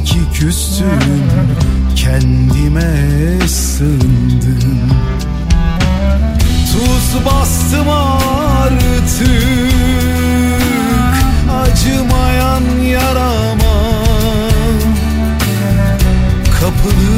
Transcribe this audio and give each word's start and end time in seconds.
Belki 0.00 0.32
küstüm 0.34 1.22
Kendime 1.96 2.94
sığındım. 3.48 4.90
Tuz 6.72 7.24
bastım 7.26 7.88
artık 7.88 8.80
Acımayan 11.62 12.62
yarama. 12.82 14.04
Kapılıp 16.60 17.09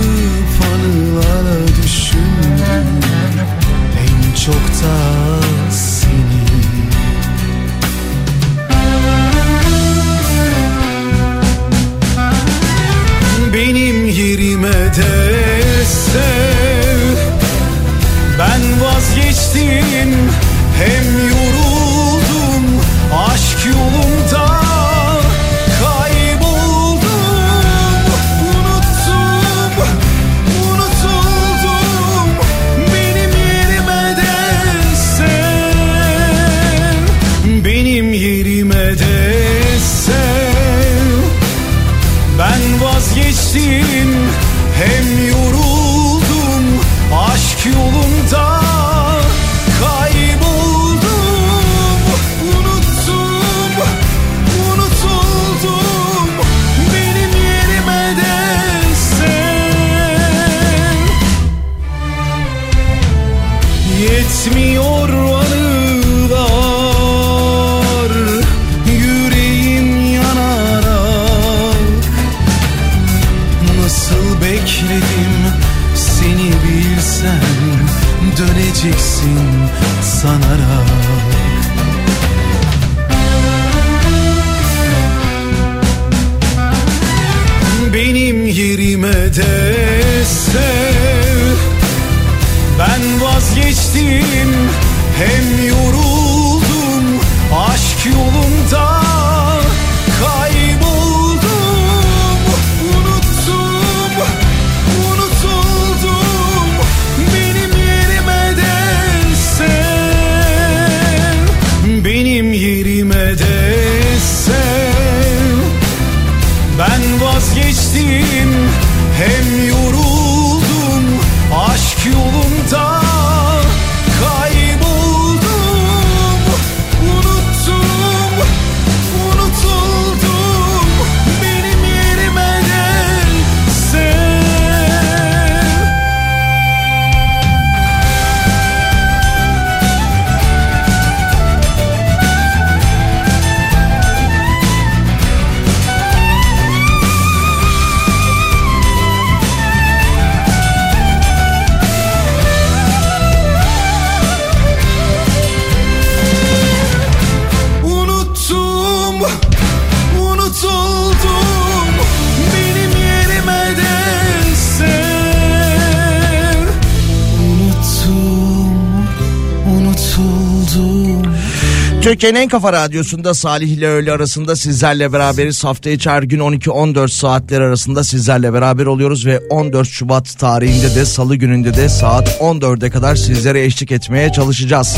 Türkiye'nin 172.12 172.40
en 172.40 172.48
kafa 172.48 172.72
radyosunda 172.72 173.34
Salih 173.34 173.68
ile 173.68 173.88
öğle 173.88 174.12
arasında 174.12 174.56
sizlerle 174.56 175.12
beraberiz. 175.12 175.64
Hafta 175.64 175.90
içi 175.90 176.10
her 176.10 176.22
gün 176.22 176.38
12-14 176.38 177.08
saatler 177.08 177.60
arasında 177.60 178.04
sizlerle 178.04 178.52
beraber 178.52 178.86
oluyoruz 178.86 179.26
ve 179.26 179.38
14 179.38 179.88
Şubat 179.88 180.38
tarihinde 180.38 180.94
de 180.94 181.04
salı 181.04 181.36
gününde 181.36 181.74
de 181.74 181.88
saat 181.88 182.28
14'e 182.28 182.90
kadar 182.90 183.16
sizlere 183.16 183.64
eşlik 183.64 183.92
etmeye 183.92 184.32
çalışacağız. 184.32 184.96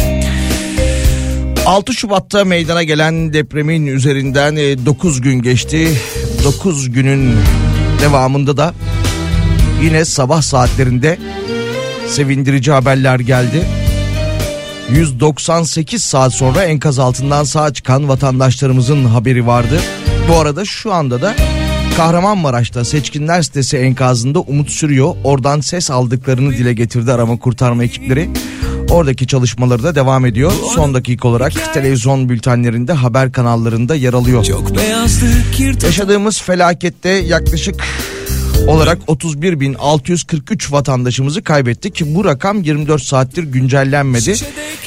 6 1.67 1.93
Şubat'ta 1.93 2.45
meydana 2.45 2.83
gelen 2.83 3.33
depremin 3.33 3.87
üzerinden 3.87 4.57
9 4.57 5.21
gün 5.21 5.43
geçti. 5.43 5.89
9 6.45 6.93
günün 6.93 7.37
devamında 8.01 8.57
da 8.57 8.75
yine 9.83 10.05
sabah 10.05 10.43
saatlerinde 10.43 11.19
sevindirici 12.09 12.73
haberler 12.73 13.21
geldi. 13.21 13.67
198 14.91 16.05
saat 16.05 16.35
sonra 16.35 16.65
enkaz 16.65 16.99
altından 16.99 17.45
sağ 17.45 17.73
çıkan 17.73 18.09
vatandaşlarımızın 18.09 19.05
haberi 19.05 19.47
vardı. 19.47 19.81
Bu 20.29 20.35
arada 20.35 20.65
şu 20.65 20.93
anda 20.93 21.23
da 21.23 21.35
Kahramanmaraş'ta 21.97 22.85
seçkinler 22.85 23.43
sitesi 23.43 23.77
enkazında 23.77 24.41
umut 24.41 24.71
sürüyor. 24.71 25.17
Oradan 25.25 25.61
ses 25.61 25.91
aldıklarını 25.91 26.51
dile 26.51 26.73
getirdi 26.73 27.13
arama 27.13 27.39
kurtarma 27.39 27.85
ekipleri. 27.85 28.31
Oradaki 28.91 29.27
çalışmaları 29.27 29.83
da 29.83 29.95
devam 29.95 30.27
ediyor. 30.27 30.53
Son 30.75 30.95
dakika 30.95 31.29
olarak 31.29 31.75
televizyon 31.75 32.29
bültenlerinde 32.29 32.93
haber 32.93 33.33
kanallarında 33.33 33.95
yer 33.95 34.13
alıyor. 34.13 34.47
Yaşadığımız 35.83 36.43
felakette 36.43 37.09
yaklaşık 37.09 37.85
olarak 38.67 38.99
31.643 39.09 40.73
vatandaşımızı 40.73 41.43
kaybettik. 41.43 42.03
Bu 42.07 42.25
rakam 42.25 42.63
24 42.63 43.03
saattir 43.03 43.43
güncellenmedi. 43.43 44.35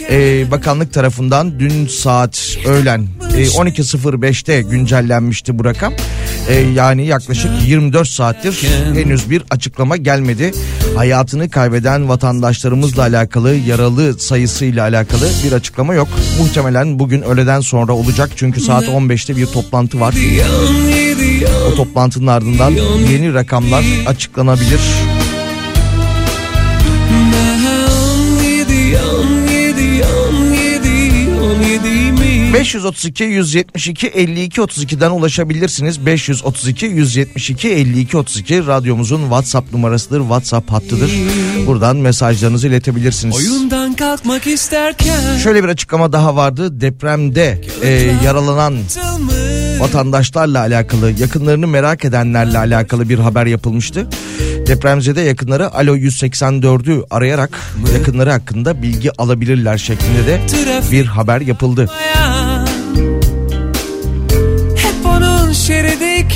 Ee, 0.10 0.52
bakanlık 0.52 0.94
tarafından 0.94 1.60
dün 1.60 1.88
saat 1.88 2.58
öğlen 2.66 3.08
e, 3.38 3.46
12.05'te 3.46 4.62
güncellenmişti 4.62 5.60
bu 5.60 5.66
rakam. 5.66 5.94
Ee, 6.50 6.54
yani 6.54 7.06
yaklaşık 7.06 7.52
24 7.68 8.08
saattir 8.08 8.68
henüz 8.94 9.30
bir 9.30 9.44
açıklama 9.50 9.98
gelmedi. 9.98 10.52
hayatını 10.96 11.50
kaybeden 11.50 12.10
vatandaşlarımızla 12.10 13.02
alakalı 13.02 13.56
yaralı 13.56 14.20
sayısıyla 14.20 14.84
alakalı 14.84 15.30
bir 15.46 15.52
açıklama 15.52 15.94
yok. 15.94 16.08
Muhtemelen 16.40 17.00
bugün 17.00 17.22
öğleden 17.22 17.62
sonra 17.62 17.94
olacak 17.94 18.30
çünkü 18.36 18.62
saat 18.62 18.84
15'te 18.84 19.38
bir 19.38 19.46
toplantı 19.46 20.00
var. 20.00 20.16
O 21.68 21.76
toplantının 21.76 22.28
ardından 22.28 22.72
yeni 23.12 23.34
rakamlar 23.34 23.84
açıklanabilir. 24.08 24.80
532 32.58 33.24
172 33.24 34.08
52 34.08 34.62
32'den 34.62 35.12
ulaşabilirsiniz. 35.12 36.06
532 36.06 36.86
172 36.86 37.70
52 37.70 38.18
32 38.18 38.68
radyomuzun 38.68 39.22
WhatsApp 39.22 39.74
numarasıdır. 39.74 40.20
WhatsApp 40.20 40.72
hattıdır. 40.72 41.12
Buradan 41.66 41.98
mesajlarınızı 41.98 42.68
iletebilirsiniz. 42.68 43.36
Oyundan 43.36 43.94
kalkmak 43.94 44.48
isterken 44.48 45.38
Şöyle 45.44 45.64
bir 45.64 45.70
açıklama 45.70 46.14
daha 46.14 46.36
vardı. 46.36 46.82
Depremde 46.82 47.62
e, 47.82 47.90
yaralanan 48.26 48.76
vatandaşlarla 49.80 50.60
alakalı, 50.60 51.12
yakınlarını 51.12 51.68
merak 51.68 52.06
edenlerle 52.06 52.58
alakalı 52.58 53.10
bir 53.10 53.20
haber 53.20 53.46
yapılmıştı. 53.46 54.08
Depremzede 54.68 55.22
yakınları 55.22 55.74
Alo 55.74 55.96
184'ü 55.96 57.04
arayarak 57.10 57.60
yakınları 57.94 58.32
hakkında 58.32 58.82
bilgi 58.82 59.22
alabilirler 59.22 59.78
şeklinde 59.78 60.28
de 60.28 60.42
bir 60.92 61.06
haber 61.06 61.42
yapıldı. 61.42 61.90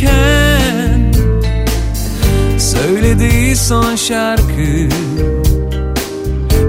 Şerideyken 0.01 1.11
Söylediği 2.59 3.55
son 3.55 3.95
şarkı 3.95 4.87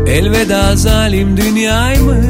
Elveda 0.07 0.77
zalim 0.77 1.37
dünyaymış. 1.37 2.27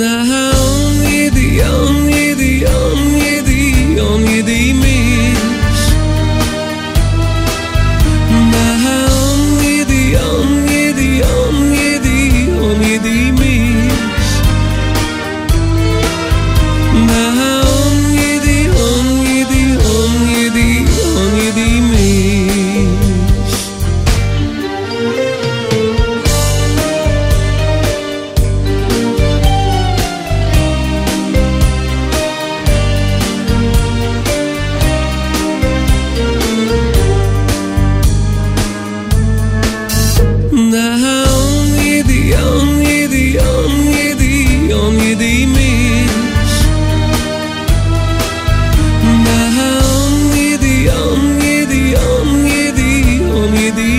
Daha 0.00 0.50
on 0.50 1.10
yedi, 1.10 1.64
on 1.64 2.08
yedi, 2.08 2.66
on 2.68 2.98
yedi, 2.98 4.02
on 4.02 4.20
yediymiş 4.20 4.83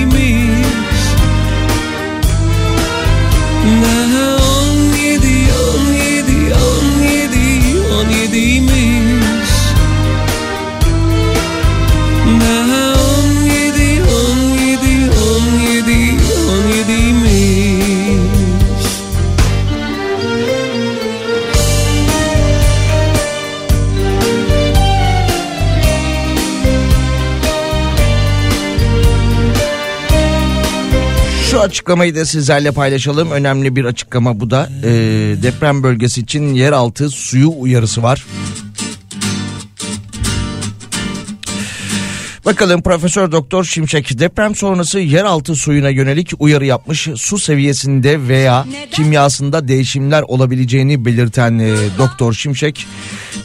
on 0.05 0.44
açıklamayı 31.75 32.15
da 32.15 32.25
sizlerle 32.25 32.71
paylaşalım. 32.71 33.31
Önemli 33.31 33.75
bir 33.75 33.85
açıklama 33.85 34.39
bu 34.39 34.49
da. 34.49 34.69
Ee, 34.83 34.89
deprem 35.43 35.83
bölgesi 35.83 36.21
için 36.21 36.53
yeraltı 36.53 37.09
suyu 37.09 37.53
uyarısı 37.59 38.03
var. 38.03 38.25
Bakalım 42.45 42.81
Profesör 42.81 43.31
Doktor 43.31 43.63
Şimşek 43.63 44.19
deprem 44.19 44.55
sonrası 44.55 44.99
yeraltı 44.99 45.55
suyuna 45.55 45.89
yönelik 45.89 46.31
uyarı 46.39 46.65
yapmış. 46.65 47.07
Su 47.15 47.39
seviyesinde 47.39 48.27
veya 48.27 48.65
kimyasında 48.91 49.67
değişimler 49.67 50.21
olabileceğini 50.21 51.05
belirten 51.05 51.59
e, 51.59 51.75
Doktor 51.97 52.33
Şimşek 52.33 52.87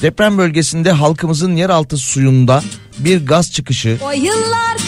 deprem 0.03 0.39
bölgesinde 0.39 0.93
halkımızın 0.93 1.57
yeraltı 1.57 1.97
suyunda 1.97 2.63
bir 2.99 3.27
gaz 3.27 3.53
çıkışı, 3.53 3.99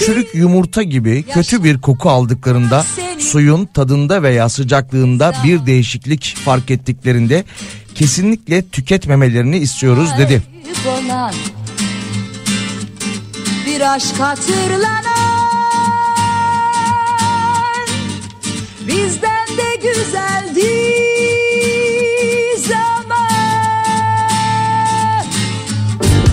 çürük 0.06 0.34
yumurta 0.34 0.82
gibi 0.82 1.22
kötü 1.22 1.64
bir 1.64 1.80
koku 1.80 2.10
aldıklarında 2.10 2.84
suyun 3.18 3.66
tadında 3.66 4.22
veya 4.22 4.48
sıcaklığında 4.48 5.32
bir 5.44 5.66
değişiklik 5.66 6.36
fark 6.44 6.70
ettiklerinde 6.70 7.44
kesinlikle 7.94 8.62
tüketmemelerini 8.62 9.58
istiyoruz 9.58 10.10
dedi. 10.18 10.42
Bir 13.66 13.94
aşk 13.94 14.20
hatırlanan 14.20 15.22
Bizden 18.86 19.48
de 19.56 19.76
güzeldi 19.82 20.70
zaman. 22.68 23.22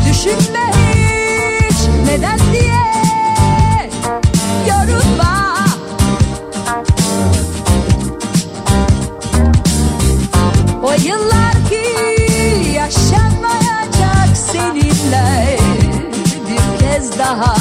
Düşünme 0.09 0.68
O 10.99 11.07
yıllar 11.07 11.53
ki 11.69 12.71
yaşanmayacak 12.73 14.37
seninle 14.37 15.57
bir 16.49 16.79
kez 16.79 17.19
daha 17.19 17.55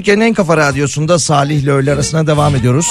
Türkiye'nin 0.00 0.24
en 0.24 0.34
kafa 0.34 0.56
radyosunda 0.56 1.18
Salih 1.18 1.62
ile 1.62 1.70
öğle 1.70 1.92
arasına 1.92 2.26
devam 2.26 2.56
ediyoruz. 2.56 2.86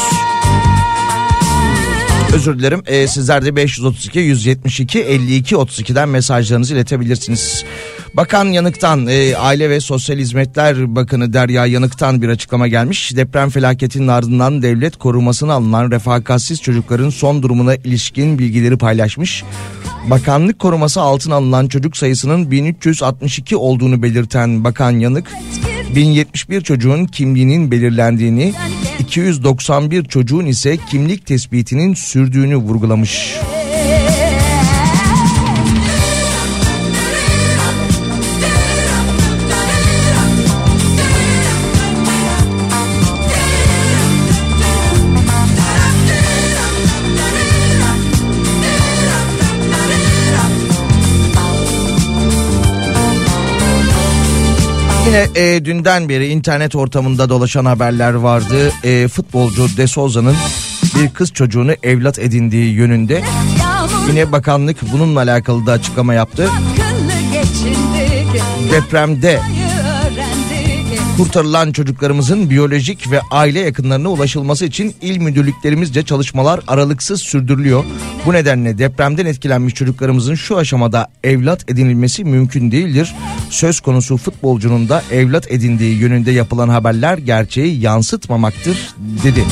Özür 2.34 2.60
dilerim. 2.60 2.84
Ee, 2.86 3.08
sizler 3.08 3.46
de 3.46 3.56
532 3.56 4.20
172 4.20 5.00
52 5.00 5.56
32'den 5.56 6.10
mesajlarınızı 6.10 6.74
iletebilirsiniz. 6.74 7.66
Bakan 8.14 8.46
Yanık'tan 8.46 9.08
e, 9.08 9.36
Aile 9.36 9.70
ve 9.70 9.80
Sosyal 9.80 10.18
Hizmetler 10.18 10.96
Bakanı 10.96 11.34
Derya 11.34 11.66
Yanık'tan 11.66 12.22
bir 12.22 12.30
açıklama 12.30 12.68
gelmiş. 12.68 13.16
Deprem 13.16 13.50
felaketinin 13.50 14.08
ardından 14.08 14.62
devlet 14.62 14.98
korumasına 14.98 15.54
alınan 15.54 15.92
refakatsiz 15.92 16.62
çocukların 16.62 17.10
son 17.10 17.44
durumuna 17.44 17.76
ilişkin 17.76 18.40
bilgileri 18.40 18.78
paylaşmış. 18.78 19.44
Bakanlık 20.08 20.60
koruması 20.60 21.02
altına 21.02 21.36
alınan 21.36 21.68
çocuk 21.68 21.98
sayısının 21.98 22.52
1362 22.52 23.56
olduğunu 23.56 24.04
belirten 24.04 24.64
Bakan 24.64 24.92
Yanık, 24.92 25.32
1071 25.96 26.62
çocuğun 26.62 27.06
kimliğinin 27.06 27.72
belirlendiğini, 27.72 28.54
291 29.00 30.04
çocuğun 30.04 30.46
ise 30.46 30.78
kimlik 30.90 31.26
tespitinin 31.26 31.94
sürdüğünü 31.94 32.56
vurgulamış. 32.56 33.36
Yine 55.10 55.28
e, 55.36 55.66
dünden 55.66 56.10
beri 56.10 56.28
internet 56.28 56.76
ortamında 56.76 57.30
dolaşan 57.30 57.66
haberler 57.66 58.14
vardı. 58.14 58.72
E, 58.84 59.08
futbolcu 59.08 59.78
De 59.78 59.88
Souza'nın 59.88 60.36
bir 60.96 61.10
kız 61.10 61.34
çocuğunu 61.34 61.72
evlat 61.84 62.20
edindiği 62.20 62.74
yönünde. 62.74 63.24
Yine 64.10 64.32
bakanlık 64.32 64.78
bununla 64.94 65.20
alakalı 65.20 65.66
da 65.66 65.72
açıklama 65.72 66.14
yaptı. 66.14 66.50
Depremde 68.72 69.42
kurtarılan 71.20 71.72
çocuklarımızın 71.72 72.50
biyolojik 72.50 73.12
ve 73.12 73.20
aile 73.32 73.60
yakınlarına 73.60 74.10
ulaşılması 74.10 74.66
için 74.66 74.96
il 75.02 75.18
müdürlüklerimizce 75.18 76.04
çalışmalar 76.04 76.60
aralıksız 76.68 77.22
sürdürülüyor. 77.22 77.84
Bu 78.26 78.34
nedenle 78.34 78.78
depremden 78.78 79.26
etkilenmiş 79.26 79.74
çocuklarımızın 79.74 80.36
şu 80.36 80.58
aşamada 80.58 81.08
evlat 81.24 81.72
edinilmesi 81.72 82.24
mümkün 82.24 82.72
değildir. 82.72 83.16
Söz 83.50 83.80
konusu 83.80 84.18
futbolcunun 84.18 84.90
da 84.90 85.04
evlat 85.12 85.52
edindiği 85.52 85.98
yönünde 85.98 86.32
yapılan 86.32 86.70
haberler 86.70 87.18
gerçeği 87.18 87.82
yansıtmamaktır 87.82 88.96
dedi. 89.24 89.44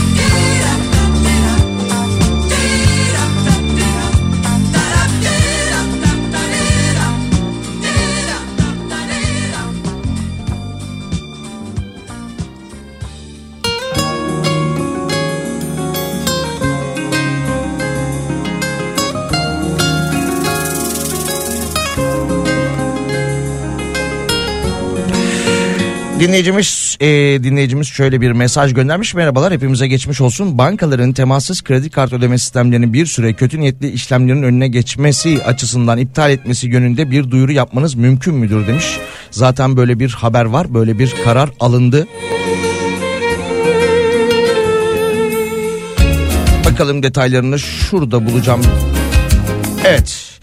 Dinleyicimiz 26.19 26.97
e, 26.99 27.07
dinleyicimiz 27.43 27.87
şöyle 27.87 28.21
bir 28.21 28.31
mesaj 28.31 28.73
göndermiş. 28.73 29.13
Merhabalar 29.13 29.53
hepimize 29.53 29.87
geçmiş 29.87 30.21
olsun. 30.21 30.57
Bankaların 30.57 31.13
temassız 31.13 31.63
kredi 31.63 31.89
kart 31.89 32.13
ödeme 32.13 32.37
sistemlerini 32.37 32.93
bir 32.93 33.05
süre 33.05 33.33
kötü 33.33 33.59
niyetli 33.59 33.89
işlemlerin 33.89 34.43
önüne 34.43 34.67
geçmesi 34.67 35.43
açısından 35.43 35.97
iptal 35.97 36.31
etmesi 36.31 36.67
yönünde 36.67 37.11
bir 37.11 37.31
duyuru 37.31 37.51
yapmanız 37.51 37.95
mümkün 37.95 38.35
müdür 38.35 38.67
demiş. 38.67 38.85
Zaten 39.31 39.77
böyle 39.77 39.99
bir 39.99 40.09
haber 40.09 40.45
var. 40.45 40.73
Böyle 40.73 40.99
bir 40.99 41.13
karar 41.23 41.49
alındı. 41.59 42.07
Bakalım 46.65 47.03
detaylarını 47.03 47.59
şurada 47.59 48.25
bulacağım. 48.25 48.61
Evet. 49.85 50.36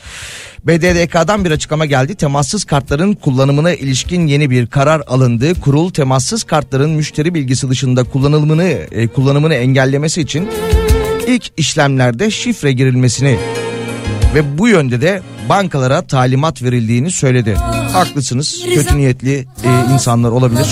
BDDK'dan 0.67 1.45
bir 1.45 1.51
açıklama 1.51 1.87
geldi. 1.87 2.15
Temassız 2.15 2.65
kartların 2.65 3.13
kullanımına 3.13 3.75
ilişkin 3.75 4.27
yeni 4.27 4.51
bir 4.51 4.67
karar 4.67 5.03
alındı. 5.07 5.61
Kurul 5.61 5.91
temassız 5.91 6.45
kartların 6.45 6.91
müşteri 6.91 7.35
bilgisi 7.35 7.71
dışında 7.71 8.05
kullanılımını 8.05 8.65
e, 8.65 9.07
kullanımını 9.07 9.55
engellemesi 9.55 10.21
için 10.21 10.49
ilk 11.27 11.51
işlemlerde 11.57 12.31
şifre 12.31 12.73
girilmesini 12.73 13.39
ve 14.35 14.59
bu 14.59 14.69
yönde 14.69 15.01
de 15.01 15.23
bankalara 15.49 16.03
talimat 16.03 16.63
verildiğini 16.63 17.11
söyledi. 17.11 17.55
Haklısınız. 17.93 18.65
Kötü 18.75 18.99
niyetli 18.99 19.35
e, 19.39 19.93
insanlar 19.93 20.31
olabilir. 20.31 20.67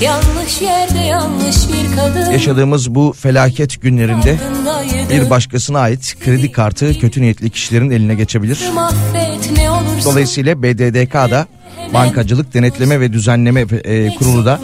Yanlış 0.00 0.62
yerde 0.62 0.98
yanlış 0.98 1.56
bir 1.68 1.96
kadın. 1.96 2.30
Yaşadığımız 2.30 2.94
bu 2.94 3.14
felaket 3.18 3.82
günlerinde 3.82 4.38
bir 5.10 5.30
başkasına 5.30 5.78
ait 5.78 6.16
kredi 6.24 6.52
kartı 6.52 6.98
kötü 6.98 7.22
niyetli 7.22 7.50
kişilerin 7.50 7.90
eline 7.90 8.14
geçebilir. 8.14 8.60
Dolayısıyla 10.04 10.62
BDDK'da 10.62 11.46
Bankacılık 11.94 12.54
Denetleme 12.54 13.00
ve 13.00 13.12
Düzenleme 13.12 13.60
e, 13.60 14.14
Kurulu 14.14 14.44
da 14.44 14.60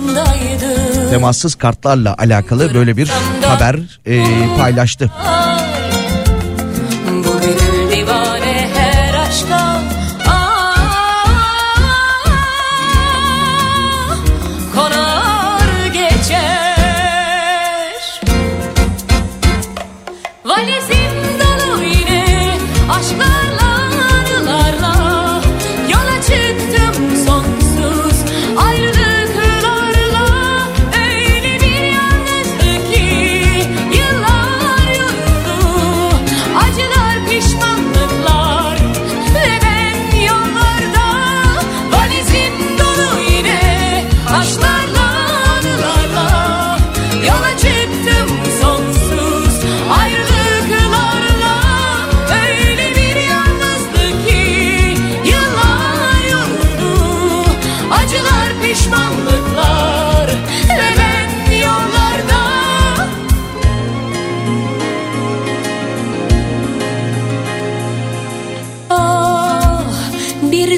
temassız 1.11 1.55
kartlarla 1.55 2.15
alakalı 2.19 2.75
böyle 2.75 2.97
bir 2.97 3.11
haber 3.43 4.01
e, 4.07 4.25
paylaştı. 4.59 5.13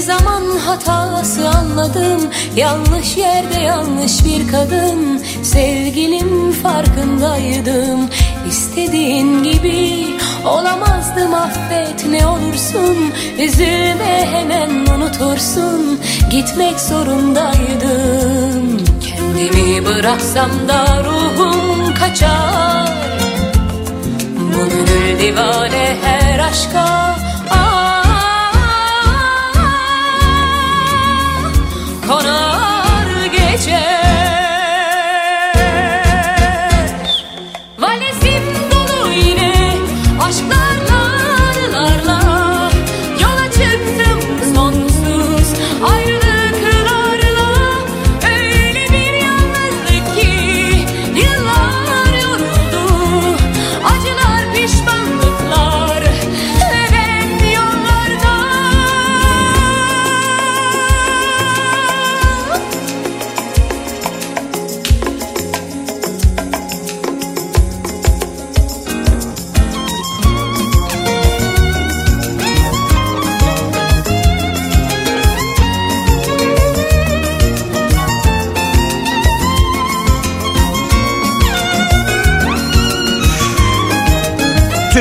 Zaman 0.08 0.42
hatası 0.66 1.48
anladım. 1.48 2.20
Yanlış 2.56 3.16
yerde 3.16 3.58
yanlış 3.58 4.24
bir 4.24 4.48
kadın. 4.48 5.22
Sevgilim 5.42 6.52
farkındaydım. 6.52 8.08
İstediğin 8.48 9.42
gibi 9.42 10.06
olamazdım 10.44 11.34
affet 11.34 12.06
ne 12.10 12.26
olursun. 12.26 13.12
Üzülme 13.38 14.28
hemen 14.32 14.70
unutursun. 14.70 16.00
Gitmek 16.30 16.80
zorundaydım. 16.80 18.78
Kendimi 19.00 19.86
bıraksam 19.86 20.50
da 20.68 21.04
ruhum 21.04 21.94
kaçar. 21.94 22.88
Bu 24.36 24.68
gönül 24.68 25.18
divane 25.20 25.96
her 26.02 26.38
aşka 26.38 27.27
corner 32.08 32.47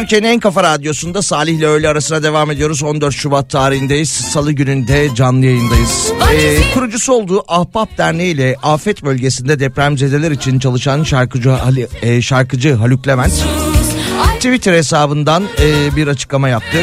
Türkiye'nin 0.07 0.27
en 0.27 0.39
kafa 0.39 0.63
radyosunda 0.63 1.21
Salih 1.21 1.53
ile 1.53 1.67
öğle 1.67 1.89
arasına 1.89 2.23
devam 2.23 2.51
ediyoruz. 2.51 2.83
14 2.83 3.13
Şubat 3.15 3.49
tarihindeyiz. 3.49 4.09
Salı 4.09 4.51
gününde 4.51 5.09
canlı 5.15 5.45
yayındayız. 5.45 6.11
Ee, 6.33 6.73
kurucusu 6.73 7.13
olduğu 7.13 7.43
Ahbap 7.47 7.97
Derneği 7.97 8.33
ile 8.33 8.55
afet 8.63 9.03
bölgesinde 9.03 9.59
depremzedeler 9.59 10.31
için 10.31 10.59
çalışan 10.59 11.03
şarkıcı, 11.03 11.53
Ali, 11.53 11.87
e, 12.01 12.21
şarkıcı 12.21 12.73
Haluk 12.73 13.07
Levent 13.07 13.33
Twitter 14.35 14.73
hesabından 14.73 15.43
e, 15.61 15.95
bir 15.95 16.07
açıklama 16.07 16.49
yaptı. 16.49 16.77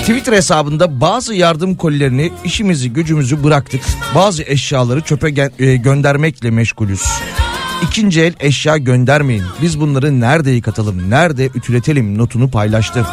Twitter 0.00 0.32
hesabında 0.32 1.00
bazı 1.00 1.34
yardım 1.34 1.74
kolilerini 1.74 2.32
işimizi 2.44 2.92
gücümüzü 2.92 3.44
bıraktık. 3.44 3.80
Bazı 4.14 4.42
eşyaları 4.42 5.00
çöpe 5.00 5.30
gen- 5.30 5.52
e, 5.58 5.76
göndermekle 5.76 6.50
meşgulüz. 6.50 7.02
İkinci 7.82 8.20
el 8.20 8.34
eşya 8.40 8.76
göndermeyin. 8.76 9.44
Biz 9.62 9.80
bunları 9.80 10.20
nerede 10.20 10.50
yıkatalım, 10.50 11.10
nerede 11.10 11.46
ütületelim 11.46 12.18
notunu 12.18 12.50
paylaştı. 12.50 13.06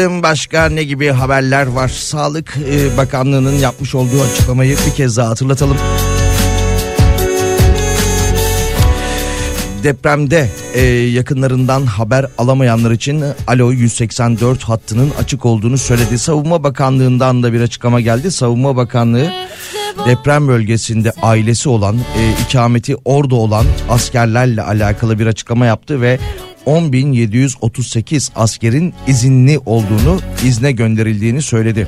Bakalım 0.00 0.22
başka 0.22 0.68
ne 0.68 0.84
gibi 0.84 1.08
haberler 1.08 1.66
var. 1.66 1.88
Sağlık 1.88 2.58
e, 2.70 2.96
Bakanlığı'nın 2.96 3.54
yapmış 3.54 3.94
olduğu 3.94 4.22
açıklamayı 4.22 4.76
bir 4.86 4.94
kez 4.94 5.16
daha 5.16 5.28
hatırlatalım. 5.28 5.76
Depremde 9.82 10.50
e, 10.74 10.82
yakınlarından 10.86 11.86
haber 11.86 12.26
alamayanlar 12.38 12.90
için 12.90 13.24
Alo 13.46 13.70
184 13.70 14.62
hattının 14.62 15.10
açık 15.22 15.46
olduğunu 15.46 15.78
söyledi. 15.78 16.18
Savunma 16.18 16.62
Bakanlığı'ndan 16.62 17.42
da 17.42 17.52
bir 17.52 17.60
açıklama 17.60 18.00
geldi. 18.00 18.30
Savunma 18.30 18.76
Bakanlığı 18.76 19.32
deprem 20.06 20.48
bölgesinde 20.48 21.12
ailesi 21.22 21.68
olan, 21.68 21.96
e, 21.96 22.42
ikameti 22.48 22.96
orada 23.04 23.34
olan 23.34 23.66
askerlerle 23.90 24.62
alakalı 24.62 25.18
bir 25.18 25.26
açıklama 25.26 25.66
yaptı 25.66 26.00
ve 26.00 26.18
10.738 26.66 28.30
askerin 28.34 28.94
izinli 29.06 29.58
olduğunu, 29.58 30.20
izne 30.44 30.72
gönderildiğini 30.72 31.42
söyledi. 31.42 31.86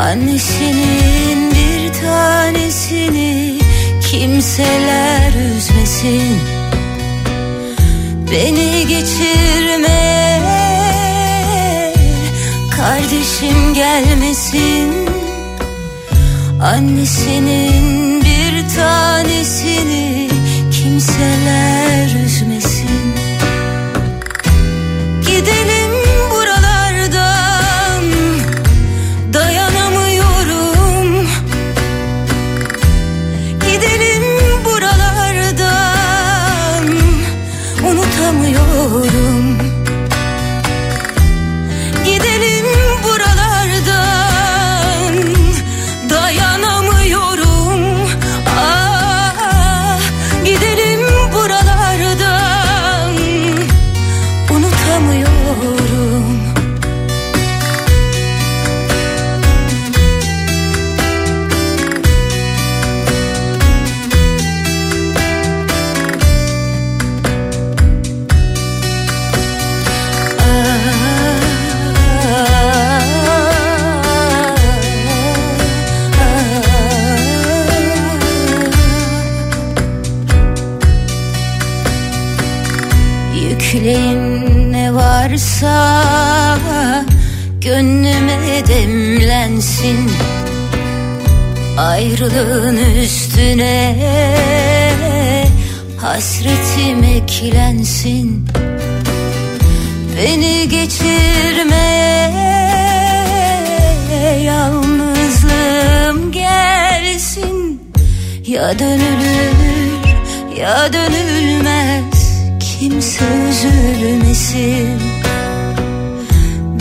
Annesinin 0.00 1.50
bir 1.50 1.92
tanesini 2.00 3.58
kimseler 4.10 5.32
üzmesin. 5.56 6.38
Beni 8.30 8.86
geçirme 8.88 10.40
Kardeşim 12.76 13.74
gelmesin. 13.74 15.08
Annesinin 16.62 18.20
bir 18.24 18.74
tanesini 18.76 20.28
kimseler 20.72 22.24
Ayrılığın 91.90 92.76
üstüne 92.76 93.96
hasretim 95.96 97.04
eklensin. 97.04 98.48
Beni 100.16 100.68
geçirme 100.68 101.88
yalnızlığım 104.44 106.32
gelsin. 106.32 107.82
Ya 108.46 108.78
dönülür 108.78 109.54
ya 110.60 110.92
dönülmez 110.92 112.44
kimse 112.60 113.24
üzülmesin. 113.50 115.00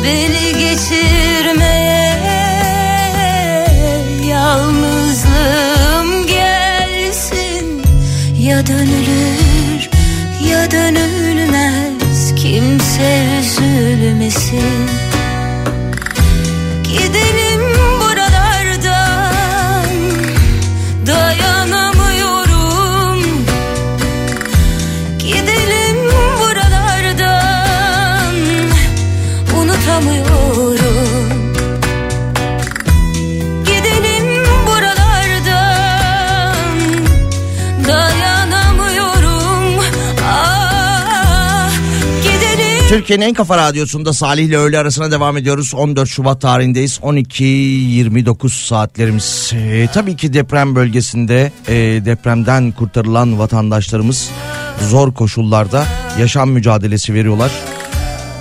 Beni 0.04 0.60
geçirmeye 0.60 2.00
yalnızlığım 5.40 6.28
gelsin 6.28 7.82
Ya 8.40 8.68
dönülür 8.68 9.90
ya 10.50 10.72
dönülmez. 10.72 12.36
Kimse 12.36 13.26
üzülmesin 13.42 14.90
Türkiye'nin 42.90 43.26
en 43.26 43.34
kafa 43.34 43.58
radyosunda 43.58 44.14
Salih 44.14 44.44
ile 44.44 44.58
öğle 44.58 44.80
arasına 44.80 45.12
devam 45.12 45.38
ediyoruz. 45.38 45.74
14 45.74 46.10
Şubat 46.10 46.42
tarihindeyiz. 46.42 47.00
12.29 47.04 48.68
saatlerimiz. 48.68 49.52
Ee, 49.56 49.88
tabii 49.94 50.16
ki 50.16 50.34
deprem 50.34 50.76
bölgesinde 50.76 51.52
e, 51.68 51.76
depremden 52.06 52.72
kurtarılan 52.72 53.40
vatandaşlarımız 53.40 54.30
zor 54.90 55.14
koşullarda 55.14 55.86
yaşam 56.20 56.52
mücadelesi 56.52 57.14
veriyorlar. 57.14 57.52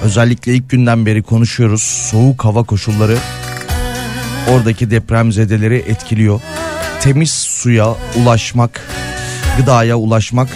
Özellikle 0.05 0.55
ilk 0.55 0.71
günden 0.71 1.07
beri 1.07 1.23
konuşuyoruz. 1.23 1.83
Soğuk 1.83 2.45
hava 2.45 2.63
koşulları 2.63 3.17
oradaki 4.51 4.91
depremzedeleri 4.91 5.77
etkiliyor. 5.77 6.41
Temiz 7.01 7.31
suya 7.31 7.95
ulaşmak, 8.17 8.81
gıdaya 9.59 9.97
ulaşmak 9.97 10.49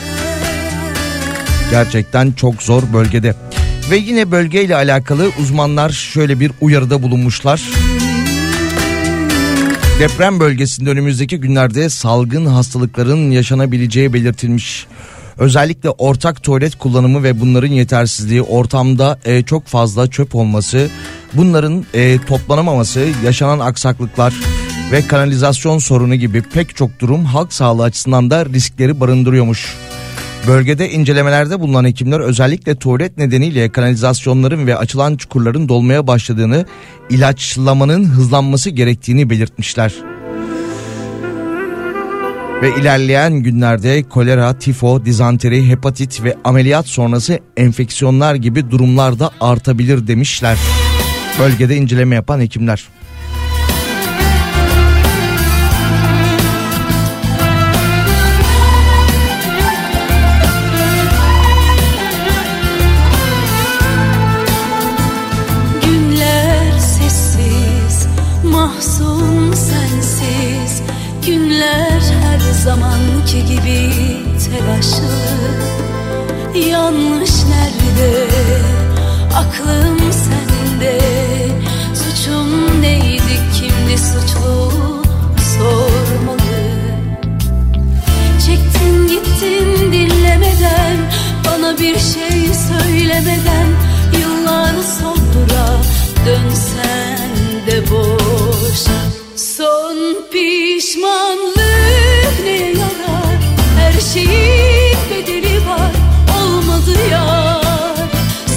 gerçekten 1.72 2.32
çok 2.32 2.62
zor 2.62 2.82
bölgede. 2.92 3.34
Ve 3.90 3.96
yine 3.96 4.30
bölgeyle 4.30 4.76
alakalı 4.76 5.30
uzmanlar 5.40 5.90
şöyle 5.90 6.40
bir 6.40 6.52
uyarıda 6.60 7.02
bulunmuşlar. 7.02 7.62
Deprem 9.98 10.40
bölgesinde 10.40 10.90
önümüzdeki 10.90 11.36
günlerde 11.36 11.88
salgın 11.88 12.46
hastalıkların 12.46 13.30
yaşanabileceği 13.30 14.12
belirtilmiş. 14.12 14.86
Özellikle 15.38 15.90
ortak 15.90 16.42
tuvalet 16.42 16.78
kullanımı 16.78 17.22
ve 17.22 17.40
bunların 17.40 17.72
yetersizliği, 17.72 18.42
ortamda 18.42 19.18
e, 19.24 19.42
çok 19.42 19.66
fazla 19.66 20.10
çöp 20.10 20.34
olması, 20.34 20.88
bunların 21.34 21.86
e, 21.94 22.18
toplanamaması, 22.26 23.08
yaşanan 23.24 23.58
aksaklıklar 23.58 24.34
ve 24.92 25.06
kanalizasyon 25.06 25.78
sorunu 25.78 26.14
gibi 26.14 26.42
pek 26.42 26.76
çok 26.76 27.00
durum 27.00 27.24
halk 27.24 27.52
sağlığı 27.52 27.82
açısından 27.82 28.30
da 28.30 28.46
riskleri 28.46 29.00
barındırıyormuş. 29.00 29.76
Bölgede 30.46 30.90
incelemelerde 30.90 31.60
bulunan 31.60 31.84
hekimler 31.84 32.20
özellikle 32.20 32.74
tuvalet 32.74 33.18
nedeniyle 33.18 33.68
kanalizasyonların 33.68 34.66
ve 34.66 34.76
açılan 34.76 35.16
çukurların 35.16 35.68
dolmaya 35.68 36.06
başladığını, 36.06 36.66
ilaçlamanın 37.10 38.04
hızlanması 38.04 38.70
gerektiğini 38.70 39.30
belirtmişler. 39.30 39.92
Ve 42.62 42.76
ilerleyen 42.80 43.34
günlerde 43.34 44.02
kolera, 44.02 44.58
tifo, 44.58 45.04
dizanteri, 45.04 45.68
hepatit 45.68 46.24
ve 46.24 46.36
ameliyat 46.44 46.86
sonrası 46.86 47.38
enfeksiyonlar 47.56 48.34
gibi 48.34 48.70
durumlar 48.70 49.18
da 49.18 49.30
artabilir 49.40 50.06
demişler. 50.06 50.58
Bölgede 51.38 51.76
inceleme 51.76 52.14
yapan 52.14 52.40
hekimler. 52.40 52.88
zamanki 72.64 73.44
gibi 73.46 73.90
telaşlı. 74.44 75.12
Yanlış 76.70 77.30
nerede? 77.44 78.26
Aklım 79.36 79.98
sende. 80.12 80.98
Suçum 81.94 82.82
neydi? 82.82 83.38
Kimdi 83.54 83.98
suçlu? 83.98 84.72
Sormalı. 85.58 86.62
Çektin 88.46 89.08
gittin 89.08 89.92
dinlemeden 89.92 90.96
bana 91.46 91.78
bir 91.78 91.98
şey 91.98 92.54
söylemeden. 92.68 93.66
Yıllar 94.20 94.74
sonra 95.00 95.80
dönsen 96.26 97.28
de 97.66 97.90
boş 97.90 98.78
Son 99.36 99.96
pişmanlık 100.32 101.61
şeyin 104.14 104.96
bedeli 105.10 105.66
var 105.66 105.92
Olmadı 106.42 106.96
ya 107.10 107.60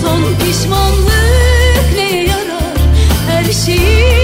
Son 0.01 0.21
pişmanlık 0.45 1.93
neye 1.95 2.23
yarar? 2.23 2.77
Her 3.29 3.51
şeyin 3.53 4.14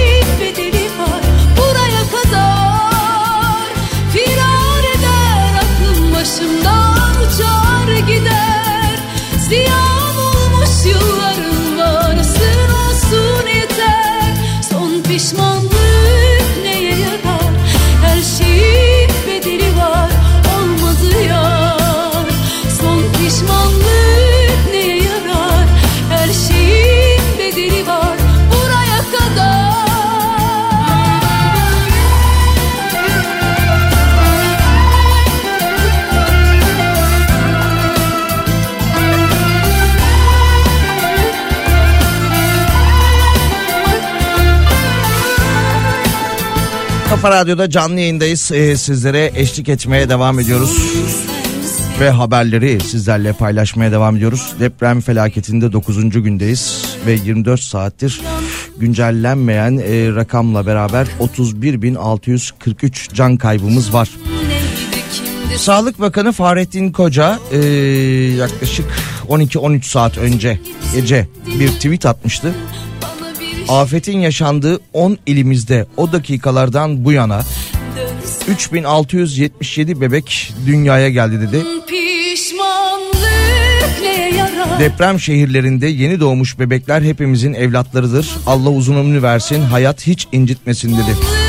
Kafa 47.22 47.40
Radyo'da 47.40 47.70
canlı 47.70 48.00
yayındayız. 48.00 48.52
Ee, 48.52 48.76
sizlere 48.76 49.32
eşlik 49.34 49.68
etmeye 49.68 50.08
devam 50.08 50.40
ediyoruz. 50.40 50.94
Ve 52.00 52.10
haberleri 52.10 52.80
sizlerle 52.80 53.32
paylaşmaya 53.32 53.92
devam 53.92 54.16
ediyoruz. 54.16 54.54
Deprem 54.60 55.00
felaketinde 55.00 55.72
9. 55.72 56.10
gündeyiz 56.22 56.84
ve 57.06 57.12
24 57.12 57.60
saattir 57.60 58.20
güncellenmeyen 58.78 59.78
e, 59.78 60.14
rakamla 60.14 60.66
beraber 60.66 61.06
31.643 61.20 63.14
can 63.14 63.36
kaybımız 63.36 63.94
var. 63.94 64.10
Sağlık 65.56 66.00
Bakanı 66.00 66.32
Fahrettin 66.32 66.92
Koca 66.92 67.38
e, 67.52 67.58
yaklaşık 68.38 68.86
12-13 69.28 69.82
saat 69.82 70.18
önce 70.18 70.60
gece 70.94 71.28
bir 71.58 71.68
tweet 71.68 72.06
atmıştı. 72.06 72.54
Afetin 73.68 74.20
yaşandığı 74.20 74.80
10 74.92 75.18
ilimizde 75.26 75.86
o 75.96 76.12
dakikalardan 76.12 77.04
bu 77.04 77.12
yana 77.12 77.42
dönsün 77.96 78.52
3677 78.52 80.00
bebek 80.00 80.52
dünyaya 80.66 81.08
geldi 81.10 81.40
dedi. 81.40 81.56
Yarar 84.36 84.80
Deprem 84.80 85.20
şehirlerinde 85.20 85.86
yeni 85.86 86.20
doğmuş 86.20 86.58
bebekler 86.58 87.02
hepimizin 87.02 87.54
evlatlarıdır. 87.54 88.30
Allah 88.46 88.70
uzun 88.70 88.96
ömrü 88.96 89.22
versin, 89.22 89.62
hayat 89.62 90.06
hiç 90.06 90.28
incitmesin 90.32 90.92
dedi. 90.92 91.41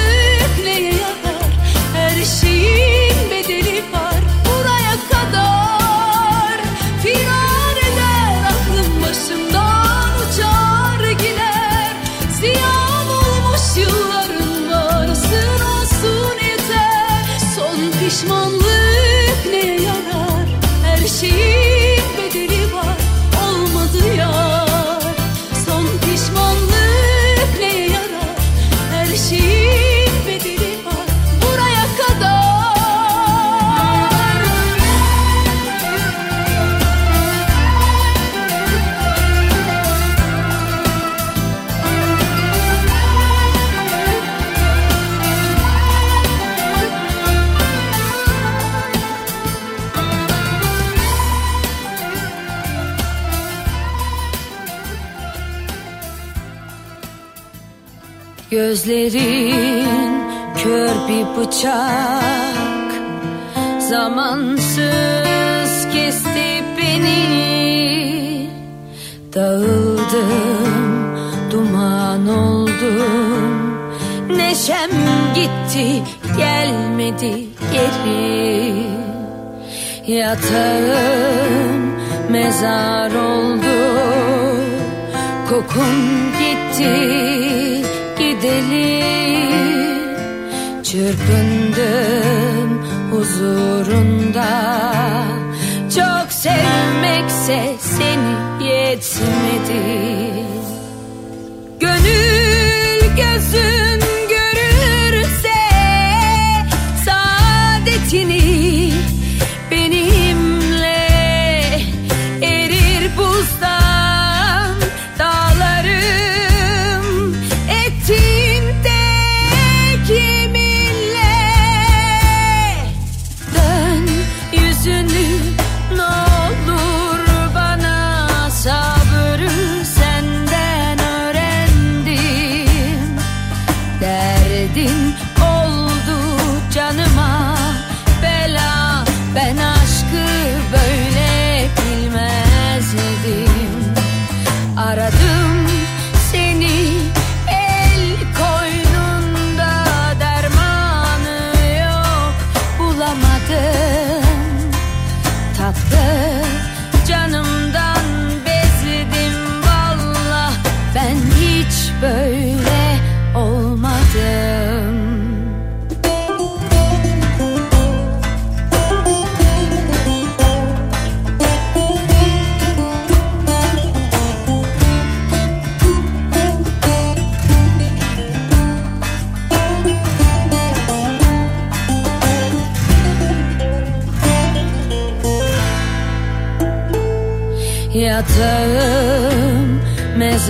Gözlerin 58.54 60.14
kör 60.64 60.90
bir 61.10 61.26
bıçak. 61.38 62.92
Zamansız 63.90 64.84
kesti 65.94 66.64
beni. 66.78 68.50
Dağıldım, 69.34 71.18
duman 71.52 72.28
oldum. 72.28 73.78
Neşem 74.30 74.92
gitti, 75.36 76.04
gelmedi 76.38 77.48
geri. 77.74 78.74
Yatağım 80.08 81.94
mezar 82.30 83.12
oldu. 83.12 83.94
Kokun 85.50 85.96
gitti 86.40 87.53
gideli 88.20 89.04
Çırpındım 90.84 92.86
huzurunda. 93.12 94.46
Çok 95.96 96.32
sevmekse 96.32 97.76
seni 97.80 98.66
yetmedi 98.66 100.43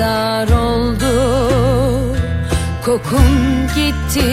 mezar 0.03 0.47
oldu. 0.47 1.13
Kokun 2.85 3.67
gitti 3.75 4.29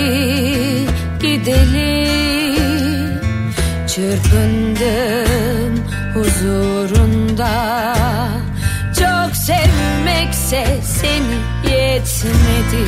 gideli 1.21 2.11
Çırpındım 3.89 5.85
huzurunda. 6.15 7.95
Çok 8.99 9.37
sevmekse 9.37 10.67
seni 10.85 11.73
yetmedi. 11.75 12.85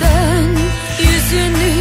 Dön 0.00 0.56
yüzünü 0.98 1.79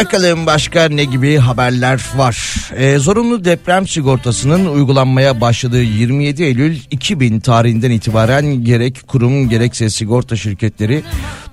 Bakalım 0.00 0.46
başka 0.46 0.88
ne 0.88 1.04
gibi 1.04 1.36
haberler 1.36 2.00
var. 2.16 2.56
Ee, 2.76 2.98
zorunlu 2.98 3.44
deprem 3.44 3.88
sigortasının 3.88 4.66
uygulanmaya 4.66 5.40
başladığı 5.40 5.82
27 5.82 6.42
Eylül 6.42 6.78
2000 6.90 7.40
tarihinden 7.40 7.90
itibaren 7.90 8.64
gerek 8.64 9.08
kurum 9.08 9.48
gerekse 9.48 9.90
sigorta 9.90 10.36
şirketleri 10.36 11.02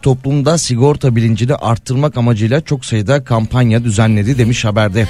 toplumda 0.02 0.58
sigorta 0.58 1.16
bilincini 1.16 1.56
arttırmak 1.56 2.18
amacıyla 2.18 2.62
çok 2.62 2.86
sayıda 2.86 3.24
kampanya 3.24 3.84
düzenledi 3.84 4.38
demiş 4.38 4.66
haberde. 4.66 5.08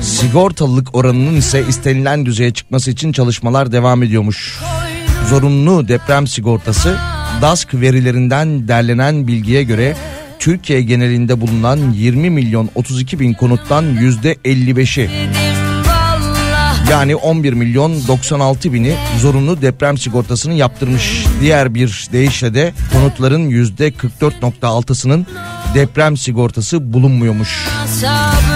Sigortalılık 0.00 0.94
oranının 0.94 1.36
ise 1.36 1.64
istenilen 1.68 2.26
düzeye 2.26 2.50
çıkması 2.50 2.90
için 2.90 3.12
çalışmalar 3.12 3.72
devam 3.72 4.02
ediyormuş. 4.02 4.58
Zorunlu 5.28 5.88
deprem 5.88 6.26
sigortası 6.26 6.98
DASK 7.42 7.74
verilerinden 7.74 8.68
derlenen 8.68 9.26
bilgiye 9.26 9.62
göre 9.62 9.96
Türkiye 10.46 10.82
genelinde 10.82 11.40
bulunan 11.40 11.92
20 11.92 12.30
milyon 12.30 12.70
32 12.74 13.20
bin 13.20 13.32
konuttan 13.34 13.82
yüzde 13.82 14.34
55'i 14.34 15.10
yani 16.90 17.16
11 17.16 17.52
milyon 17.52 18.08
96 18.08 18.72
bini 18.72 18.94
zorunlu 19.20 19.62
deprem 19.62 19.98
sigortasını 19.98 20.54
yaptırmış. 20.54 21.24
Diğer 21.40 21.74
bir 21.74 22.08
deyişle 22.12 22.54
de 22.54 22.72
konutların 22.92 23.48
yüzde 23.48 23.88
44.6'sının 23.88 25.26
deprem 25.74 26.16
sigortası 26.16 26.92
bulunmuyormuş. 26.92 27.66
Sabrı 28.00 28.55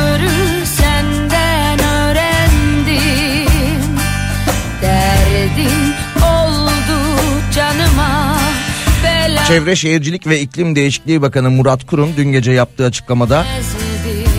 Çevre 9.51 9.77
Şehircilik 9.77 10.27
ve 10.27 10.41
İklim 10.41 10.77
Değişikliği 10.77 11.23
Bakanı 11.23 11.51
Murat 11.51 11.87
Kurum 11.87 12.11
dün 12.17 12.33
gece 12.33 12.53
yaptığı 12.53 12.87
açıklamada 12.87 13.47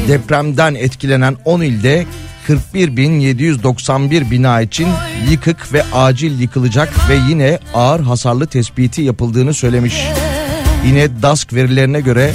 depremden 0.08 0.76
etkilenen 0.76 1.38
10 1.46 1.62
ilde 1.62 2.06
41.791 2.48 4.32
bina 4.32 4.62
için 4.62 4.88
yıkık 5.30 5.74
ve 5.74 5.84
acil 5.94 6.40
yıkılacak 6.40 7.10
ve 7.10 7.16
yine 7.30 7.60
ağır 7.74 8.00
hasarlı 8.00 8.48
tespiti 8.48 9.02
yapıldığını 9.02 9.54
söylemiş. 9.54 10.08
Yine 10.86 11.22
DASK 11.22 11.54
verilerine 11.54 12.02
göre 12.02 12.34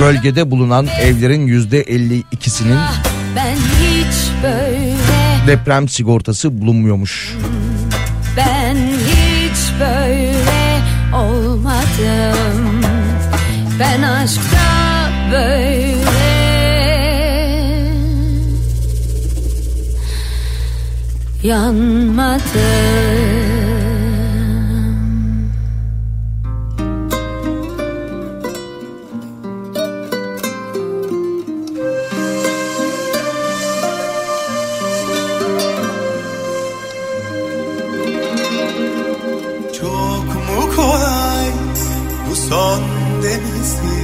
bölgede 0.00 0.50
bulunan 0.50 0.86
evlerin 1.00 1.48
%52'sinin 1.48 2.78
Ben 3.36 3.56
hiç 3.56 4.42
böyle 4.42 4.96
deprem 5.46 5.88
sigortası 5.88 6.60
bulunmuyormuş. 6.60 7.36
Ben 8.36 8.76
hiç 8.76 9.80
böyle 9.80 10.29
olmadım 12.00 12.82
Ben 13.80 14.02
aşkta 14.02 15.10
böyle 15.32 16.00
yanmadım 21.42 23.39
son 42.50 42.82
demesi 43.22 43.96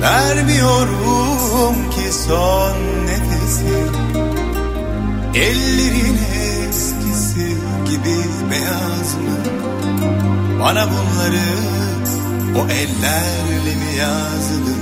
Vermiyorum 0.00 1.74
ki 1.90 2.12
son 2.26 2.76
nefesi. 3.06 3.76
Ellerin 5.34 6.18
eskisi 6.68 7.48
gibi 7.90 8.16
beyaz 8.50 9.14
mı? 9.14 9.36
Bana 10.60 10.86
bunları 10.86 11.48
o 12.56 12.70
ellerle 12.70 13.74
mi 13.76 13.96
yazdı 13.98 14.74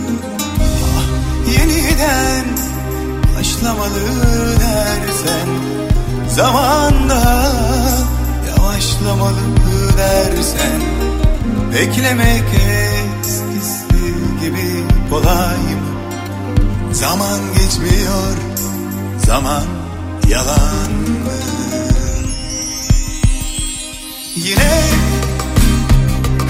Ah 0.96 1.52
yeniden 1.52 2.44
başlamalı 3.38 4.04
dersen 4.60 5.48
Zamanda 6.28 7.52
yavaşlamalı 8.48 9.67
dersen 9.98 10.80
Beklemek 11.72 12.44
eskisi 13.20 14.14
gibi 14.40 14.70
kolay 15.10 15.56
mı? 15.56 15.92
Zaman 16.92 17.38
geçmiyor, 17.58 18.36
zaman 19.26 19.64
yalan 20.28 20.90
mı? 21.24 21.38
Yine 24.36 24.82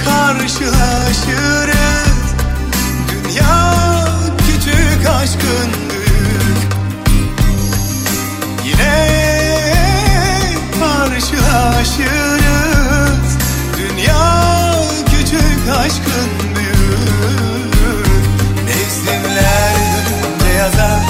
karşılaşırız 0.04 1.78
Dünya 3.10 3.74
küçük 4.38 5.08
aşkın 5.08 5.70
büyük 5.90 6.60
Yine 8.64 8.98
karşılaşırız 10.80 12.77
Küçük 15.10 15.68
aşkın 15.78 16.30
büyük. 16.56 17.74
Mevsimler 18.64 19.74
dönünce 19.94 20.58
yazar 20.58 21.00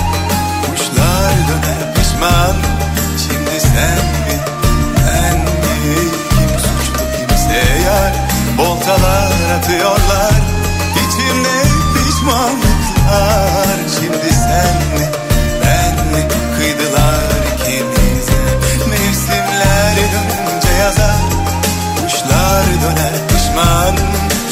Kuşlar 0.67 1.33
döner 1.49 1.95
pişman. 1.95 2.57
Şimdi 3.19 3.61
sen 3.61 3.99
mi 3.99 4.35
ben 4.97 5.39
mi 5.39 6.11
Kim 6.31 6.59
suçlu 6.59 7.03
kimse 7.17 7.83
yar. 7.87 8.13
Boltalar 8.59 9.33
atıyorlar 9.59 10.33
İçimde 10.97 11.63
pişmanlıklar. 11.95 13.79
Şimdi 14.01 14.35
sen 14.35 14.77
mi 15.01 15.28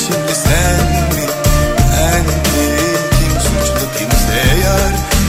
Şimdi 0.06 0.34
sen 0.34 0.86
mi? 0.86 1.26
Ben 1.92 2.22
mi? 2.22 2.76
Kim 3.10 3.40
suçlu 3.40 3.88
kimse 3.98 4.42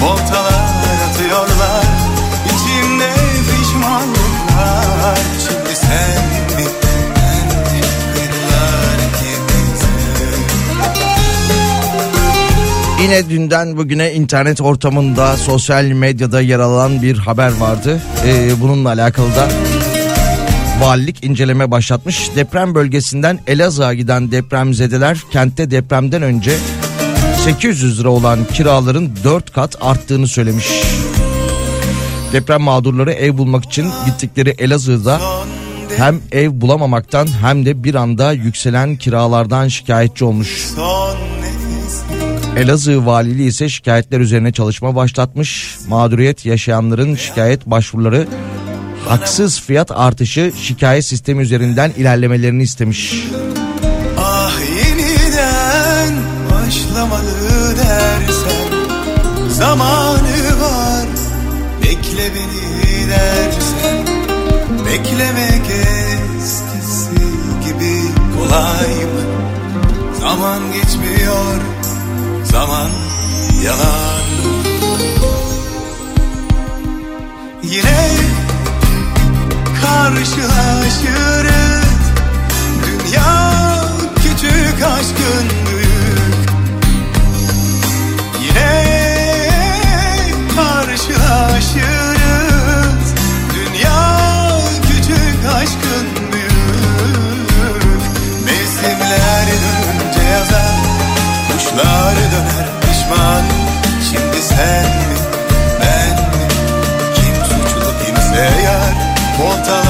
Voltalar 0.01 1.09
atıyorlar 1.09 1.85
İçimde 2.45 3.11
pişmanlıklar. 3.49 5.17
Şimdi 5.47 5.75
sen 5.75 6.23
mi? 6.57 6.67
Yine 13.01 13.29
dünden 13.29 13.77
bugüne 13.77 14.13
internet 14.13 14.61
ortamında 14.61 15.37
sosyal 15.37 15.83
medyada 15.83 16.41
yer 16.41 16.59
alan 16.59 17.01
bir 17.01 17.17
haber 17.17 17.51
vardı. 17.59 18.01
Ee, 18.25 18.61
bununla 18.61 18.89
alakalı 18.89 19.35
da 19.35 19.47
valilik 20.79 21.23
inceleme 21.23 21.71
başlatmış. 21.71 22.29
Deprem 22.35 22.75
bölgesinden 22.75 23.39
Elazığ'a 23.47 23.93
giden 23.93 24.31
depremzedeler 24.31 25.17
kentte 25.31 25.71
depremden 25.71 26.21
önce 26.21 26.57
800 27.43 27.99
lira 27.99 28.09
olan 28.09 28.39
kiraların 28.53 29.11
4 29.23 29.53
kat 29.53 29.75
arttığını 29.81 30.27
söylemiş. 30.27 30.67
Deprem 32.33 32.61
mağdurları 32.61 33.11
ev 33.11 33.37
bulmak 33.37 33.65
için 33.65 33.89
gittikleri 34.05 34.49
Elazığ'da 34.49 35.21
hem 35.97 36.19
ev 36.31 36.61
bulamamaktan 36.61 37.27
hem 37.41 37.65
de 37.65 37.83
bir 37.83 37.95
anda 37.95 38.31
yükselen 38.31 38.95
kiralardan 38.95 39.67
şikayetçi 39.67 40.25
olmuş. 40.25 40.67
Elazığ 42.57 43.05
Valiliği 43.05 43.47
ise 43.47 43.69
şikayetler 43.69 44.19
üzerine 44.19 44.51
çalışma 44.51 44.95
başlatmış. 44.95 45.77
Mağduriyet 45.87 46.45
yaşayanların 46.45 47.15
şikayet 47.15 47.65
başvuruları 47.65 48.27
haksız 49.09 49.61
fiyat 49.61 49.91
artışı 49.91 50.51
şikayet 50.61 51.05
sistemi 51.05 51.41
üzerinden 51.41 51.91
ilerlemelerini 51.97 52.63
istemiş. 52.63 53.23
Ah 54.19 54.53
yeniden 54.77 56.13
başlamalı 56.51 57.77
dersen 57.77 58.67
Zamanı 59.49 60.61
var 60.61 61.07
bekle 61.83 62.31
beni 62.35 63.09
dersen 63.09 64.07
Beklemek 64.85 65.65
eskisi 66.37 67.09
gibi 67.65 68.01
kolay 68.37 69.05
mı? 69.05 69.21
Zaman 70.21 70.59
geçmiyor 70.73 71.61
zaman 72.51 72.89
yalan 73.65 74.27
Yine 77.63 78.07
karşılaşırız 79.97 81.87
Dünya 82.85 83.53
küçük 84.15 84.83
aşkın 84.83 85.47
büyük 85.65 86.49
Yine 88.41 88.73
karşılaşırız 90.55 91.85
Dünya 93.53 94.01
küçük 94.81 95.45
aşkın 95.55 96.07
büyük 96.33 98.01
Mevsimler 98.45 99.47
dönünce 99.47 100.23
yazar 100.31 100.77
Kuşlar 101.51 102.15
döner 102.15 102.67
pişman. 102.81 103.43
Şimdi 104.11 104.41
sen 104.41 104.85
mi 104.85 105.17
ben 105.81 106.15
mi? 106.15 106.47
Kim 107.15 107.35
suçlu 107.35 107.89
kimse 108.05 108.45
yar. 108.63 109.07
Voltalar 109.39 109.86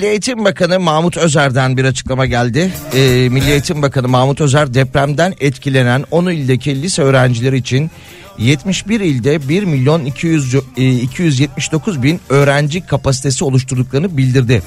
Eğitim 0.00 0.44
Bakanı 0.44 0.80
Mahmut 0.80 1.16
Özer'den 1.16 1.76
bir 1.76 1.84
açıklama 1.84 2.26
geldi. 2.26 2.72
Ee, 2.94 3.28
Milli 3.30 3.50
Eğitim 3.50 3.82
Bakanı 3.82 4.08
Mahmut 4.08 4.40
Özer 4.40 4.74
depremden 4.74 5.34
etkilenen 5.40 6.04
10 6.10 6.26
ildeki 6.26 6.82
lise 6.82 7.02
öğrencileri 7.02 7.56
için 7.56 7.90
71 8.38 9.00
ilde 9.00 9.48
1 9.48 9.62
milyon 9.62 10.04
200, 10.04 10.54
e, 10.76 10.90
279 10.90 12.02
bin 12.02 12.20
öğrenci 12.28 12.86
kapasitesi 12.86 13.44
oluşturduklarını 13.44 14.16
bildirdi. 14.16 14.62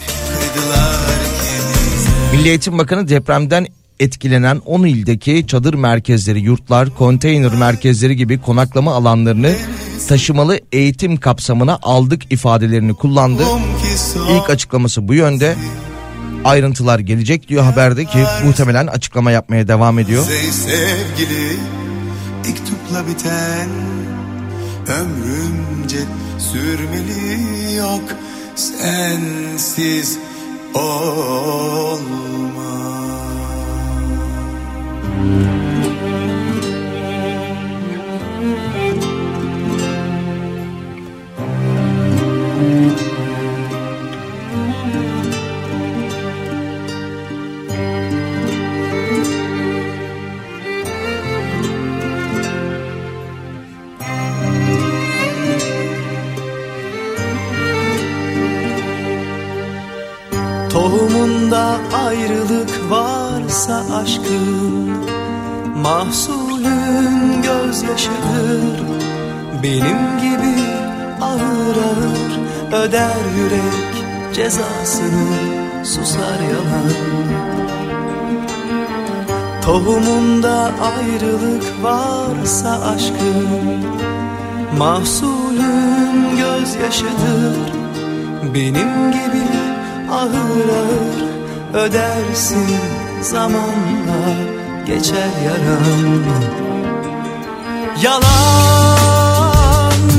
Milli 2.34 2.50
Eğitim 2.50 2.78
Bakanı 2.78 3.08
depremden 3.08 3.68
etkilenen 4.00 4.58
10 4.66 4.84
ildeki 4.86 5.48
çadır 5.48 5.74
merkezleri, 5.74 6.40
yurtlar, 6.40 6.90
konteyner 6.90 7.54
merkezleri 7.56 8.16
gibi 8.16 8.42
konaklama 8.42 8.94
alanlarını 8.94 9.56
taşımalı 10.08 10.60
eğitim 10.72 11.18
kapsamına 11.18 11.80
aldık 11.82 12.32
ifadelerini 12.32 12.94
kullandı. 12.94 13.44
İlk 14.30 14.50
açıklaması 14.50 15.08
bu 15.08 15.14
yönde. 15.14 15.56
Ayrıntılar 16.44 17.00
gelecek 17.00 17.50
diyor 17.50 17.64
haberde 17.64 18.06
ki 18.06 18.18
muhtemelen 18.46 18.88
açıklama 18.88 19.32
yapmaya 19.32 19.68
devam 19.68 20.00
ediyor. 20.00 20.24
Sevgili 20.52 21.58
iktupla 22.50 23.08
biten 23.08 23.70
ömrümce 24.88 26.00
sürmeli 26.40 27.76
yok 27.76 28.04
sensiz 28.56 30.18
olma. 30.74 32.26
Tohumunda 60.76 61.78
ayrılık 61.94 62.90
varsa 62.90 63.84
aşkın 63.96 65.05
Mahsulün 65.76 67.42
gözyaşıdır. 67.42 68.82
Benim 69.64 70.20
gibi 70.20 70.62
ağır 71.22 71.78
ağır 71.78 72.40
öder 72.84 73.26
yürek 73.38 74.06
cezasını 74.34 75.28
susar 75.84 76.40
yalan. 76.40 76.92
Tohumunda 79.62 80.72
ayrılık 80.98 81.64
varsa 81.84 82.82
aşkın 82.96 83.86
Mahsulün 84.78 86.38
gözyaşıdır. 86.38 87.74
Benim 88.54 89.12
gibi 89.12 89.46
ağır 90.12 90.70
ağır 90.70 91.26
ödersin 91.74 92.68
zamanla 93.22 94.55
geçer 94.86 95.30
yaran 95.46 96.24
Yalan, 98.02 98.24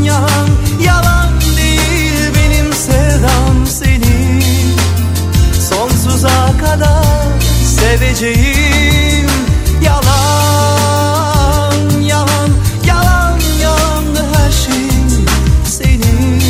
yalan, 0.02 0.48
yalan 0.80 1.30
değil 1.56 2.34
benim 2.34 2.72
sevdam 2.72 3.66
seni. 3.66 4.42
Sonsuza 5.70 6.52
kadar 6.60 7.40
seveceğim. 7.64 9.30
Yalan, 9.82 11.20
yalan, 12.00 12.50
yalan, 12.86 13.38
yalandı 13.62 14.24
her 14.34 14.52
şey 14.52 14.90
senin. 15.64 16.42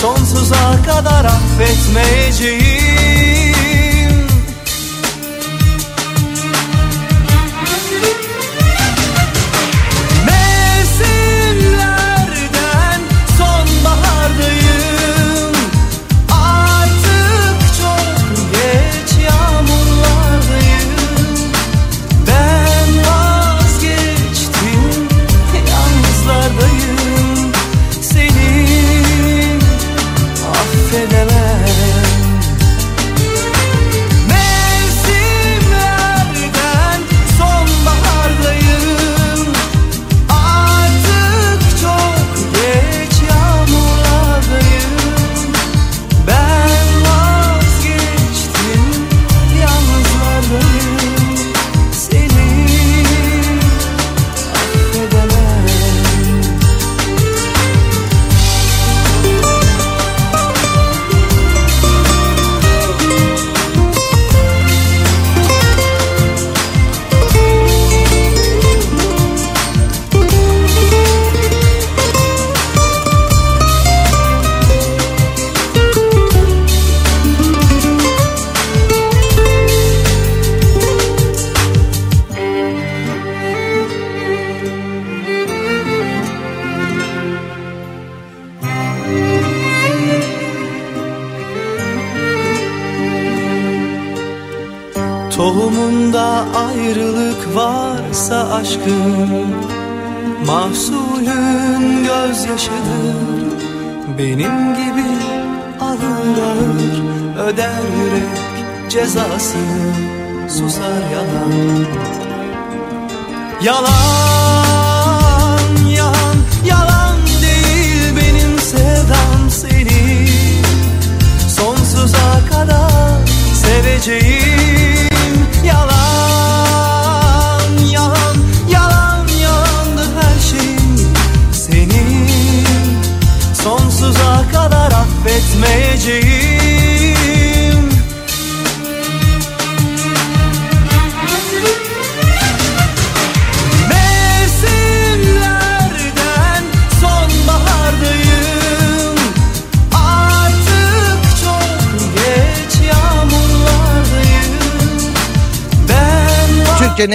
Sonsuza 0.00 0.82
kadar 0.86 1.24
affetmeyeceğim 1.24 2.61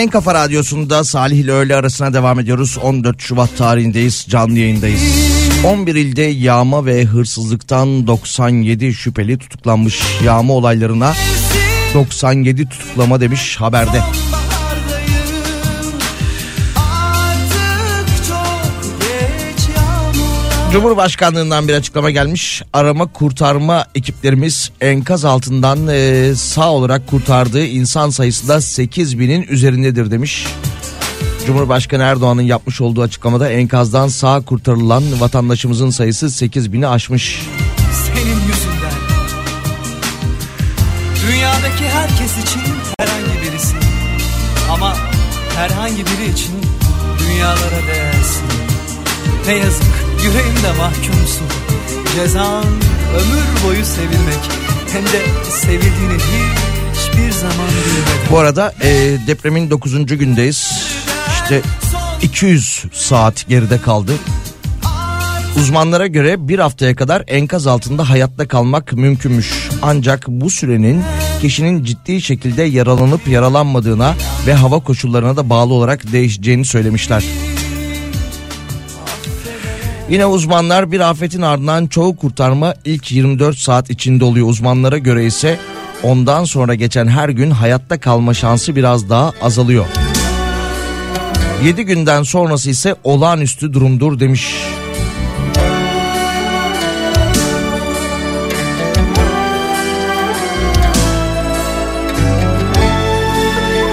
En 0.08 0.12
kafa 0.12 0.34
radyosunda 0.34 1.04
Salih 1.04 1.38
ile 1.38 1.52
öğle 1.52 1.76
arasına 1.76 2.14
devam 2.14 2.40
ediyoruz. 2.40 2.78
14 2.84 3.22
Şubat 3.22 3.58
tarihindeyiz. 3.58 4.26
Canlı 4.30 4.60
yayındayız. 4.60 5.02
11 5.66 5.96
ilde 5.96 6.22
yağma 6.22 6.86
ve 6.86 7.04
hırsızlıktan 7.04 8.08
97 8.08 8.94
şüpheli 8.94 9.38
tutuklanmış. 9.38 10.02
Yağma 10.24 10.54
olaylarına 10.54 11.14
97 11.94 12.70
tutuklama 12.70 13.22
demiş 13.22 13.58
haberde. 13.60 14.02
Artık 14.02 14.37
Cumhurbaşkanlığından 20.78 21.68
bir 21.68 21.74
açıklama 21.74 22.12
gelmiş. 22.12 22.64
Arama 22.74 23.06
kurtarma 23.06 23.86
ekiplerimiz 23.96 24.72
enkaz 24.82 25.26
altından 25.26 25.88
e, 25.88 26.36
sağ 26.36 26.72
olarak 26.72 27.08
kurtardığı 27.08 27.66
insan 27.66 28.10
sayısı 28.10 28.48
da 28.48 28.62
8 28.62 29.20
binin 29.20 29.44
üzerindedir 29.50 30.12
demiş. 30.12 30.48
Cumhurbaşkanı 31.48 32.04
Erdoğan'ın 32.04 32.42
yapmış 32.42 32.82
olduğu 32.82 33.02
açıklamada 33.02 33.50
enkazdan 33.50 34.08
sağ 34.08 34.42
kurtarılan 34.42 35.04
vatandaşımızın 35.20 35.90
sayısı 35.90 36.32
8 36.32 36.74
bini 36.74 36.88
aşmış. 36.88 37.42
senin 38.06 38.40
yüzünden 38.48 38.98
Dünyadaki 41.28 41.84
herkes 41.84 42.38
için 42.38 42.62
herhangi 43.00 43.42
birisi 43.42 43.76
Ama 44.72 44.96
herhangi 45.56 46.06
biri 46.06 46.32
için 46.32 46.54
dünyalara 47.20 47.88
değersin 47.88 48.46
Ne 49.48 49.54
yazık 49.54 50.07
yüreğimde 50.28 50.72
mahkumsun 50.78 51.48
Cezan 52.16 52.66
ömür 53.14 53.66
boyu 53.66 53.86
sevilmek 53.86 54.40
Hem 54.92 55.04
de 55.04 55.50
sevildiğini 55.50 56.18
hiçbir 56.94 57.32
zaman 57.32 57.68
bilmeden 57.68 58.32
Bu 58.32 58.38
arada 58.38 58.74
e, 58.82 59.18
depremin 59.28 59.70
9. 59.70 60.06
gündeyiz. 60.06 60.72
İşte 61.34 61.62
200 62.22 62.84
saat 62.94 63.48
geride 63.48 63.82
kaldı. 63.82 64.12
Uzmanlara 65.58 66.08
göre 66.08 66.48
bir 66.48 66.60
haftaya 66.60 66.96
kadar 66.96 67.24
enkaz 67.28 67.68
altında 67.68 68.10
hayatta 68.10 68.48
kalmak 68.48 68.94
mümkünmüş. 68.94 69.70
Ancak 69.82 70.28
bu 70.28 70.50
sürenin 70.50 71.04
kişinin 71.42 71.84
ciddi 71.84 72.22
şekilde 72.22 72.64
yaralanıp 72.64 73.28
yaralanmadığına 73.28 74.16
ve 74.48 74.54
hava 74.54 74.80
koşullarına 74.80 75.38
da 75.38 75.50
bağlı 75.50 75.74
olarak 75.74 76.12
değişeceğini 76.12 76.66
söylemişler. 76.66 77.24
Yine 80.10 80.26
uzmanlar 80.26 80.92
bir 80.92 81.00
afetin 81.00 81.42
ardından 81.42 81.88
çoğu 81.88 82.16
kurtarma 82.16 82.74
ilk 82.86 83.12
24 83.12 83.58
saat 83.58 83.90
içinde 83.90 84.26
oluyor. 84.26 84.48
Uzmanlara 84.48 84.98
göre 84.98 85.26
ise 85.26 85.60
ondan 86.04 86.44
sonra 86.44 86.76
geçen 86.76 87.08
her 87.08 87.30
gün 87.30 87.52
hayatta 87.52 88.00
kalma 88.00 88.34
şansı 88.34 88.76
biraz 88.76 89.10
daha 89.10 89.34
azalıyor. 89.42 89.86
7 91.64 91.84
günden 91.84 92.24
sonrası 92.24 92.70
ise 92.70 92.96
olağanüstü 93.04 93.74
durumdur 93.74 94.20
demiş. 94.20 94.54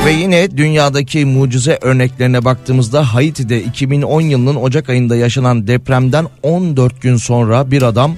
Ve 0.05 0.12
yine 0.12 0.57
dünyadaki 0.57 1.24
mucize 1.24 1.78
örneklerine 1.82 2.44
baktığımızda 2.44 3.14
Haiti'de 3.14 3.62
2010 3.64 4.20
yılının 4.20 4.57
Ocak 4.57 4.88
ayında 4.88 5.16
yaşanan 5.16 5.66
depremden 5.66 6.26
14 6.42 7.02
gün 7.02 7.16
sonra 7.16 7.70
bir 7.70 7.82
adam 7.82 8.16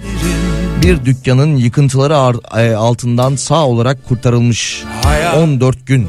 bir 0.83 1.05
dükkanın 1.05 1.57
yıkıntıları 1.57 2.19
ar- 2.19 2.61
e, 2.65 2.75
altından 2.75 3.37
sağ 3.37 3.67
olarak 3.67 4.05
kurtarılmış. 4.09 4.85
14 5.37 5.87
gün. 5.87 6.07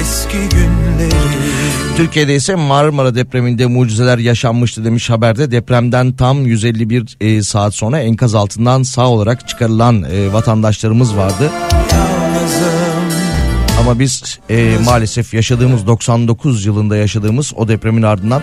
Eski 0.00 0.38
günleri 0.38 1.12
Türkiye'de 1.96 2.34
ise 2.34 2.54
Marmara 2.54 3.14
depreminde 3.14 3.66
mucizeler 3.66 4.18
yaşanmıştı 4.18 4.84
demiş 4.84 5.10
haberde. 5.10 5.50
Depremden 5.50 6.12
tam 6.12 6.46
151 6.46 7.16
e, 7.20 7.42
saat 7.42 7.74
sonra 7.74 7.98
enkaz 8.00 8.34
altından 8.34 8.82
sağ 8.82 9.08
olarak 9.08 9.48
çıkarılan 9.48 10.02
e, 10.02 10.32
vatandaşlarımız 10.32 11.16
vardı. 11.16 11.50
Ama 13.84 13.98
biz 13.98 14.38
e, 14.50 14.78
maalesef 14.84 15.34
yaşadığımız 15.34 15.86
99 15.86 16.66
yılında 16.66 16.96
yaşadığımız 16.96 17.52
o 17.56 17.68
depremin 17.68 18.02
ardından 18.02 18.42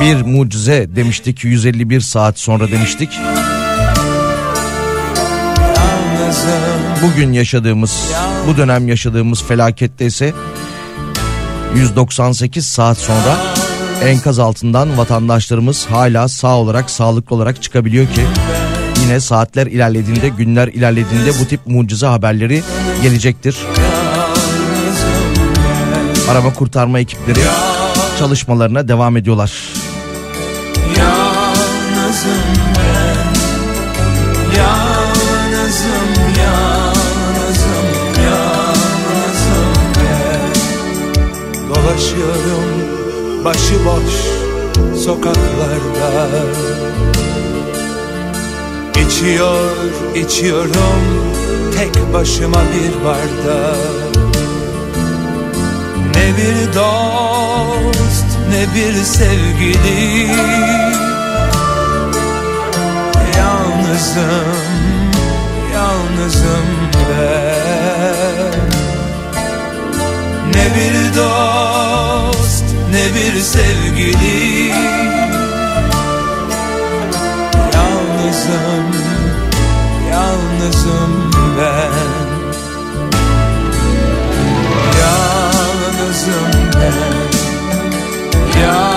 bir 0.00 0.22
mucize 0.22 0.88
demiştik 0.96 1.44
151 1.44 2.00
saat 2.00 2.38
sonra 2.38 2.70
demiştik. 2.70 3.08
Bugün 7.02 7.32
yaşadığımız 7.32 8.12
bu 8.48 8.56
dönem 8.56 8.88
yaşadığımız 8.88 9.42
felakette 9.42 10.06
ise 10.06 10.32
198 11.76 12.66
saat 12.66 12.98
sonra 12.98 13.36
enkaz 14.04 14.38
altından 14.38 14.98
vatandaşlarımız 14.98 15.86
hala 15.86 16.28
sağ 16.28 16.56
olarak 16.56 16.90
sağlıklı 16.90 17.36
olarak 17.36 17.62
çıkabiliyor 17.62 18.06
ki 18.06 18.22
yine 19.02 19.20
saatler 19.20 19.66
ilerlediğinde 19.66 20.28
günler 20.28 20.68
ilerlediğinde 20.68 21.30
bu 21.40 21.44
tip 21.48 21.60
mucize 21.66 22.06
haberleri 22.06 22.62
gelecektir. 23.02 23.56
Arama 26.30 26.54
kurtarma 26.54 26.98
ekipleri 26.98 27.38
çalışmalarına 28.18 28.88
devam 28.88 29.16
ediyorlar. 29.16 29.52
Yalnızım 30.98 32.42
ben 32.76 33.32
Yalnızım 34.58 36.08
yalnızım 36.38 37.88
ben 38.16 38.52
Dolaşıyorum 41.68 42.64
başıboş 43.44 44.12
sokaklarda 45.04 46.91
İçiyor 49.06 49.70
içiyorum. 50.14 51.02
Tek 51.78 52.12
başıma 52.12 52.58
bir 52.58 53.04
bardak 53.04 54.12
Ne 56.14 56.36
bir 56.36 56.74
dost 56.74 57.52
ne 58.52 58.74
bir 58.74 58.94
sevgili. 59.04 60.28
Yalnızım, 63.36 64.58
yalnızım 65.74 66.66
ben. 67.08 68.70
Ne 70.54 70.66
bir 70.76 71.16
dost, 71.16 72.64
ne 72.90 73.14
bir 73.14 73.40
sevgili. 73.40 74.72
Yalnızım, 77.74 78.91
yalnızım 80.62 81.30
ben. 81.58 81.92
Yalnızım 85.00 86.52
ben. 86.74 87.32
Yalnızım 88.60 88.91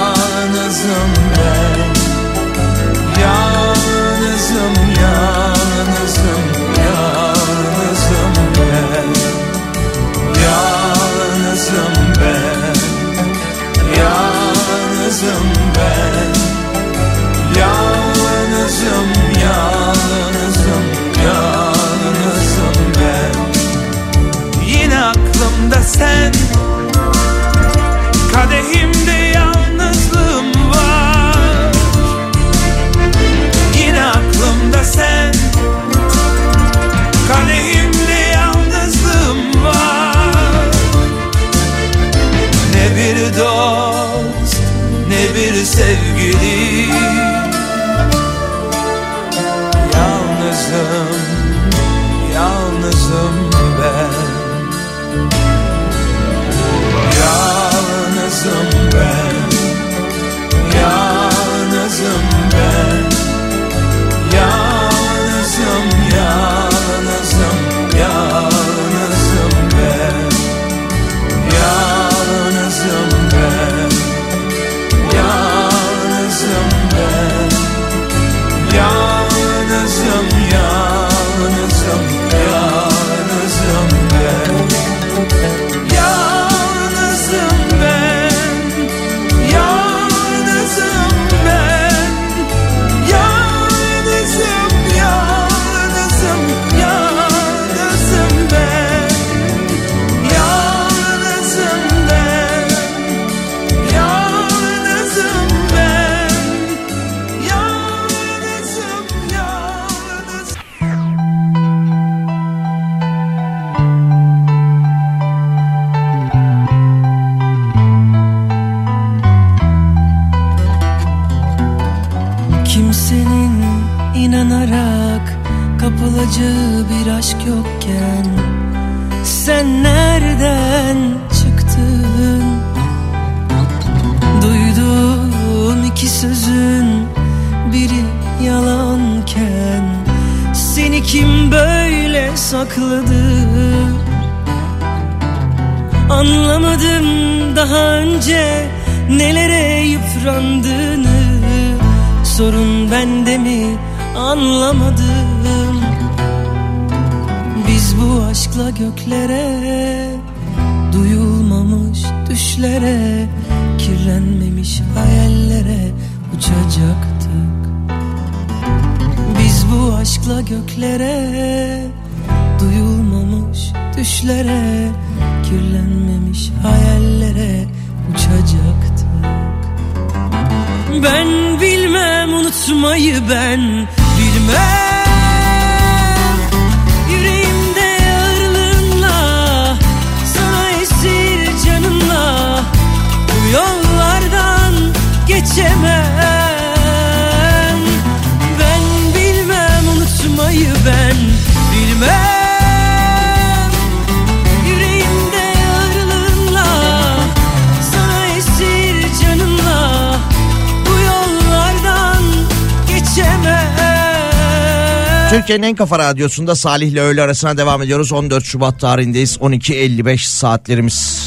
Türkiye'nin 215.46 215.68
en 215.68 215.76
kafa 215.76 216.00
radyosunda 216.00 216.56
Salih 216.56 216.88
ile 216.88 217.02
öğle 217.02 217.22
arasına 217.22 217.58
devam 217.58 217.82
ediyoruz. 217.82 218.12
14 218.12 218.44
Şubat 218.44 218.80
tarihindeyiz. 218.80 219.38
12.55 219.38 220.18
saatlerimiz. 220.18 221.20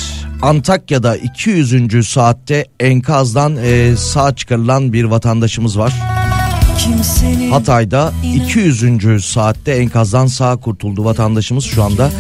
Antakya'da 0.43 1.17
200. 1.17 2.09
saatte 2.09 2.67
enkazdan 2.81 3.57
e, 3.57 3.97
sağ 3.97 4.35
çıkarılan 4.35 4.93
bir 4.93 5.05
vatandaşımız 5.05 5.79
var. 5.79 5.93
Kimsenin 6.79 7.51
Hatay'da 7.51 8.13
200. 8.35 9.25
saatte 9.25 9.73
enkazdan 9.73 10.27
sağ 10.27 10.57
kurtuldu 10.57 11.05
vatandaşımız 11.05 11.65
şu 11.65 11.85
anda. 11.85 12.11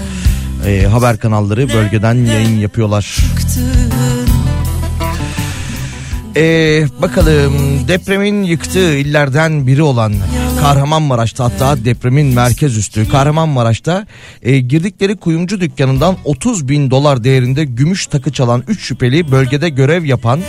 e, 0.66 0.82
haber 0.82 1.18
kanalları 1.18 1.68
bölgeden 1.68 2.14
yayın 2.14 2.58
yapıyorlar. 2.58 3.18
Ee, 6.36 6.84
bakalım 7.02 7.88
depremin 7.88 8.42
yıktığı 8.42 8.94
illerden 8.94 9.66
biri 9.66 9.82
olan 9.82 10.12
Kahramanmaraş'ta 10.60 11.44
hatta 11.44 11.84
depremin 11.84 12.26
merkez 12.26 12.76
üstü 12.76 13.08
Kahramanmaraş'ta 13.08 14.06
e, 14.42 14.58
girdikleri 14.58 15.16
kuyumcu 15.16 15.60
dükkanından 15.60 16.16
30 16.24 16.68
bin 16.68 16.90
dolar 16.90 17.24
değerinde 17.24 17.64
gümüş 17.64 18.06
takı 18.06 18.32
çalan 18.32 18.64
3 18.68 18.80
şüpheli 18.80 19.32
bölgede 19.32 19.68
görev 19.68 20.04
yapan 20.04 20.40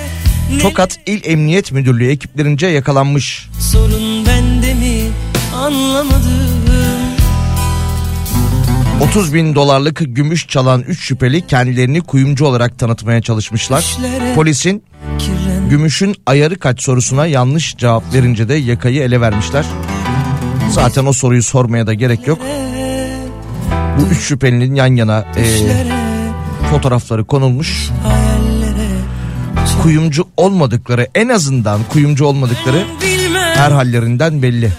Tokat 0.61 0.99
İl 1.05 1.21
Emniyet 1.23 1.71
Müdürlüğü 1.71 2.11
ekiplerince 2.11 2.67
yakalanmış. 2.67 3.49
Sorun 3.59 4.25
bende 4.25 4.73
mi 4.73 5.09
anlamadım 5.55 6.49
30 9.01 9.33
bin 9.33 9.55
dolarlık 9.55 10.01
gümüş 10.07 10.47
çalan 10.47 10.81
3 10.81 10.99
şüpheli 10.99 11.47
kendilerini 11.47 12.01
kuyumcu 12.01 12.45
olarak 12.45 12.79
tanıtmaya 12.79 13.21
çalışmışlar. 13.21 13.97
Polisin 14.35 14.83
gümüşün 15.69 16.15
ayarı 16.25 16.59
kaç 16.59 16.81
sorusuna 16.81 17.25
yanlış 17.25 17.77
cevap 17.77 18.13
verince 18.13 18.49
de 18.49 18.53
yakayı 18.53 19.01
ele 19.01 19.21
vermişler. 19.21 19.65
Zaten 20.69 21.05
o 21.05 21.13
soruyu 21.13 21.43
sormaya 21.43 21.87
da 21.87 21.93
gerek 21.93 22.27
yok. 22.27 22.39
Bu 23.99 24.01
üç 24.11 24.19
şüphelinin 24.19 24.75
yan 24.75 24.95
yana 24.95 25.25
e, 25.37 25.43
fotoğrafları 26.71 27.25
konulmuş. 27.25 27.89
Kuyumcu 29.83 30.27
olmadıkları 30.37 31.07
en 31.15 31.29
azından 31.29 31.79
kuyumcu 31.89 32.25
olmadıkları 32.25 32.83
her 33.55 33.71
hallerinden 33.71 34.41
belli. 34.41 34.71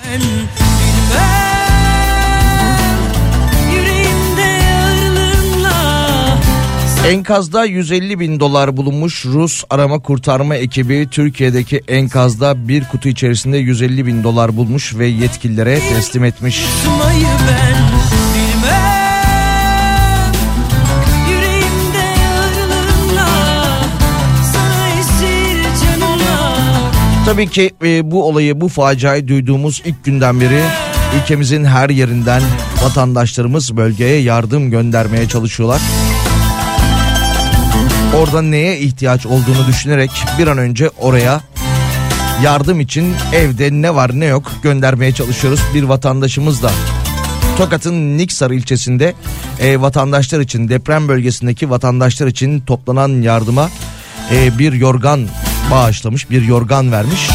Enkazda 7.07 7.65
150 7.65 8.21
bin 8.21 8.41
dolar 8.41 8.77
bulunmuş 8.77 9.27
Rus 9.27 9.65
arama 9.71 9.99
kurtarma 9.99 10.57
ekibi 10.57 11.09
Türkiye'deki 11.11 11.83
enkazda 11.89 12.69
bir 12.69 12.85
kutu 12.85 13.09
içerisinde 13.09 13.59
150 13.59 14.07
bin 14.07 14.25
dolar 14.25 14.57
bulmuş 14.57 14.95
ve 14.99 15.07
yetkililere 15.07 15.81
teslim 15.81 16.25
etmiş. 16.25 16.65
Tabii 27.27 27.49
ki 27.49 27.71
e, 27.85 28.11
bu 28.11 28.25
olayı 28.25 28.61
bu 28.61 28.69
faciayı 28.69 29.29
duyduğumuz 29.29 29.83
ilk 29.85 30.05
günden 30.05 30.41
beri 30.41 30.63
ülkemizin 31.23 31.65
her 31.65 31.91
yerinden 31.91 32.43
vatandaşlarımız 32.85 33.77
bölgeye 33.77 34.21
yardım 34.21 34.71
göndermeye 34.71 35.29
çalışıyorlar. 35.29 35.81
Orada 38.17 38.43
neye 38.43 38.79
ihtiyaç 38.79 39.27
olduğunu 39.27 39.67
düşünerek 39.67 40.11
bir 40.39 40.47
an 40.47 40.59
önce 40.59 40.91
oraya 40.99 41.41
yardım 42.43 42.81
için 42.81 43.15
evde 43.33 43.69
ne 43.73 43.95
var 43.95 44.21
ne 44.21 44.25
yok 44.25 44.53
göndermeye 44.63 45.13
çalışıyoruz. 45.13 45.61
Bir 45.75 45.83
vatandaşımız 45.83 46.63
da 46.63 46.71
Tokat'ın 47.59 48.19
Niksar 48.19 48.51
ilçesinde 48.51 49.15
e, 49.61 49.81
vatandaşlar 49.81 50.41
için 50.41 50.69
deprem 50.69 51.09
bölgesindeki 51.09 51.71
vatandaşlar 51.71 52.27
için 52.27 52.61
toplanan 52.61 53.23
yardıma 53.23 53.71
e, 54.33 54.59
bir 54.59 54.73
yorgan 54.73 55.29
bağışlamış 55.71 56.31
bir 56.31 56.43
yorgan 56.43 56.93
vermiş. 56.93 57.31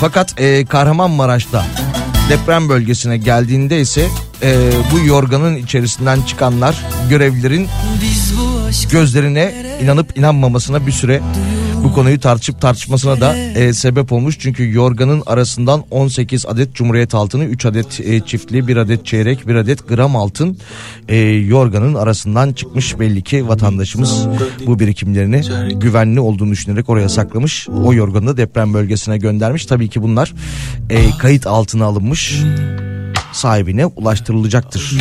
Fakat 0.00 0.40
e, 0.40 0.64
Kahramanmaraş'ta 0.64 1.66
deprem 2.28 2.68
bölgesine 2.68 3.16
geldiğinde 3.16 3.80
ise 3.80 4.08
e, 4.42 4.70
bu 4.92 5.06
yorganın 5.06 5.56
içerisinden 5.56 6.22
çıkanlar 6.22 6.84
görevlilerin 7.10 7.68
gözlerine 8.92 9.54
inanıp 9.82 10.18
inanmamasına 10.18 10.86
bir 10.86 10.92
süre 10.92 11.22
bu 11.84 11.92
konuyu 11.92 12.20
tartışıp 12.20 12.60
tartışmasına 12.60 13.20
da 13.20 13.36
e, 13.36 13.72
sebep 13.72 14.12
olmuş. 14.12 14.38
Çünkü 14.38 14.72
yorganın 14.72 15.22
arasından 15.26 15.84
18 15.90 16.46
adet 16.46 16.74
cumhuriyet 16.74 17.14
altını, 17.14 17.44
3 17.44 17.66
adet 17.66 18.00
e, 18.00 18.20
çiftli, 18.20 18.68
1 18.68 18.76
adet 18.76 19.06
çeyrek, 19.06 19.48
1 19.48 19.54
adet 19.54 19.88
gram 19.88 20.16
altın 20.16 20.58
e, 21.08 21.16
yorganın 21.26 21.94
arasından 21.94 22.52
çıkmış. 22.52 22.98
Belli 23.00 23.22
ki 23.22 23.48
vatandaşımız 23.48 24.26
bu 24.66 24.78
birikimlerini 24.78 25.42
güvenli 25.74 26.20
olduğunu 26.20 26.50
düşünerek 26.50 26.88
oraya 26.88 27.08
saklamış. 27.08 27.68
O 27.68 27.94
yorganı 27.94 28.26
da 28.26 28.36
deprem 28.36 28.74
bölgesine 28.74 29.18
göndermiş. 29.18 29.66
Tabii 29.66 29.88
ki 29.88 30.02
bunlar 30.02 30.34
e, 30.90 31.10
kayıt 31.18 31.46
altına 31.46 31.84
alınmış. 31.84 32.42
Sahibine 33.40 33.86
ulaştırılacaktır. 33.86 34.92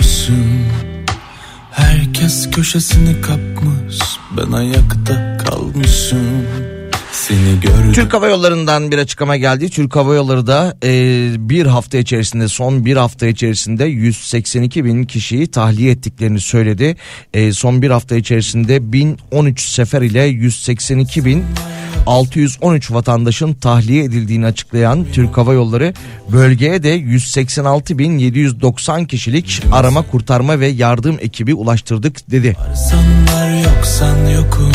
Herkes 1.72 2.52
köşesini 2.52 3.22
kapmış. 3.22 4.00
Ben 4.38 4.52
ayakta 4.52 5.38
kalmışım 5.38 6.46
Seni 7.30 7.60
gördüm 7.62 7.94
Türk 7.94 8.14
Hava 8.14 8.28
Yolları'ndan 8.28 8.92
bir 8.92 8.98
açıklama 8.98 9.38
geldi. 9.38 9.70
Türk 9.70 9.96
Hava 9.96 10.16
Yolları 10.16 10.48
da 10.48 10.78
e, 10.84 10.90
bir 11.50 11.66
hafta 11.66 11.98
içerisinde 11.98 12.48
son 12.48 12.86
bir 12.86 12.98
hafta 12.98 13.28
içerisinde 13.28 13.86
182 13.86 14.86
bin 14.86 15.04
kişiyi 15.04 15.52
tahliye 15.52 15.92
ettiklerini 15.92 16.40
söyledi. 16.40 16.96
E, 17.34 17.54
son 17.54 17.82
bir 17.82 17.90
hafta 17.90 18.16
içerisinde 18.16 18.94
1013 18.94 19.62
sefer 19.62 20.02
ile 20.02 20.24
182 20.24 21.26
bin 21.26 21.44
613 22.06 22.92
vatandaşın 22.92 23.54
tahliye 23.54 24.04
edildiğini 24.04 24.46
açıklayan 24.46 25.06
Türk 25.14 25.38
Hava 25.38 25.54
Yolları 25.54 25.94
bölgeye 26.32 26.84
de 26.84 27.00
186.790 27.00 29.08
kişilik 29.08 29.62
arama 29.72 30.02
kurtarma 30.02 30.60
ve 30.60 30.68
yardım 30.68 31.18
ekibi 31.22 31.54
ulaştırdık 31.54 32.32
dedi. 32.32 32.56
Sen 32.90 33.28
var 33.36 33.64
yoksan 33.64 34.30
yokum 34.30 34.72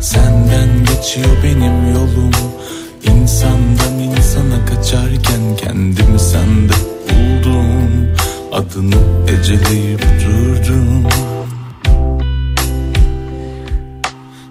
Senden 0.00 0.68
geçiyor 0.84 1.36
benim 1.44 1.94
yolum. 1.94 2.32
İnsandan 3.02 3.98
insana 3.98 4.66
kaçarken 4.66 5.56
Kendimi 5.56 6.18
sende 6.18 6.72
buldum. 7.08 8.08
Adını 8.52 8.96
eceleyip 9.28 10.00
durdum. 10.00 11.06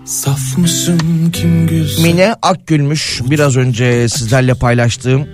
Saf 0.05 0.57
mısın 0.57 1.29
kim 1.33 1.67
güzel 1.67 2.03
Mine 2.03 2.35
Akgülmüş. 2.41 3.21
Biraz 3.29 3.57
önce 3.57 4.09
sizlerle 4.09 4.53
paylaştığım 4.53 5.27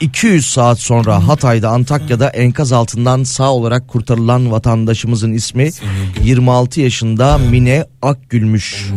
200 0.00 0.46
saat 0.46 0.80
sonra 0.80 1.28
Hatay'da 1.28 1.68
Antakya'da 1.68 2.28
enkaz 2.28 2.72
altından 2.72 3.22
sağ 3.22 3.52
olarak 3.52 3.88
kurtarılan 3.88 4.50
vatandaşımızın 4.50 5.32
ismi 5.32 5.70
26 6.22 6.80
yaşında 6.80 7.38
Mine 7.38 7.86
Akgülmüş. 8.02 8.90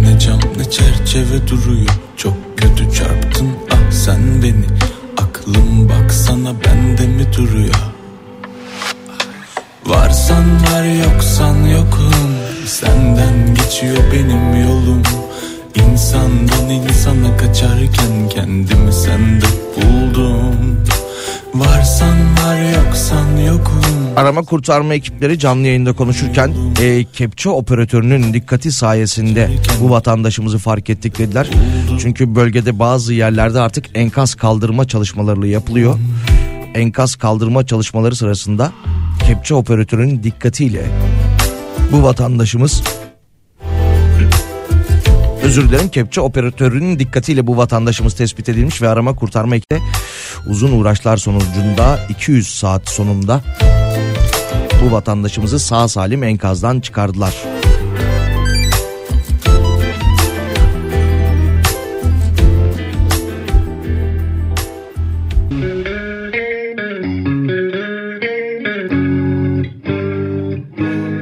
Ne 0.00 0.18
cam 0.18 0.40
ne 0.58 0.70
çerçeve 0.70 1.48
duruyor? 1.48 1.88
Çok 2.16 2.34
kötü 2.56 2.92
çarptın 2.92 3.48
ah 3.70 3.90
sen 3.90 4.42
beni. 4.42 4.64
Aklım 5.18 5.88
baksana 5.88 6.52
bende 6.64 7.06
mi 7.06 7.26
duruyor? 7.36 7.74
Varsan 9.86 10.44
var 10.44 10.84
yoksan 10.84 11.64
yokum. 11.64 12.14
Senden 12.66 13.54
geçiyor 13.54 13.96
benim 14.12 14.62
yolum 14.68 15.02
İnsandan 15.74 16.70
insana 16.70 17.36
kaçarken 17.36 18.28
kendimi 18.30 18.92
sende 18.92 19.46
buldum 19.76 20.84
Varsan 21.54 22.18
var 22.18 22.84
yoksan 22.84 23.36
yokum 23.36 23.82
Arama 24.16 24.42
kurtarma 24.42 24.94
ekipleri 24.94 25.38
canlı 25.38 25.66
yayında 25.66 25.92
konuşurken 25.92 26.52
e, 26.80 27.04
kepçe 27.04 27.50
operatörünün 27.50 28.34
dikkati 28.34 28.72
sayesinde 28.72 29.50
bu 29.80 29.90
vatandaşımızı 29.90 30.58
fark 30.58 30.90
ettik 30.90 31.18
dediler. 31.18 31.50
Çünkü 32.00 32.34
bölgede 32.34 32.78
bazı 32.78 33.14
yerlerde 33.14 33.60
artık 33.60 33.84
enkaz 33.94 34.34
kaldırma 34.34 34.88
çalışmaları 34.88 35.46
yapılıyor. 35.46 35.98
Enkaz 36.74 37.16
kaldırma 37.16 37.66
çalışmaları 37.66 38.16
sırasında 38.16 38.72
kepçe 39.26 39.54
operatörünün 39.54 40.22
dikkatiyle 40.22 40.82
bu 41.92 42.02
vatandaşımız 42.02 42.82
özür 45.44 45.68
dilerim 45.68 45.88
kepçe 45.88 46.20
operatörünün 46.20 46.98
dikkatiyle 46.98 47.46
bu 47.46 47.56
vatandaşımız 47.56 48.14
tespit 48.14 48.48
edilmiş 48.48 48.82
ve 48.82 48.88
arama 48.88 49.16
kurtarma 49.16 49.56
ekibi 49.56 49.80
uzun 50.46 50.72
uğraşlar 50.72 51.16
sonucunda 51.16 51.98
200 52.08 52.48
saat 52.48 52.88
sonunda 52.88 53.40
bu 54.82 54.92
vatandaşımızı 54.92 55.58
sağ 55.58 55.88
salim 55.88 56.22
enkazdan 56.22 56.80
çıkardılar. 56.80 57.34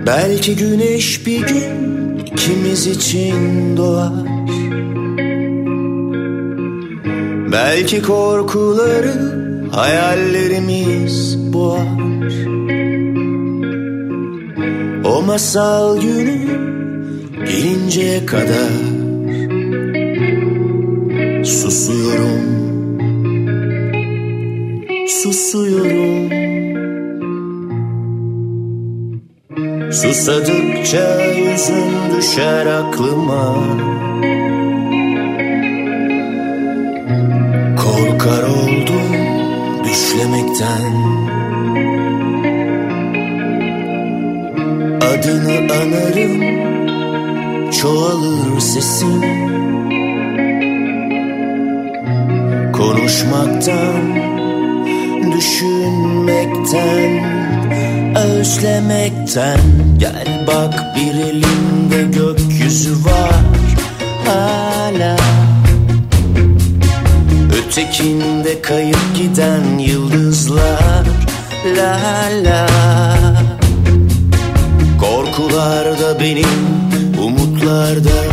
Belki 0.07 0.57
güneş 0.57 1.27
bir 1.27 1.47
gün 1.47 2.01
ikimiz 2.33 2.87
için 2.87 3.76
doğar. 3.76 4.12
Belki 7.53 8.03
korkuları 8.03 9.14
hayallerimiz 9.72 11.39
boğar. 11.53 12.03
O 15.05 15.22
masal 15.22 16.01
günü 16.01 16.39
gelinceye 17.47 18.26
kadar 18.26 18.93
Susuyorum. 21.45 22.43
Susuyorum 25.09 26.41
Susadıkça 29.93 31.24
yüzün 31.24 32.16
düşer 32.16 32.66
aklıma. 32.66 33.55
Korkar 37.76 38.43
oldum 38.43 39.12
düşlemekten. 39.84 40.93
Adını 45.01 45.72
anarım 45.72 46.43
çoğalır 47.70 48.61
sesim. 48.61 49.22
Konuşmaktan 52.72 54.14
düşünmekten 55.32 57.51
özlemekten 58.17 59.61
Gel 59.99 60.47
bak 60.47 60.97
bir 60.97 61.15
elimde 61.15 62.03
gökyüzü 62.19 63.05
var 63.05 63.43
hala. 64.27 65.17
Ötekinde 67.59 68.63
kayıp 68.63 69.17
giden 69.17 69.79
yıldızlar 69.79 71.07
La 71.77 71.99
la. 72.45 72.67
Korkularda 75.01 76.21
benim 76.21 76.83
umutlarda 77.25 78.32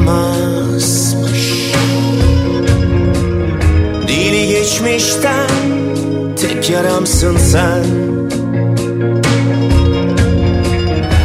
şeyi 0.00 0.08
olamazmış 0.08 1.72
Dili 4.08 4.48
geçmişten 4.48 5.48
tek 6.40 6.70
yaramsın 6.70 7.36
sen. 7.36 7.84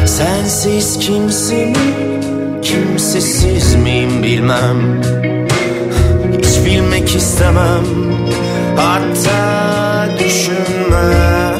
Sensiz 0.06 0.98
kimsin 0.98 1.76
kimsesiz 2.62 3.74
miyim 3.74 4.22
bilmem. 4.22 5.02
Hiç 6.38 6.64
bilmek 6.66 7.16
istemem 7.16 7.84
hatta 8.76 10.08
düşünmem 10.18 11.55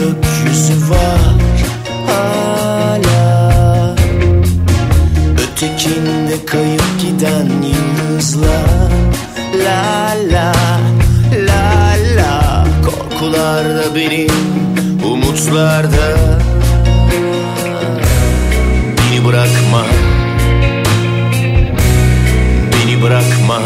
gökyüzü 0.00 0.90
var 0.90 1.20
hala. 2.06 3.96
Ötekinde 5.32 6.46
kayıp 6.46 7.00
giden 7.00 7.48
yıldızlar 7.62 8.90
La 9.64 10.14
la 10.32 10.52
la 11.32 11.94
la. 12.16 12.64
Korkularda 12.84 13.94
benim 13.94 14.30
umutlarda 15.04 16.38
Beni 18.98 19.24
bırakma 19.24 19.86
Beni 22.72 23.02
bırakma 23.02 23.58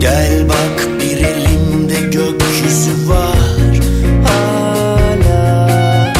Gel 0.00 0.48
bak 0.48 0.88
bir 1.00 1.16
elimde 1.16 2.00
gökyüzü 2.00 3.08
var 3.08 3.80
hala 4.24 6.12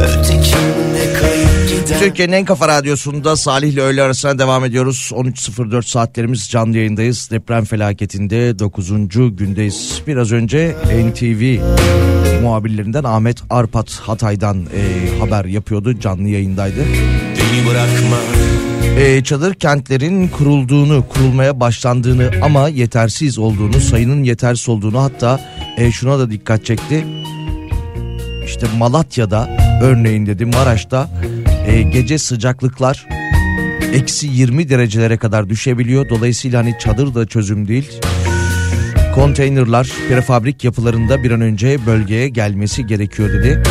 Ötekinde 0.00 1.12
kayıp 1.20 1.68
giden 1.68 1.98
Türkiye'nin 1.98 2.32
en 2.32 2.44
kafa 2.44 2.68
radyosunda 2.68 3.36
Salih 3.36 3.72
ile 3.72 3.80
öğle 3.80 4.02
arasına 4.02 4.38
devam 4.38 4.64
ediyoruz. 4.64 5.10
13.04 5.14 5.82
saatlerimiz 5.82 6.48
canlı 6.48 6.76
yayındayız. 6.76 7.28
Deprem 7.30 7.64
felaketinde 7.64 8.58
9. 8.58 9.08
gündeyiz. 9.36 10.02
Biraz 10.06 10.32
önce 10.32 10.76
NTV 10.84 11.60
muhabirlerinden 12.42 13.04
Ahmet 13.04 13.38
Arpat 13.50 14.00
Hatay'dan 14.02 14.66
e, 14.76 15.18
haber 15.18 15.44
yapıyordu. 15.44 16.00
Canlı 16.00 16.28
yayındaydı. 16.28 16.80
Beni 17.36 17.66
bırakma 17.70 18.49
E, 18.98 19.24
çadır 19.24 19.54
kentlerin 19.54 20.28
kurulduğunu, 20.28 21.04
kurulmaya 21.08 21.60
başlandığını 21.60 22.30
ama 22.42 22.68
yetersiz 22.68 23.38
olduğunu, 23.38 23.80
sayının 23.80 24.22
yetersiz 24.22 24.68
olduğunu 24.68 25.02
hatta 25.02 25.40
e, 25.76 25.92
şuna 25.92 26.18
da 26.18 26.30
dikkat 26.30 26.64
çekti. 26.64 27.06
İşte 28.44 28.66
Malatya'da 28.78 29.58
örneğin 29.82 30.26
dedi 30.26 30.44
Maraş'ta 30.44 31.10
e, 31.66 31.82
gece 31.82 32.18
sıcaklıklar 32.18 33.06
eksi 33.92 34.26
20 34.26 34.68
derecelere 34.68 35.16
kadar 35.16 35.48
düşebiliyor. 35.48 36.08
Dolayısıyla 36.08 36.60
hani 36.60 36.74
çadır 36.78 37.14
da 37.14 37.26
çözüm 37.26 37.68
değil. 37.68 38.00
Konteynerlar 39.14 39.92
prefabrik 40.08 40.64
yapılarında 40.64 41.22
bir 41.22 41.30
an 41.30 41.40
önce 41.40 41.86
bölgeye 41.86 42.28
gelmesi 42.28 42.86
gerekiyor 42.86 43.28
dedi. 43.28 43.62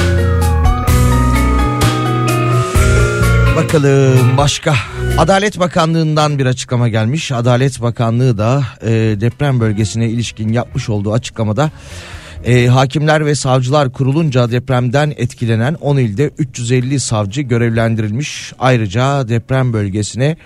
Bakalım 3.55 4.37
başka. 4.37 4.75
Adalet 5.19 5.59
Bakanlığı'ndan 5.59 6.39
bir 6.39 6.45
açıklama 6.45 6.87
gelmiş. 6.87 7.31
Adalet 7.31 7.81
Bakanlığı 7.81 8.37
da 8.37 8.63
e, 8.81 8.89
deprem 9.21 9.59
bölgesine 9.59 10.09
ilişkin 10.09 10.53
yapmış 10.53 10.89
olduğu 10.89 11.13
açıklamada 11.13 11.71
e, 12.45 12.67
hakimler 12.67 13.25
ve 13.25 13.35
savcılar 13.35 13.91
kurulunca 13.93 14.51
depremden 14.51 15.13
etkilenen 15.17 15.73
10 15.73 15.97
ilde 15.97 16.31
350 16.37 16.99
savcı 16.99 17.41
görevlendirilmiş. 17.41 18.53
Ayrıca 18.59 19.29
deprem 19.29 19.73
bölgesine 19.73 20.37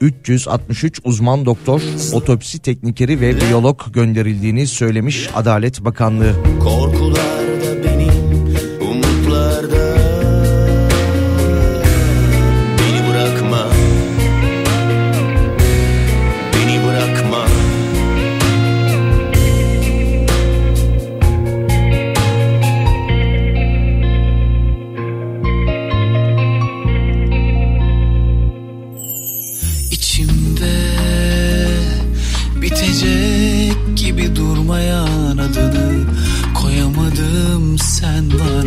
363 0.00 1.00
uzman 1.04 1.46
doktor, 1.46 1.80
otopsi 2.12 2.58
teknikeri 2.58 3.20
ve 3.20 3.40
biyolog 3.40 3.80
gönderildiğini 3.92 4.66
söylemiş 4.66 5.30
Adalet 5.34 5.84
Bakanlığı. 5.84 6.32
Korkularda 6.60 7.27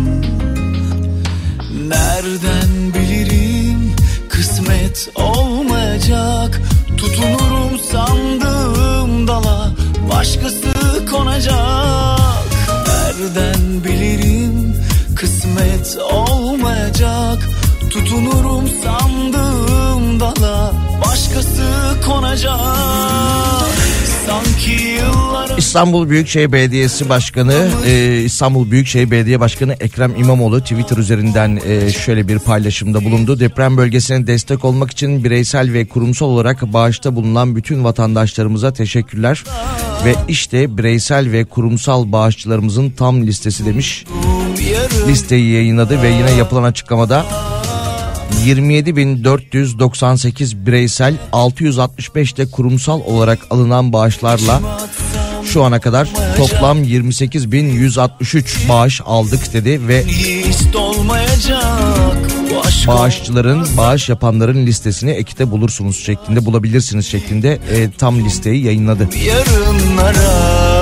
Nereden 1.89 2.95
bilirim 2.95 3.93
kısmet 4.29 5.09
olmayacak? 5.15 6.61
Tutunurum 6.97 7.79
sandığım 7.93 9.29
dala 9.29 9.73
başkası 10.13 10.73
konacak. 11.11 12.19
Nereden 12.87 13.85
bilirim 13.85 14.75
kısmet 15.17 15.99
olmayacak 16.13 17.60
tutunurum 17.91 18.69
sandığım 18.69 20.21
dala 20.21 20.73
başkası 21.07 21.97
konacak 22.07 22.61
İstanbul 25.59 26.09
Büyükşehir 26.11 26.53
Belediyesi 26.53 27.09
Başkanı 27.09 27.69
e, 27.87 28.23
İstanbul 28.25 28.71
Büyükşehir 28.71 29.11
Belediye 29.11 29.41
Başkanı 29.41 29.73
Ekrem 29.73 30.17
İmamoğlu 30.17 30.61
Twitter 30.61 30.97
üzerinden 30.97 31.61
e, 31.67 31.91
şöyle 31.91 32.29
bir 32.29 32.39
paylaşımda 32.39 33.05
bulundu. 33.05 33.41
Deprem 33.41 33.77
bölgesine 33.77 34.27
destek 34.27 34.65
olmak 34.65 34.91
için 34.91 35.25
bireysel 35.25 35.73
ve 35.73 35.87
kurumsal 35.87 36.27
olarak 36.27 36.73
bağışta 36.73 37.17
bulunan 37.17 37.57
bütün 37.57 37.85
vatandaşlarımıza 37.85 38.73
teşekkürler. 38.73 39.45
Ve 40.05 40.15
işte 40.29 40.79
bireysel 40.79 41.33
ve 41.33 41.45
kurumsal 41.45 42.13
bağışçılarımızın 42.13 42.91
tam 42.91 43.23
listesi 43.23 43.67
demiş. 43.67 44.05
Listeyi 45.09 45.53
yayınladı 45.53 46.03
ve 46.03 46.09
yine 46.09 46.31
yapılan 46.31 46.63
açıklamada 46.63 47.27
27.498 48.47 50.67
bireysel 50.67 51.15
665 51.33 52.37
de 52.37 52.51
kurumsal 52.51 53.01
olarak 53.01 53.39
alınan 53.51 53.93
bağışlarla 53.93 54.61
şu 55.53 55.65
ana 55.65 55.81
kadar 55.81 56.09
toplam 56.37 56.85
28.163 56.85 58.69
bağış 58.69 59.01
aldık 59.05 59.53
dedi 59.53 59.89
ve 59.89 60.05
bağışçıların 62.87 63.67
bağış 63.77 64.09
yapanların 64.09 64.67
listesini 64.67 65.11
ekte 65.11 65.51
bulursunuz 65.51 66.05
şeklinde 66.05 66.47
bulabilirsiniz 66.47 67.07
şeklinde 67.07 67.53
e, 67.53 67.91
tam 67.91 68.25
listeyi 68.25 68.65
yayınladı. 68.65 69.09
yarınlara 69.27 70.80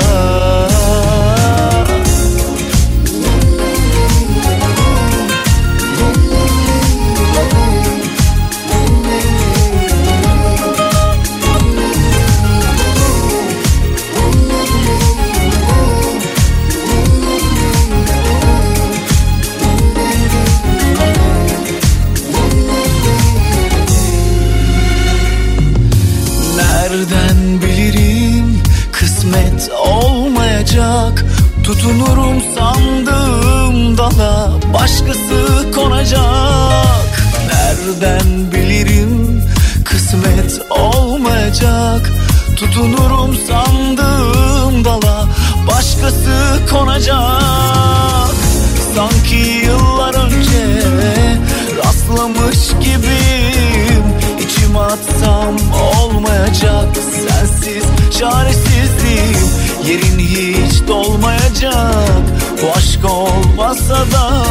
olmasa 63.88 64.12
da 64.12 64.44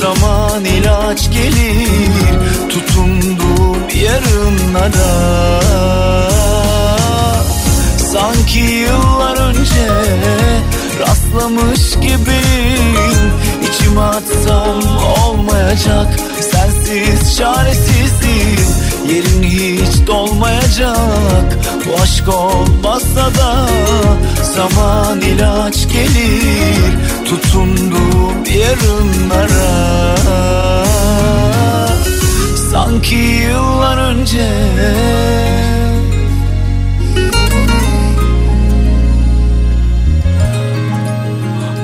Zaman 0.00 0.64
ilaç 0.64 1.30
gelir 1.30 2.68
tutunduğum 2.68 3.88
yarınlara 4.04 5.60
Sanki 8.12 8.58
yıllar 8.58 9.36
önce 9.36 9.88
rastlamış 11.00 11.94
gibiyim 11.94 13.32
İçime 13.68 14.00
atsam 14.00 14.82
olmayacak. 15.26 16.16
Sensiz 16.40 17.36
çaresizliğim 17.36 18.66
Yerin 19.08 19.42
hiç 19.42 20.06
dolmayacak. 20.06 21.58
Bu 21.86 22.02
aşk 22.02 22.28
olmazsa 22.28 23.34
da 23.34 23.66
Zaman 24.56 25.20
ilaç 25.20 25.88
gelir. 25.92 26.92
Tutunduğum 27.24 28.44
yarınlara. 28.44 30.16
Sanki 32.72 33.14
yıllar 33.14 33.98
önce 33.98 34.50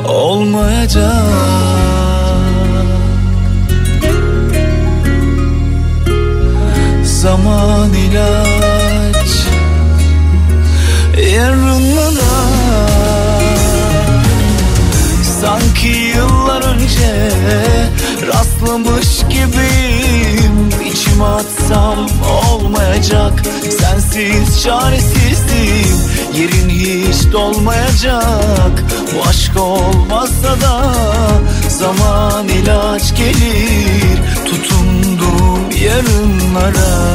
olmayacak 0.09 1.82
zaman 7.43 7.93
ilaç 7.93 9.32
Yarınlara. 11.34 12.34
Sanki 15.40 15.88
yıllar 15.88 16.62
önce 16.62 17.30
rastlamış 18.26 19.18
gibiyim. 19.28 20.70
İçime 20.93 21.24
atsam 21.24 22.09
olmayacak. 22.45 23.43
Sensiz 23.80 24.62
çaresizdim 24.62 25.97
Yerin 26.34 26.68
hiç 26.68 27.32
dolmayacak. 27.32 28.84
Bu 29.14 29.28
aşk 29.28 29.57
olmazsa 29.57 30.61
da 30.61 30.82
Zaman 31.68 32.49
ilaç 32.49 33.16
gelir. 33.16 34.18
Tut 34.47 34.72
Tutunduğum 35.23 35.70
yarınlara. 35.85 37.12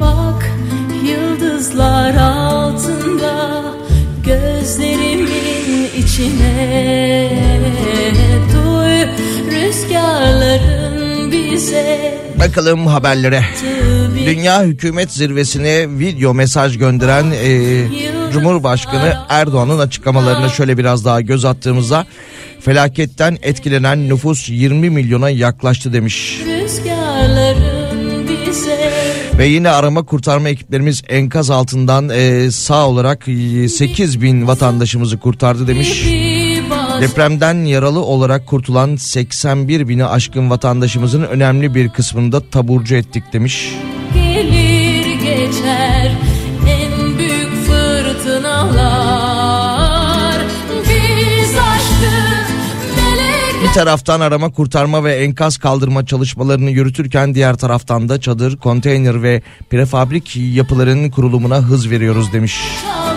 Bak 0.00 0.50
yıldızlar 1.04 2.14
altında 2.14 3.62
gözlerimin 4.26 5.90
içine 5.96 7.49
Bakalım 12.38 12.86
haberlere. 12.86 13.44
Dünya 14.26 14.62
Hükümet 14.62 15.10
Zirvesi'ne 15.10 15.98
video 15.98 16.34
mesaj 16.34 16.78
gönderen 16.78 17.26
e, 17.30 17.84
Cumhurbaşkanı 18.32 19.18
Erdoğan'ın 19.28 19.78
açıklamalarına 19.78 20.48
şöyle 20.48 20.78
biraz 20.78 21.04
daha 21.04 21.20
göz 21.20 21.44
attığımızda 21.44 22.06
felaketten 22.60 23.38
etkilenen 23.42 24.08
nüfus 24.08 24.48
20 24.48 24.90
milyona 24.90 25.30
yaklaştı 25.30 25.92
demiş. 25.92 26.40
Ve 29.38 29.46
yine 29.46 29.70
arama 29.70 30.02
kurtarma 30.02 30.48
ekiplerimiz 30.48 31.02
enkaz 31.08 31.50
altından 31.50 32.08
e, 32.08 32.50
sağ 32.50 32.88
olarak 32.88 33.24
8 33.68 34.22
bin 34.22 34.46
vatandaşımızı 34.46 35.18
kurtardı 35.18 35.66
demiş. 35.66 36.06
Depremden 37.00 37.64
yaralı 37.64 38.00
olarak 38.00 38.46
kurtulan 38.46 38.96
81 38.96 39.88
bini 39.88 40.04
aşkın 40.04 40.50
vatandaşımızın 40.50 41.22
önemli 41.22 41.74
bir 41.74 41.88
kısmını 41.88 42.32
da 42.32 42.40
taburcu 42.50 42.94
ettik 42.94 43.24
demiş. 43.32 43.74
gelir 44.14 45.14
geçer 45.14 46.12
en 46.68 47.18
büyük 47.18 47.66
fırtınalar 47.66 48.80
biz 50.88 51.58
aşkı 51.58 52.10
melekler 52.96 53.62
Bir 53.62 53.72
taraftan 53.74 54.20
arama 54.20 54.52
kurtarma 54.52 55.04
ve 55.04 55.14
enkaz 55.14 55.58
kaldırma 55.58 56.06
çalışmalarını 56.06 56.70
yürütürken 56.70 57.34
diğer 57.34 57.56
taraftan 57.56 58.08
da 58.08 58.20
çadır, 58.20 58.56
konteyner 58.56 59.22
ve 59.22 59.42
prefabrik 59.70 60.36
yapılarının 60.36 61.10
kurulumuna 61.10 61.56
hız 61.56 61.90
veriyoruz 61.90 62.32
demiş. 62.32 62.60
çaldık 62.82 63.09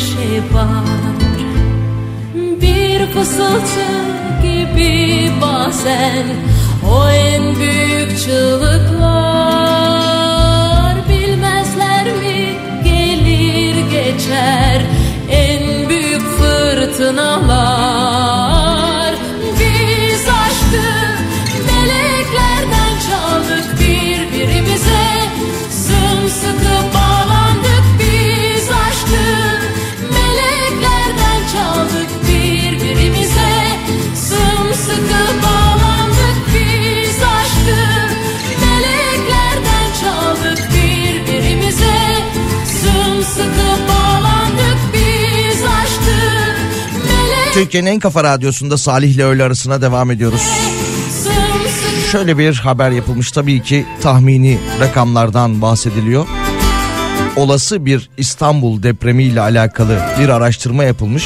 şey 0.00 0.42
var. 0.54 0.84
Bir 2.34 3.06
fısıltı 3.06 3.86
gibi 4.42 5.30
bazen 5.42 6.26
o 6.92 7.08
en 7.10 7.56
büyük 7.56 8.18
çığlıklar. 8.18 9.60
Bilmezler 11.08 12.04
mi 12.04 12.58
gelir 12.84 13.74
geçer 13.90 14.82
en 15.30 15.88
büyük 15.88 16.22
fırtınalar 16.38 17.99
Türkiye'nin 47.60 47.90
en 47.90 47.98
kafa 47.98 48.24
radyosunda 48.24 48.76
Salih 48.78 49.14
ile 49.14 49.24
öğle 49.24 49.44
arasına 49.44 49.82
devam 49.82 50.10
ediyoruz. 50.10 50.42
Şöyle 52.12 52.38
bir 52.38 52.54
haber 52.54 52.90
yapılmış 52.90 53.32
tabii 53.32 53.62
ki 53.62 53.86
tahmini 54.02 54.58
rakamlardan 54.80 55.62
bahsediliyor. 55.62 56.26
Olası 57.36 57.84
bir 57.84 58.10
İstanbul 58.16 58.82
depremiyle 58.82 59.40
alakalı 59.40 59.98
bir 60.20 60.28
araştırma 60.28 60.84
yapılmış. 60.84 61.24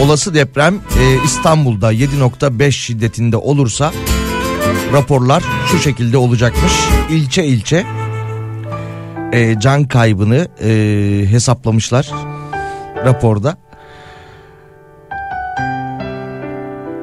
Olası 0.00 0.34
deprem 0.34 0.74
e, 0.74 1.24
İstanbul'da 1.24 1.92
7.5 1.92 2.72
şiddetinde 2.72 3.36
olursa 3.36 3.92
raporlar 4.92 5.42
şu 5.70 5.78
şekilde 5.78 6.16
olacakmış. 6.16 6.72
İlçe 7.10 7.44
ilçe 7.44 7.86
e, 9.32 9.60
can 9.60 9.88
kaybını 9.88 10.48
e, 10.62 10.70
hesaplamışlar 11.30 12.10
raporda. 13.04 13.67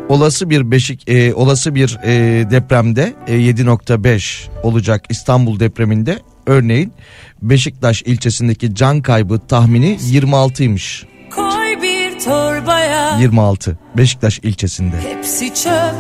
Olası 0.10 0.50
bir 0.50 0.72
beşik 0.72 1.10
e, 1.10 1.34
olası 1.34 1.76
bir 1.76 2.00
e, 2.04 2.12
depremde 2.52 3.14
e, 3.28 3.34
7.5 3.34 4.48
olacak 4.64 5.06
İstanbul 5.10 5.60
depreminde. 5.60 6.20
Örneğin 6.48 6.94
Beşiktaş 7.42 8.02
ilçesindeki 8.02 8.76
can 8.76 9.02
kaybı 9.02 9.40
tahmini 9.40 9.98
26'ymış. 10.12 11.06
Koy 11.36 11.82
bir 11.82 12.20
torbaya. 12.20 13.18
26 13.20 13.78
Beşiktaş 13.98 14.40
ilçesinde. 14.40 14.96
Hepsi 15.02 15.54
çöp. 15.54 15.96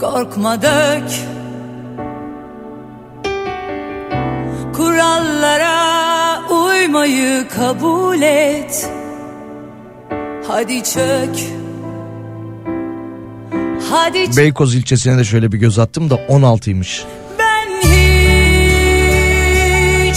Korkma 0.00 0.62
dök. 0.62 1.10
Kurallara 4.74 6.40
uymayı 6.50 7.48
kabul 7.48 8.22
et 8.22 8.90
Hadi 10.48 10.82
çök 10.84 11.36
Hadi 13.90 14.26
çök 14.26 14.36
Beykoz 14.36 14.74
ilçesine 14.74 15.18
de 15.18 15.24
şöyle 15.24 15.52
bir 15.52 15.58
göz 15.58 15.78
attım 15.78 16.10
da 16.10 16.14
16'ymış. 16.14 17.02
Ben 17.38 17.88
hiç 20.10 20.16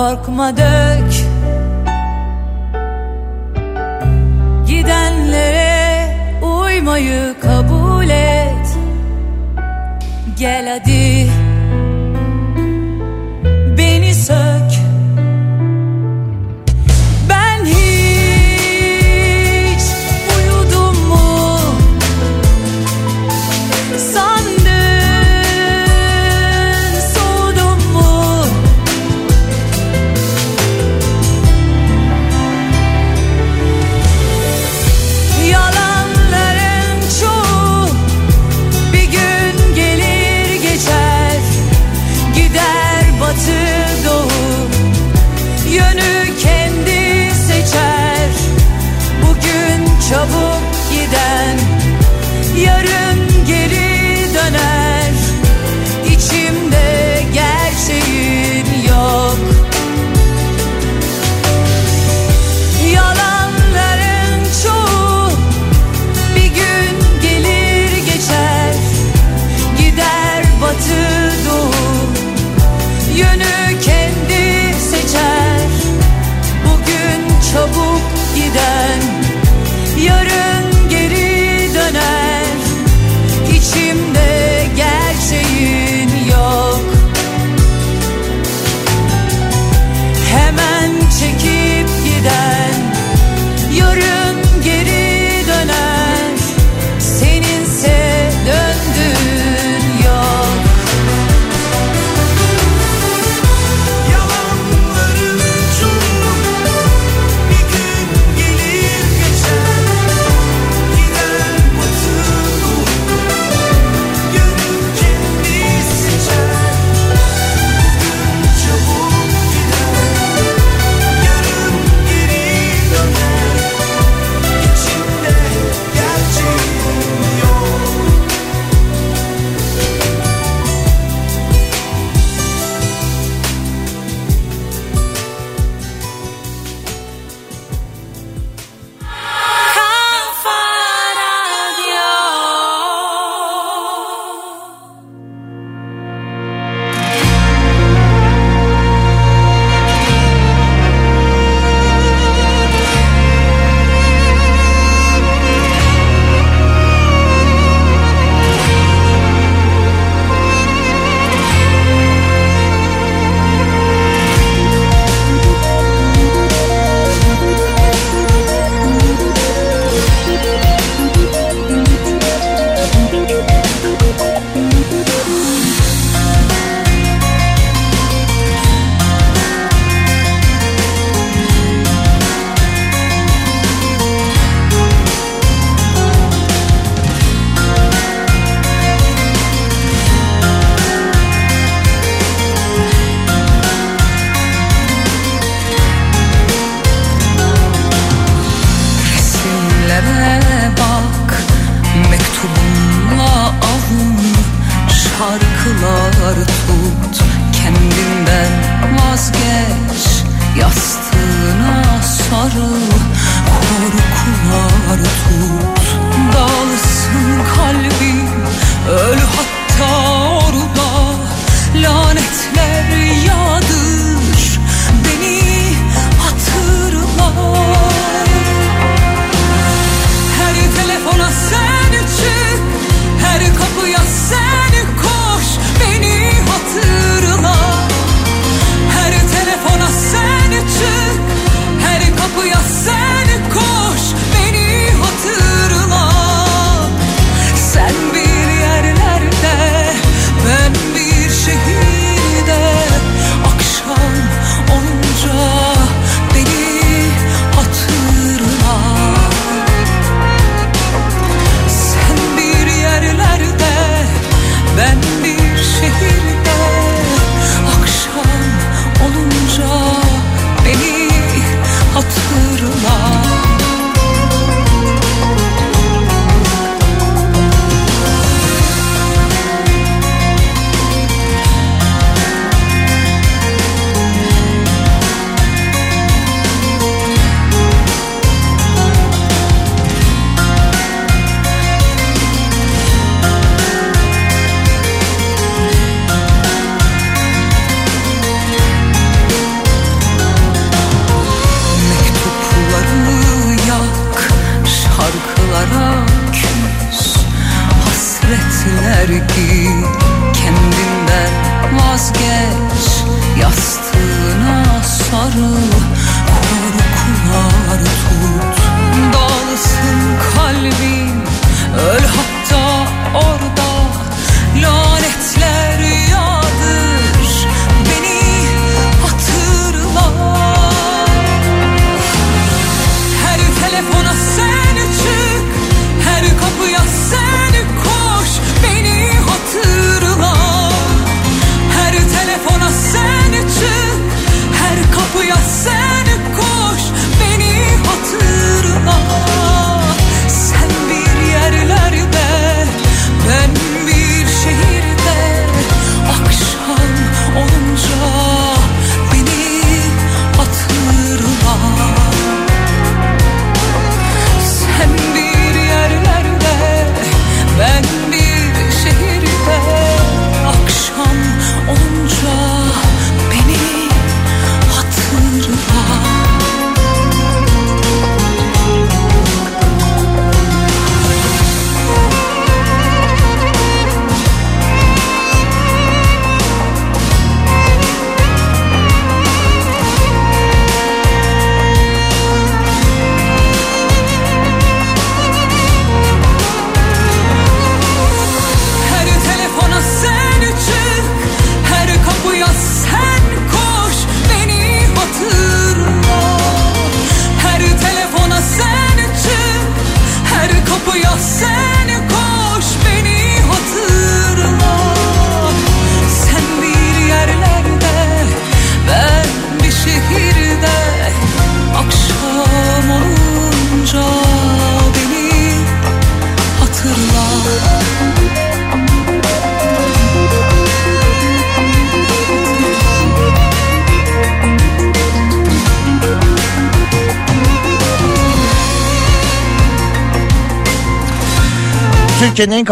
Korkma 0.00 0.50
dök 0.50 0.89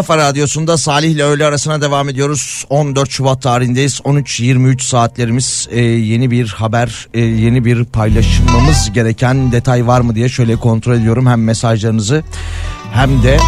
kafa 0.09 0.19
radyosunda 0.19 0.77
Salih 0.77 1.11
ile 1.11 1.25
öğle 1.25 1.45
arasına 1.45 1.81
devam 1.81 2.09
ediyoruz. 2.09 2.65
14 2.71 3.11
Şubat 3.11 3.43
tarihindeyiz. 3.43 4.01
13-23 4.01 4.83
saatlerimiz 4.83 5.69
Ee, 5.71 5.81
yeni 5.81 6.31
bir 6.31 6.49
haber, 6.49 7.09
e, 7.15 7.21
yeni 7.21 7.65
bir 7.65 7.85
paylaşmamız 7.85 8.93
gereken 8.93 9.53
detay 9.53 9.87
var 9.87 10.01
mı 10.01 10.15
diye 10.15 10.29
şöyle 10.29 10.57
kontrol 10.57 10.95
ediyorum. 10.95 11.27
Hem 11.27 11.45
mesajlarınızı 11.45 12.25
hem 12.93 13.23
de 13.23 13.39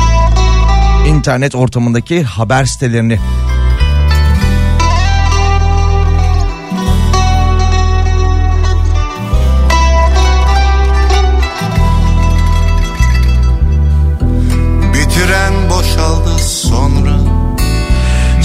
internet 1.08 1.54
ortamındaki 1.54 2.22
haber 2.22 2.64
sitelerini. 2.64 3.18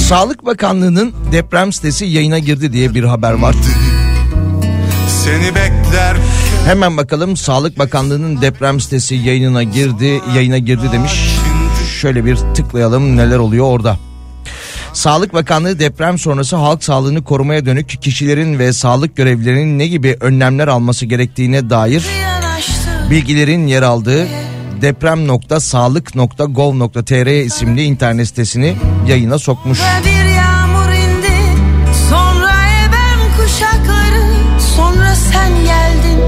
Sağlık 0.06 0.46
Bakanlığı'nın 0.46 1.14
deprem 1.32 1.74
sitesi 1.74 2.06
yayına 2.06 2.40
girdi 2.40 2.74
diye 2.74 2.94
bir 2.94 3.04
haber 3.04 3.34
var. 3.34 3.56
Seni 5.24 5.56
bekler 5.56 6.18
Hemen 6.66 6.98
bakalım 6.98 7.38
Sağlık 7.38 7.80
Bakanlığı'nın 7.80 8.42
deprem 8.42 8.80
sitesi 8.80 9.16
yayınına 9.16 9.64
girdi, 9.64 10.22
yayına 10.36 10.58
girdi 10.58 10.92
demiş. 10.92 11.12
Şöyle 12.02 12.26
bir 12.26 12.36
tıklayalım 12.36 13.18
neler 13.18 13.38
oluyor 13.38 13.66
orada. 13.66 13.98
Sağlık 14.94 15.34
Bakanlığı 15.34 15.80
deprem 15.80 16.18
sonrası 16.18 16.56
halk 16.56 16.84
sağlığını 16.84 17.24
korumaya 17.24 17.66
dönük 17.66 18.02
kişilerin 18.02 18.60
ve 18.60 18.74
sağlık 18.74 19.16
görevlilerinin 19.16 19.80
ne 19.80 19.88
gibi 19.88 20.18
önlemler 20.22 20.68
alması 20.68 21.06
gerektiğine 21.06 21.70
dair 21.70 22.06
bilgilerin 23.10 23.68
yer 23.68 23.82
aldığı 23.82 24.28
deprem.sağlık.gov.tr 24.82 27.46
isimli 27.46 27.84
internet 27.84 28.28
sitesini 28.28 28.76
yayına 29.08 29.40
sokmuş. 29.40 29.80
Bir 30.06 30.26
yağmur 30.36 30.94
indi 30.94 31.38
Sonra 32.10 32.52
ebem 32.86 33.20
kuşakları 33.38 34.26
Sonra 34.76 35.16
sen 35.16 35.52
geldin 35.52 36.20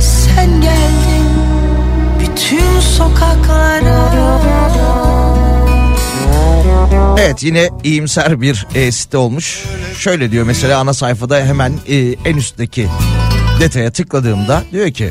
Sen 0.00 0.60
geldin 0.60 1.26
Bütün 2.20 2.80
sokaklara 2.80 4.10
Evet 7.18 7.42
yine 7.42 7.68
iyimser 7.84 8.40
bir 8.40 8.66
e, 8.74 8.92
site 8.92 9.16
olmuş. 9.16 9.64
Şöyle 9.98 10.30
diyor 10.30 10.46
mesela 10.46 10.78
ana 10.78 10.94
sayfada 10.94 11.40
hemen 11.40 11.72
e, 11.88 11.96
en 12.24 12.36
üstteki 12.36 12.88
detaya 13.60 13.90
tıkladığımda 13.92 14.62
diyor 14.72 14.90
ki 14.90 15.10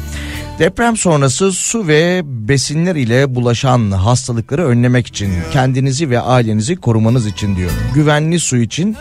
deprem 0.60 0.98
sonrası 0.98 1.52
su 1.52 1.88
ve 1.88 2.22
besinler 2.26 2.96
ile 2.96 3.36
bulaşan 3.36 3.92
hastalıkları 3.92 4.68
önlemek 4.68 5.08
için 5.08 5.34
kendinizi 5.54 6.10
ve 6.10 6.20
ailenizi 6.20 6.76
korumanız 6.76 7.28
için 7.28 7.56
diyor. 7.56 7.72
Güvenli 7.94 8.40
su 8.40 8.58
için 8.58 8.98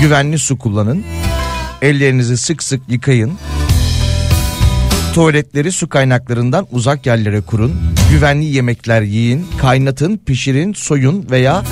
güvenli 0.00 0.38
su 0.38 0.58
kullanın. 0.58 1.04
Ellerinizi 1.82 2.36
sık 2.36 2.62
sık 2.62 2.82
yıkayın. 2.88 3.32
Tuvaletleri 5.14 5.72
su 5.72 5.88
kaynaklarından 5.88 6.66
uzak 6.72 7.06
yerlere 7.06 7.40
kurun. 7.40 7.74
Güvenli 8.10 8.44
yemekler 8.44 9.02
yiyin, 9.02 9.46
kaynatın, 9.60 10.16
pişirin, 10.26 10.72
soyun 10.72 11.26
veya 11.30 11.62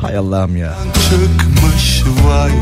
Hay 0.00 0.16
Allah'ım 0.16 0.56
ya. 0.56 0.74
çıkmış 0.94 2.02
vay 2.26 2.52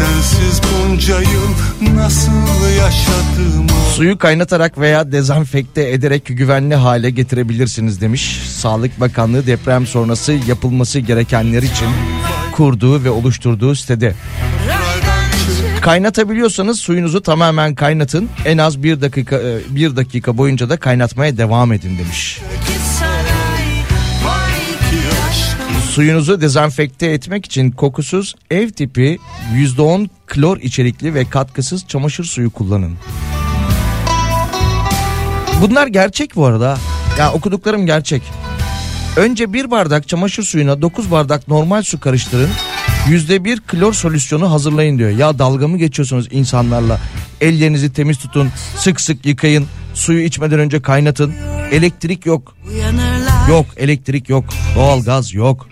Sensiz 0.00 0.60
bunca 0.62 1.20
yıl 1.20 1.94
nasıl 1.94 2.30
yaşadım 2.78 3.66
Suyu 3.94 4.18
kaynatarak 4.18 4.78
veya 4.78 5.12
dezenfekte 5.12 5.90
ederek 5.90 6.26
güvenli 6.26 6.74
hale 6.74 7.10
getirebilirsiniz 7.10 8.00
demiş. 8.00 8.42
Sağlık 8.48 9.00
Bakanlığı 9.00 9.46
deprem 9.46 9.86
sonrası 9.86 10.32
yapılması 10.32 10.98
gerekenler 10.98 11.62
için 11.62 11.88
kurduğu 12.52 13.04
ve 13.04 13.10
oluşturduğu 13.10 13.74
sitede. 13.74 14.14
Kaynatabiliyorsanız 15.80 16.80
suyunuzu 16.80 17.22
tamamen 17.22 17.74
kaynatın. 17.74 18.28
En 18.44 18.58
az 18.58 18.82
bir 18.82 19.00
dakika 19.00 19.36
e, 19.36 19.58
bir 19.70 19.96
dakika 19.96 20.38
boyunca 20.38 20.70
da 20.70 20.76
kaynatmaya 20.76 21.38
devam 21.38 21.72
edin 21.72 21.98
demiş. 21.98 22.40
Suyunuzu 25.90 26.40
dezenfekte 26.40 27.06
etmek 27.06 27.46
için 27.46 27.70
kokusuz 27.70 28.34
ev 28.50 28.68
tipi 28.70 29.18
%10 29.54 30.08
klor 30.26 30.56
içerikli 30.56 31.14
ve 31.14 31.24
katkısız 31.24 31.86
çamaşır 31.88 32.24
suyu 32.24 32.50
kullanın. 32.50 32.96
Bunlar 35.62 35.86
gerçek 35.86 36.36
bu 36.36 36.46
arada. 36.46 36.78
Ya 37.18 37.32
okuduklarım 37.32 37.86
gerçek. 37.86 38.22
Önce 39.16 39.52
bir 39.52 39.70
bardak 39.70 40.08
çamaşır 40.08 40.42
suyuna 40.42 40.82
9 40.82 41.10
bardak 41.10 41.48
normal 41.48 41.82
su 41.82 42.00
karıştırın. 42.00 42.50
%1 43.08 43.60
klor 43.60 43.92
solüsyonu 43.92 44.52
hazırlayın 44.52 44.98
diyor. 44.98 45.10
Ya 45.10 45.38
dalga 45.38 45.68
mı 45.68 45.78
geçiyorsunuz 45.78 46.28
insanlarla? 46.30 47.00
Ellerinizi 47.40 47.92
temiz 47.92 48.18
tutun, 48.18 48.50
sık 48.76 49.00
sık 49.00 49.26
yıkayın, 49.26 49.66
suyu 49.94 50.22
içmeden 50.22 50.58
önce 50.58 50.82
kaynatın. 50.82 51.34
Elektrik 51.72 52.26
yok. 52.26 52.56
Yok 53.50 53.66
elektrik 53.76 54.28
yok. 54.28 54.44
Doğalgaz 54.76 55.34
yok. 55.34 55.68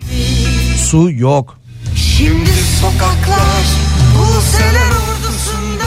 Su 0.76 1.10
yok. 1.12 1.58
Şimdi 1.96 2.50
sokaklar 2.80 3.64
Buseler 4.18 4.90
ordusunda 4.90 5.84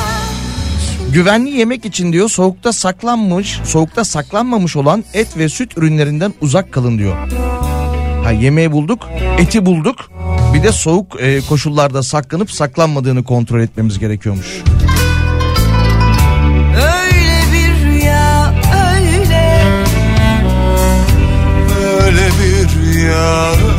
Güvenli 1.14 1.50
yemek 1.50 1.86
için 1.86 2.14
diyor 2.14 2.30
soğukta 2.30 2.74
saklanmış, 2.74 3.60
soğukta 3.64 4.04
saklanmamış 4.04 4.76
olan 4.76 5.04
et 5.14 5.38
ve 5.38 5.50
süt 5.50 5.78
ürünlerinden 5.78 6.34
uzak 6.42 6.72
kalın 6.72 6.98
diyor. 6.98 7.16
Ha 8.24 8.32
yemeği 8.32 8.72
bulduk, 8.72 9.10
eti 9.38 9.66
bulduk. 9.66 10.12
Bir 10.54 10.64
de 10.64 10.72
soğuk 10.72 11.22
e, 11.22 11.42
koşullarda 11.42 12.04
saklanıp 12.04 12.52
saklanmadığını 12.52 13.24
kontrol 13.24 13.60
etmemiz 13.60 14.00
gerekiyormuş. 14.00 14.64
Bir 23.12 23.71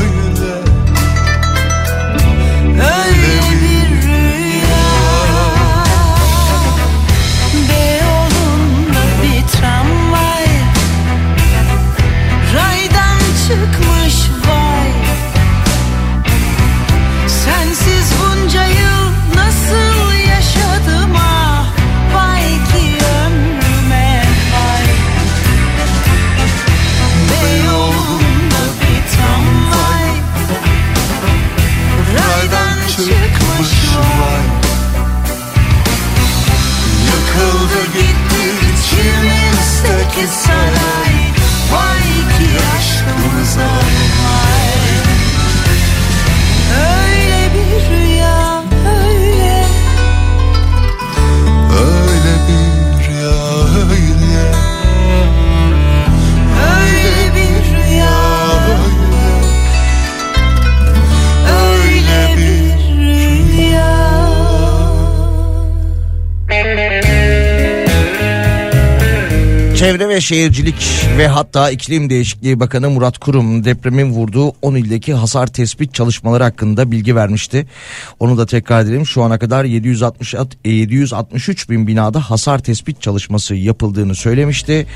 Çevre 69.83 70.09
ve 70.09 70.21
Şehircilik 70.21 71.07
ve 71.19 71.29
hatta 71.29 71.71
İklim 71.71 72.11
Değişikliği 72.11 72.61
Bakanı 72.61 72.91
Murat 72.91 73.19
Kurum 73.19 73.65
depremin 73.65 74.11
vurduğu 74.11 74.49
10 74.63 74.75
ildeki 74.75 75.15
hasar 75.15 75.47
tespit 75.47 75.95
çalışmaları 75.95 76.43
hakkında 76.43 76.91
bilgi 76.93 77.17
vermişti. 77.17 77.67
Onu 78.21 78.39
da 78.39 78.47
tekrar 78.47 78.83
edelim 78.83 79.07
şu 79.07 79.23
ana 79.23 79.39
kadar 79.39 79.65
760, 79.65 80.35
763 80.65 81.71
bin 81.71 81.87
binada 81.87 82.21
hasar 82.21 82.59
tespit 82.59 83.03
çalışması 83.03 83.55
yapıldığını 83.55 84.15
söylemişti. 84.15 84.87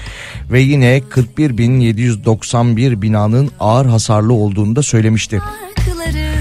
Ve 0.50 0.60
yine 0.60 1.02
41 1.10 1.58
bin 1.58 1.80
791 1.80 3.02
binanın 3.02 3.50
ağır 3.60 3.86
hasarlı 3.86 4.32
olduğunu 4.32 4.76
da 4.76 4.82
söylemişti. 4.82 5.40
Şarkıları 5.76 6.35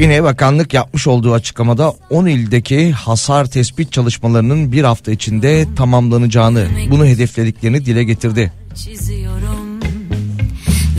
Yine 0.00 0.22
bakanlık 0.22 0.74
yapmış 0.74 1.06
olduğu 1.06 1.32
açıklamada 1.34 1.94
10 2.10 2.26
ildeki 2.26 2.92
hasar 2.92 3.44
tespit 3.44 3.92
çalışmalarının 3.92 4.72
bir 4.72 4.84
hafta 4.84 5.12
içinde 5.12 5.66
tamamlanacağını, 5.76 6.66
bunu 6.90 7.06
hedeflediklerini 7.06 7.84
dile 7.84 8.04
getirdi. 8.04 8.52
çiziyorum 8.74 9.80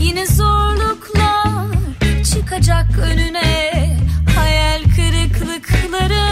Yine 0.00 0.26
zorluklar 0.26 1.66
çıkacak 2.34 2.98
önüne 2.98 3.72
Hayal 4.36 4.82
kırıklıkları 4.82 6.26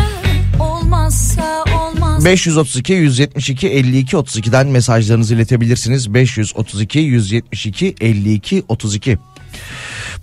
olmazsa 0.60 1.64
olmaz 1.80 2.24
532 2.24 2.92
172 2.92 3.68
52 3.68 4.16
32'den 4.16 4.66
mesajlarınızı 4.66 5.34
iletebilirsiniz. 5.34 6.14
532 6.14 6.98
172 6.98 7.94
52 8.00 8.62
32. 8.68 9.18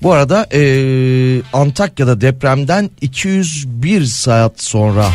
Bu 0.03 0.13
arada 0.13 0.47
eee, 0.53 1.41
Antakya'da 1.53 2.21
depremden 2.21 2.89
201 3.01 4.05
saat 4.05 4.61
sonra 4.61 5.05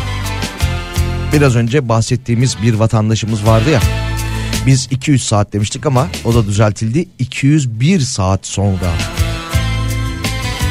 biraz 1.33 1.55
önce 1.55 1.89
bahsettiğimiz 1.89 2.57
bir 2.63 2.73
vatandaşımız 2.73 3.45
vardı 3.45 3.69
ya. 3.69 3.79
Biz 4.65 4.87
200 4.91 5.23
saat 5.23 5.53
demiştik 5.53 5.85
ama 5.85 6.07
o 6.25 6.33
da 6.33 6.47
düzeltildi. 6.47 7.07
201 7.19 7.99
saat 7.99 8.47
sonra 8.47 8.91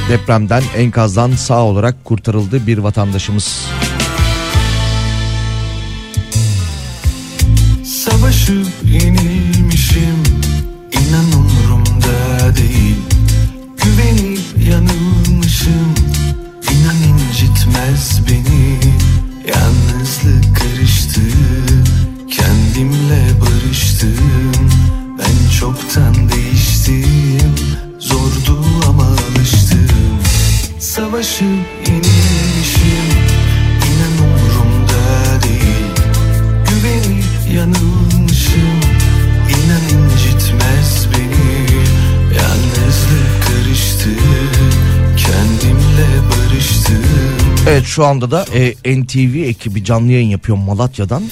depremden 0.08 0.62
enkazdan 0.76 1.32
sağ 1.32 1.62
olarak 1.64 2.04
kurtarıldı 2.04 2.66
bir 2.66 2.78
vatandaşımız. 2.78 3.66
Savaşıp 7.84 8.66
yenilmişim 8.84 10.22
inan 10.92 11.32
umurumda 11.32 12.56
değil 12.56 12.96
çoktan 25.62 26.14
değiştim. 26.14 27.54
Zordu 27.98 28.64
ama 28.88 29.02
alıştım. 29.02 30.18
Savaşıp 30.78 31.42
yenilmişim 31.86 33.08
inan 33.88 34.14
umurumda 34.24 35.42
değil. 35.42 35.86
Güvenip 36.68 37.54
yanılmışım. 37.56 38.80
İnan 39.48 39.82
incitmez 39.82 41.06
beni. 41.12 41.66
Yalnızlık 42.36 43.46
karıştı. 43.46 44.10
Kendimle 45.16 46.08
barıştım. 46.30 47.04
Evet 47.68 47.84
şu 47.86 48.04
anda 48.04 48.30
da 48.30 48.46
e, 48.54 49.00
NTV 49.00 49.36
ekibi 49.36 49.84
canlı 49.84 50.12
yayın 50.12 50.28
yapıyor 50.28 50.58
Malatya'dan. 50.58 51.22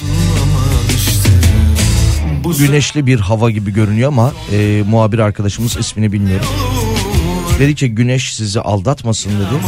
Güneşli 2.58 3.06
bir 3.06 3.20
hava 3.20 3.50
gibi 3.50 3.72
görünüyor 3.72 4.08
ama 4.08 4.32
e, 4.52 4.82
muhabir 4.88 5.18
arkadaşımız 5.18 5.76
ismini 5.76 6.12
bilmiyorum. 6.12 6.46
Dedi 7.58 7.74
ki 7.74 7.94
güneş 7.94 8.34
sizi 8.34 8.60
aldatmasın 8.60 9.30
dedi. 9.30 9.62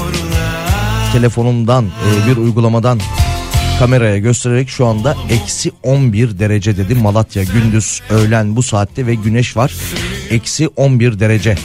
Telefonundan 1.13 1.85
e, 1.85 2.31
bir 2.31 2.37
uygulamadan 2.37 3.01
kameraya 3.79 4.19
göstererek 4.19 4.69
şu 4.69 4.87
anda 4.87 5.17
eksi 5.31 5.73
11 5.83 6.39
derece 6.39 6.77
dedi 6.77 6.95
Malatya 6.95 7.43
gündüz 7.43 8.03
öğlen 8.11 8.57
bu 8.57 8.63
saatte 8.63 9.07
ve 9.07 9.15
güneş 9.15 9.57
var 9.57 9.73
eksi 10.31 10.69
11 10.69 11.21
derece. 11.21 11.57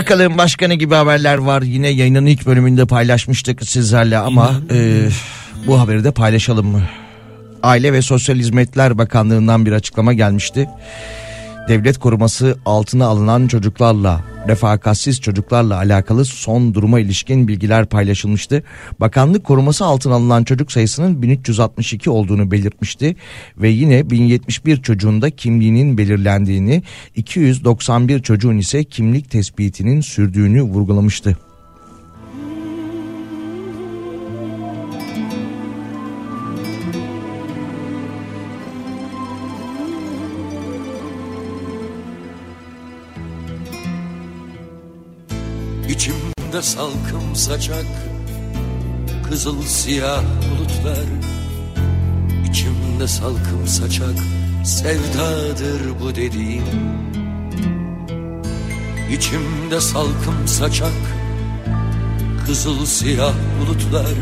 Bakalım 0.00 0.38
başka 0.38 0.68
ne 0.68 0.76
gibi 0.76 0.94
haberler 0.94 1.38
var. 1.38 1.62
Yine 1.62 1.88
yayının 1.88 2.26
ilk 2.26 2.46
bölümünde 2.46 2.86
paylaşmıştık 2.86 3.68
sizlerle 3.68 4.18
ama 4.18 4.52
e, 4.70 5.08
bu 5.66 5.80
haberi 5.80 6.04
de 6.04 6.10
paylaşalım 6.10 6.66
mı? 6.66 6.82
Aile 7.62 7.92
ve 7.92 8.02
Sosyal 8.02 8.36
Hizmetler 8.36 8.98
Bakanlığı'ndan 8.98 9.66
bir 9.66 9.72
açıklama 9.72 10.12
gelmişti. 10.12 10.68
Devlet 11.70 11.98
koruması 11.98 12.58
altına 12.64 13.06
alınan 13.06 13.46
çocuklarla, 13.46 14.24
refakatsiz 14.48 15.20
çocuklarla 15.20 15.76
alakalı 15.76 16.24
son 16.24 16.74
duruma 16.74 17.00
ilişkin 17.00 17.48
bilgiler 17.48 17.86
paylaşılmıştı. 17.86 18.62
Bakanlık 19.00 19.44
koruması 19.44 19.84
altına 19.84 20.14
alınan 20.14 20.44
çocuk 20.44 20.72
sayısının 20.72 21.22
1362 21.22 22.10
olduğunu 22.10 22.50
belirtmişti 22.50 23.16
ve 23.56 23.68
yine 23.68 24.10
1071 24.10 24.82
çocuğun 24.82 25.22
da 25.22 25.30
kimliğinin 25.30 25.98
belirlendiğini, 25.98 26.82
291 27.16 28.22
çocuğun 28.22 28.58
ise 28.58 28.84
kimlik 28.84 29.30
tespitinin 29.30 30.00
sürdüğünü 30.00 30.62
vurgulamıştı. 30.62 31.36
İçimde 46.60 46.72
salkım 46.76 47.36
saçak 47.36 47.86
Kızıl 49.28 49.62
siyah 49.62 50.22
bulutlar. 50.22 51.06
İçimde 52.50 53.08
salkım 53.08 53.66
saçak 53.66 54.14
Sevdadır 54.64 56.00
bu 56.00 56.14
dediğim. 56.14 56.64
İçimde 59.12 59.80
salkım 59.80 60.48
saçak 60.48 60.92
Kızıl 62.46 62.86
siyah 62.86 63.34
bulutlar. 63.60 64.14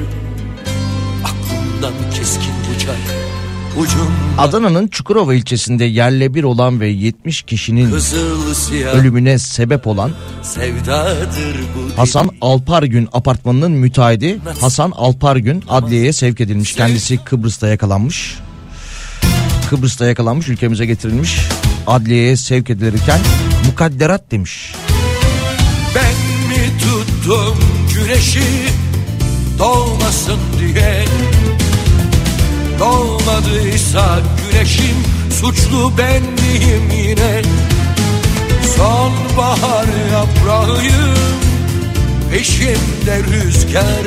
Aklımdan 1.25 2.11
keskin 2.15 2.55
bıçak 2.75 3.15
Ucum 3.79 4.11
Adana'nın 4.39 4.89
Çukurova 4.89 5.35
ilçesinde 5.35 5.85
yerle 5.85 6.35
bir 6.35 6.45
olan 6.45 6.81
ve 6.81 6.89
70 6.89 7.43
kişinin 7.43 7.95
ölümüne 8.95 9.39
sebep 9.39 9.87
olan 9.87 10.11
Sevdadır 10.43 11.57
bu 11.77 11.99
Hasan 11.99 12.31
Alpargün 12.41 13.09
apartmanının 13.13 13.71
müteahhidi 13.71 14.39
Hasan 14.61 14.91
Alpargün 14.91 15.65
adliyeye 15.69 16.13
sevk 16.13 16.41
edilmiş. 16.41 16.75
Kendisi 16.75 17.19
Kıbrıs'ta 17.25 17.69
yakalanmış. 17.69 18.39
Kıbrıs'ta 19.71 20.07
yakalanmış 20.07 20.49
ülkemize 20.49 20.87
getirilmiş. 20.87 21.39
Adliyeye 21.87 22.37
sevk 22.37 22.71
edilirken 22.71 23.21
mukadderat 23.67 24.31
demiş. 24.31 24.75
Ben 25.95 26.15
mi 26.49 26.79
tuttum 26.81 27.59
güneşi 27.95 28.43
doğmasın 29.59 30.39
diye 30.61 31.05
Doğmadıysa 33.29 34.21
güneşim 34.39 34.97
suçlu 35.41 35.93
ben 35.99 36.23
miyim 36.23 36.91
yine 36.91 37.43
Sonbahar 38.77 39.87
yaprağıyım 40.13 41.15
peşimde 42.31 43.23
rüzgar. 43.31 44.07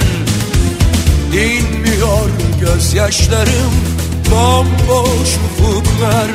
Dinmiyor 1.31 2.30
gözyaşlarım 2.61 3.73
bomboş 4.31 5.30
ufuklar. 5.45 6.31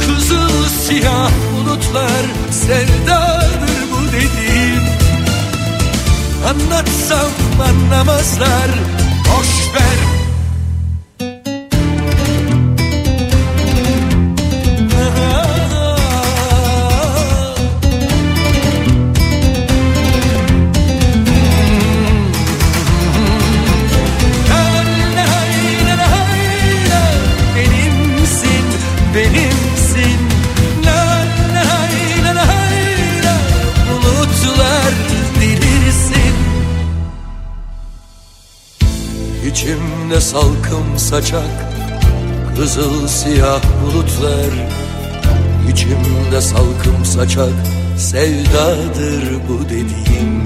Kızıl 0.00 0.68
siyah 0.86 1.30
bulutlar 1.52 2.24
sevdadır 2.50 3.80
bu 3.92 4.06
dediğim. 4.06 4.82
Anlatsam 6.48 7.30
anlamazlar 7.60 8.70
boş 9.28 9.74
ver 9.74 10.15
İçimde 39.56 40.20
salkım 40.20 40.98
saçak 40.98 41.72
Kızıl 42.56 43.08
siyah 43.08 43.62
bulutlar. 43.82 44.68
İçimde 45.72 46.40
salkım 46.40 47.04
saçak 47.04 47.52
Sevdadır 47.96 49.48
bu 49.48 49.64
dediğim. 49.64 50.42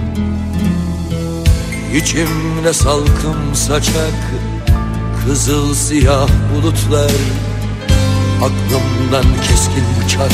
İçimde 1.95 2.73
salkım 2.73 3.55
saçak 3.55 4.31
Kızıl 5.25 5.75
siyah 5.75 6.29
bulutlar. 6.55 7.13
Aklımdan 8.37 9.35
keskin 9.49 9.85
bıçak 10.05 10.33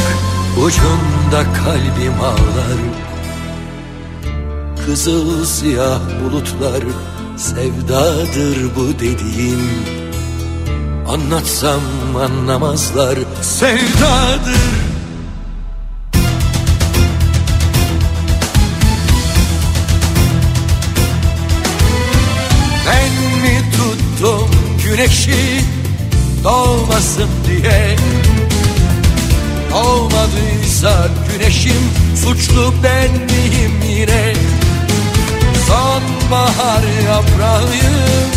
Ucunda 0.57 1.53
kalbim 1.53 2.21
ağlar. 2.21 2.79
Kızıl 4.87 5.45
siyah 5.45 6.01
bulutlar 6.25 6.83
Sevdadır 7.37 8.77
bu 8.77 8.99
dediğim 8.99 9.61
Anlatsam 11.09 11.81
anlamazlar. 12.17 13.19
Sevdadır. 13.43 14.57
Ben 22.87 23.43
mi 23.43 23.63
tuttum 23.73 24.51
güneşi 24.85 25.61
doğmasın 26.45 27.29
diye? 27.47 27.97
Doğmadıysa 29.71 31.09
güneşim 31.33 31.91
suçlu 32.17 32.75
ben 32.83 33.11
miyim 33.11 33.73
yine 33.89 34.33
Sonbahar 35.67 36.85
yaprağıyım 37.07 38.31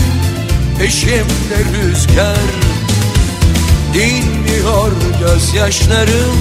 peşimde 0.79 1.59
rüzgar. 1.73 2.49
Dinmiyor 3.93 4.91
gözyaşlarım 5.19 6.37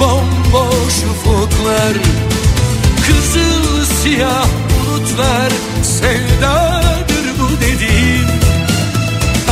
bomboş 0.00 0.94
ufuklar. 1.10 1.94
Kızıl 3.06 3.84
siyah 4.02 4.46
bulutlar 4.70 5.52
sevdadır 5.82 7.26
bu 7.38 7.60
dediğim. 7.60 8.28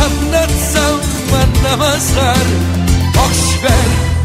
Anlatsam 0.04 1.00
anlamazlar 1.42 2.46
boş 3.14 3.64
ver 3.64 4.21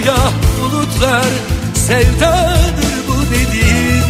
siyah 0.00 0.32
bulutlar 0.60 1.28
Sevdadır 1.74 3.08
bu 3.08 3.34
dediğim 3.34 4.04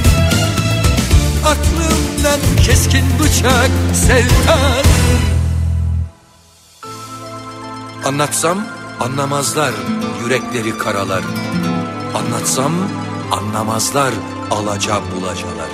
Aklımdan 1.45 2.41
keskin 2.67 3.05
bıçak 3.21 3.71
sevdadır. 3.95 5.21
Anlatsam 8.05 8.59
anlamazlar 9.01 9.73
yürekleri 10.23 10.79
karalar. 10.79 11.23
Anlatsam 12.15 12.73
anlamazlar 13.33 14.13
alaca 14.51 15.01
bulacalar. 15.15 15.71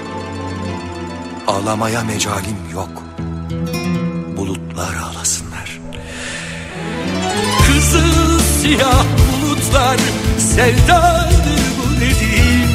Ağlamaya 1.47 2.05
mecalim 2.05 2.57
yok. 2.73 3.03
Bulutlar 4.37 4.95
ağlasınlar. 4.97 5.81
Kızıl 7.67 8.39
siyah 8.63 9.05
bulutlar 9.77 9.99
sevdadır 10.39 11.61
bu 11.79 12.01
dediğim 12.01 12.67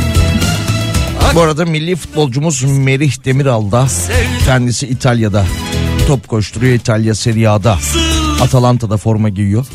Bu 1.36 1.42
arada 1.42 1.66
milli 1.66 1.96
futbolcumuz 1.96 2.64
Merih 2.64 3.26
Demiral 3.26 3.72
da 3.72 3.88
kendisi 4.46 4.88
İtalya'da 4.88 5.46
top 6.08 6.28
koşturuyor 6.28 6.74
İtalya 6.74 7.16
Serie 7.16 7.48
A'da. 7.48 7.78
Atalanta'da 8.42 8.98
forma 8.98 9.30
giyiyor. 9.30 9.66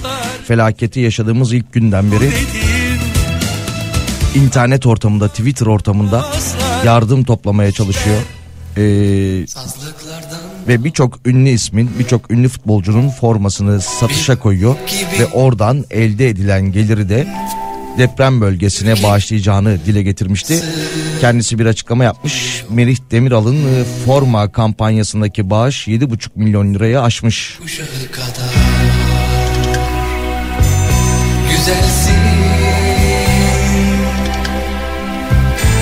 Felaketi 0.47 1.01
yaşadığımız 1.01 1.53
ilk 1.53 1.73
günden 1.73 2.13
beri 2.13 2.33
internet 4.35 4.87
ortamında, 4.87 5.29
Twitter 5.29 5.67
ortamında 5.67 6.27
yardım 6.85 7.25
toplamaya 7.25 7.73
çalışıyor. 7.73 8.21
Ee, 8.77 9.47
ve 10.69 10.85
birçok 10.85 11.27
ünlü 11.27 11.49
ismin, 11.49 11.91
birçok 11.99 12.31
ünlü 12.31 12.49
futbolcunun 12.49 13.09
formasını 13.09 13.81
satışa 13.81 14.39
koyuyor 14.39 14.77
ve 15.21 15.27
oradan 15.27 15.85
elde 15.91 16.29
edilen 16.29 16.73
geliri 16.73 17.09
de 17.09 17.27
deprem 17.99 18.41
bölgesine 18.41 19.03
bağışlayacağını 19.03 19.79
dile 19.87 20.03
getirmişti. 20.03 20.63
Kendisi 21.21 21.59
bir 21.59 21.67
açıklama 21.67 22.05
yapmış. 22.05 22.65
Merih 22.71 22.97
Demiral'ın 23.11 23.57
e, 23.57 23.85
forma 24.07 24.53
kampanyasındaki 24.53 25.51
bağış 25.51 25.89
7,5 25.89 26.29
milyon 26.35 26.75
liraya 26.75 27.03
aşmış. 27.03 27.59
Güzelsin 31.51 32.17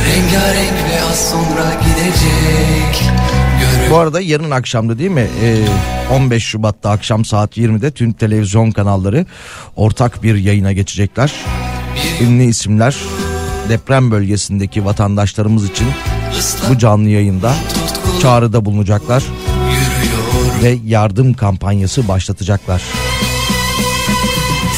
Rengarenk 0.09 0.91
ve 0.91 1.03
az 1.11 1.31
sonra 1.31 1.73
gidecek 1.85 3.11
Bu 3.91 3.99
arada 3.99 4.21
yarın 4.21 4.51
akşamda 4.51 4.99
değil 4.99 5.11
mi? 5.11 5.27
Ee, 5.43 5.57
15 6.13 6.45
Şubat'ta 6.45 6.91
akşam 6.91 7.25
saat 7.25 7.57
20'de 7.57 7.91
tüm 7.91 8.13
televizyon 8.13 8.71
kanalları 8.71 9.27
ortak 9.77 10.23
bir 10.23 10.35
yayına 10.35 10.73
geçecekler. 10.73 11.33
Ünlü 12.21 12.43
isimler 12.43 12.97
deprem 13.69 14.11
bölgesindeki 14.11 14.85
vatandaşlarımız 14.85 15.71
için 15.71 15.87
bu 16.71 16.79
canlı 16.79 17.09
yayında 17.09 17.55
çağrıda 18.23 18.65
bulunacaklar 18.65 19.25
ve 20.63 20.79
yardım 20.87 21.35
kampanyası 21.35 22.09
başlatacaklar. 22.09 22.83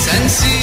Sensiz 0.04 0.55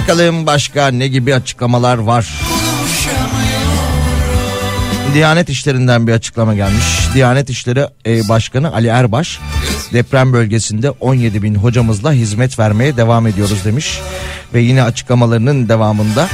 Bakalım 0.00 0.46
başka 0.46 0.88
ne 0.88 1.08
gibi 1.08 1.34
açıklamalar 1.34 1.98
var? 1.98 2.40
Diyanet 5.14 5.48
İşleri'nden 5.48 6.06
bir 6.06 6.12
açıklama 6.12 6.54
gelmiş. 6.54 6.84
Diyanet 7.14 7.50
İşleri 7.50 7.86
e, 8.06 8.28
Başkanı 8.28 8.74
Ali 8.74 8.86
Erbaş 8.86 9.40
deprem 9.92 10.32
bölgesinde 10.32 10.90
17 10.90 11.42
bin 11.42 11.54
hocamızla 11.54 12.12
hizmet 12.12 12.58
vermeye 12.58 12.96
devam 12.96 13.26
ediyoruz 13.26 13.64
demiş. 13.64 14.00
Ve 14.54 14.60
yine 14.60 14.82
açıklamalarının 14.82 15.68
devamında 15.68 16.28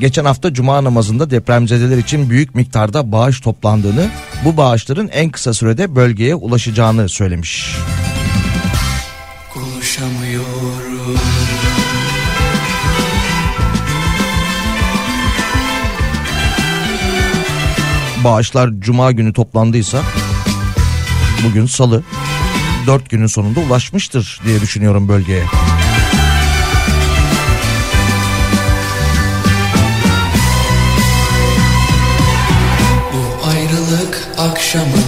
geçen 0.00 0.24
hafta 0.24 0.54
cuma 0.54 0.84
namazında 0.84 1.30
depremzedeler 1.30 1.98
için 1.98 2.30
büyük 2.30 2.54
miktarda 2.54 3.12
bağış 3.12 3.40
toplandığını, 3.40 4.06
bu 4.44 4.56
bağışların 4.56 5.08
en 5.08 5.30
kısa 5.30 5.54
sürede 5.54 5.96
bölgeye 5.96 6.34
ulaşacağını 6.34 7.08
söylemiş. 7.08 7.76
konuşamıyorum 9.54 10.77
Bağışlar 18.28 18.70
cuma 18.78 19.12
günü 19.12 19.32
toplandıysa 19.32 20.02
bugün 21.44 21.66
salı 21.66 22.02
4 22.86 23.10
günün 23.10 23.26
sonunda 23.26 23.60
ulaşmıştır 23.60 24.40
diye 24.46 24.60
düşünüyorum 24.60 25.08
bölgeye. 25.08 25.44
Bu 33.12 33.46
ayrılık 33.48 34.28
akşamında 34.38 35.07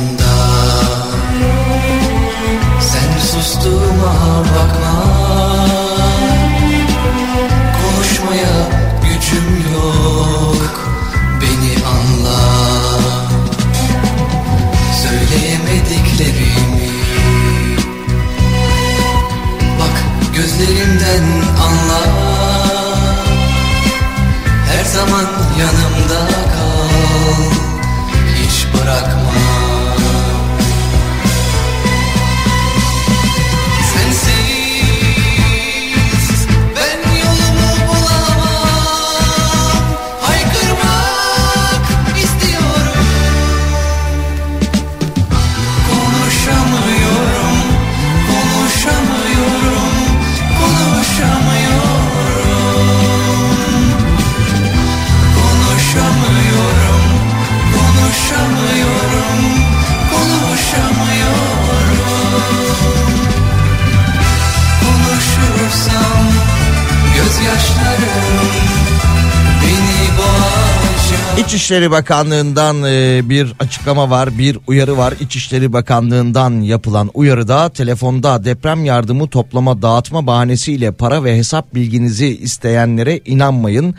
İçişleri 71.70 71.90
Bakanlığı'ndan 71.90 72.82
e, 72.82 73.20
bir 73.28 73.54
açıklama 73.58 74.10
var, 74.10 74.38
bir 74.38 74.58
uyarı 74.66 74.96
var. 74.96 75.14
İçişleri 75.20 75.72
Bakanlığı'ndan 75.72 76.60
yapılan 76.60 77.10
uyarıda 77.14 77.68
telefonda 77.68 78.44
deprem 78.44 78.84
yardımı 78.84 79.28
toplama 79.28 79.82
dağıtma 79.82 80.26
bahanesiyle 80.26 80.92
para 80.92 81.24
ve 81.24 81.36
hesap 81.36 81.74
bilginizi 81.74 82.38
isteyenlere 82.38 83.20
inanmayın. 83.24 83.94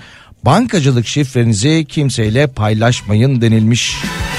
Bankacılık 0.45 1.07
şifrenizi 1.07 1.85
kimseyle 1.85 2.47
paylaşmayın 2.47 3.41
denilmiş. 3.41 3.95
Delirdim 4.03 4.30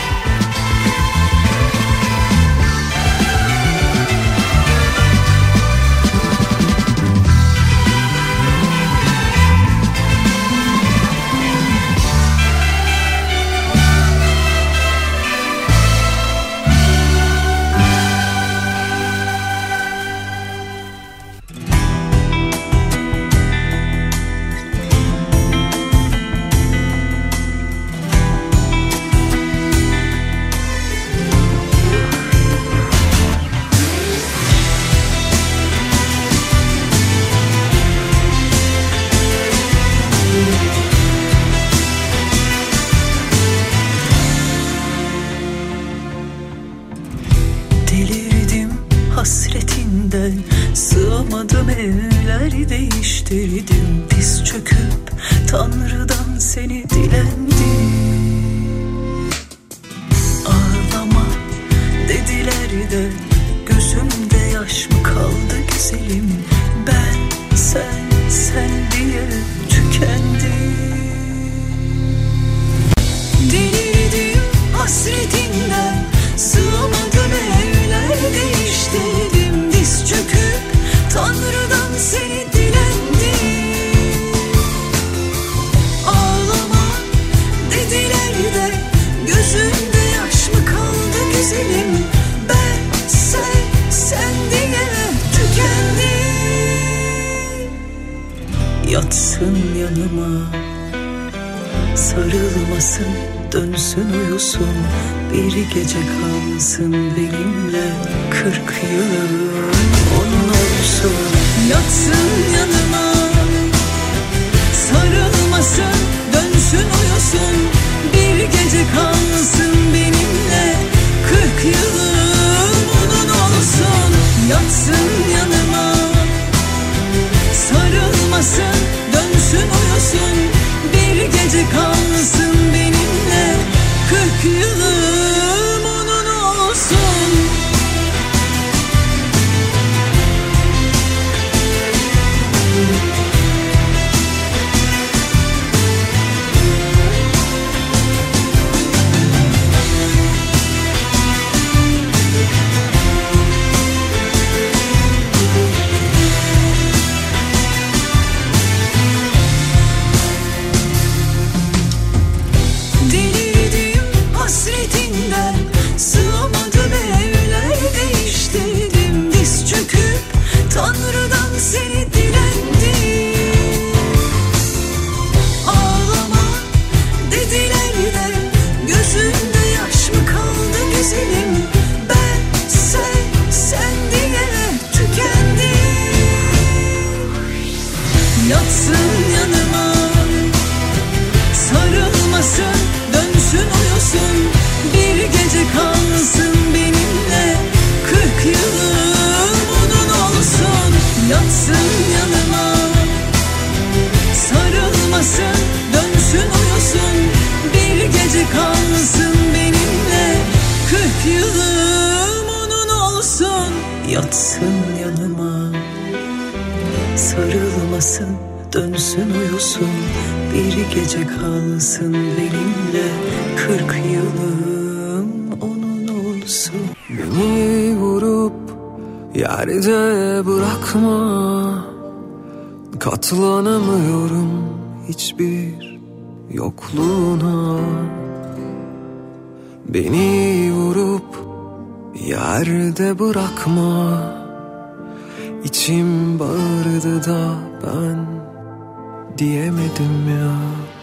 diyemedim 249.38 250.28
ya 250.28 250.52
Milyon 250.52 251.01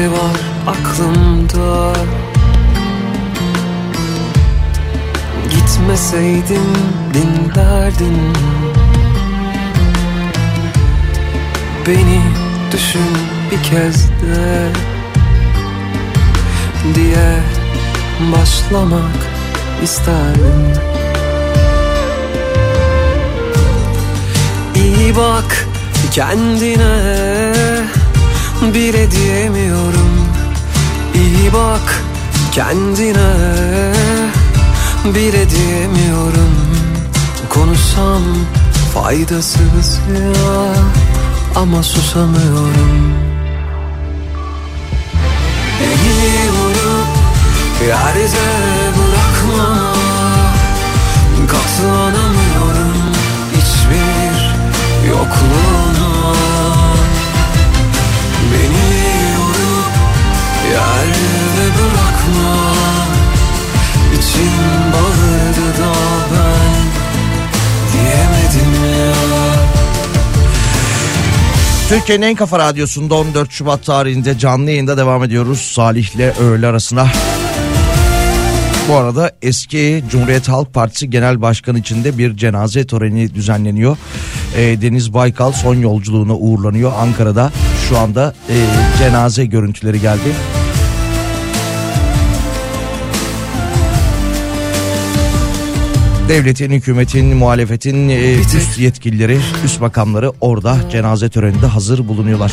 şey 0.00 0.10
var 0.10 0.40
aklımda? 0.66 1.92
Gitmeseydin 5.50 6.68
dinlerdin 7.14 8.18
Beni 11.86 12.20
düşün 12.72 13.16
bir 13.50 13.62
kez 13.70 14.08
de. 14.08 14.68
Diye 16.94 17.40
başlamak 18.32 19.26
isterdim. 19.82 20.72
İyi 24.74 25.16
bak 25.16 25.66
kendine 26.12 27.29
bile 28.62 29.10
diyemiyorum. 29.10 30.10
İyi 31.14 31.52
bak 31.52 32.02
kendine. 32.52 33.32
Bile 35.04 35.50
diyemiyorum. 35.50 36.56
Konuşsam 37.48 38.22
faydasız 38.94 40.00
ya 40.14 40.74
ama 41.56 41.82
susamıyorum. 41.82 43.14
Beni 45.80 46.50
vurup 46.50 47.08
yerde 47.88 48.46
bırakma. 48.96 49.92
Katlanamıyorum. 51.48 52.94
Hiçbir 53.52 54.54
yokluğuna 55.08 55.99
Türkiye'nin 71.88 72.26
en 72.26 72.34
kafa 72.34 72.58
radyosunda 72.58 73.14
14 73.14 73.50
Şubat 73.50 73.84
tarihinde 73.84 74.38
canlı 74.38 74.70
yayında 74.70 74.96
devam 74.96 75.24
ediyoruz 75.24 75.60
Salih'le 75.60 76.40
öğle 76.40 76.66
arasına. 76.66 77.08
Bu 78.88 78.94
arada 78.94 79.32
eski 79.42 80.04
Cumhuriyet 80.10 80.48
Halk 80.48 80.74
Partisi 80.74 81.10
Genel 81.10 81.42
Başkanı 81.42 81.78
içinde 81.78 82.18
bir 82.18 82.36
cenaze 82.36 82.86
töreni 82.86 83.34
düzenleniyor. 83.34 83.96
Ee, 84.56 84.82
Deniz 84.82 85.14
Baykal 85.14 85.52
son 85.52 85.74
yolculuğuna 85.74 86.34
uğurlanıyor 86.34 86.92
Ankara'da. 86.98 87.52
Şu 87.88 87.98
anda 87.98 88.34
e, 88.48 88.56
cenaze 88.98 89.46
görüntüleri 89.46 90.00
geldi. 90.00 90.59
Devletin, 96.30 96.70
hükümetin, 96.70 97.36
muhalefetin 97.36 98.08
e, 98.08 98.34
üst 98.34 98.78
yetkilileri, 98.78 99.38
üst 99.64 99.80
makamları 99.80 100.32
orada 100.40 100.76
cenaze 100.90 101.28
töreninde 101.28 101.66
hazır 101.66 102.08
bulunuyorlar. 102.08 102.52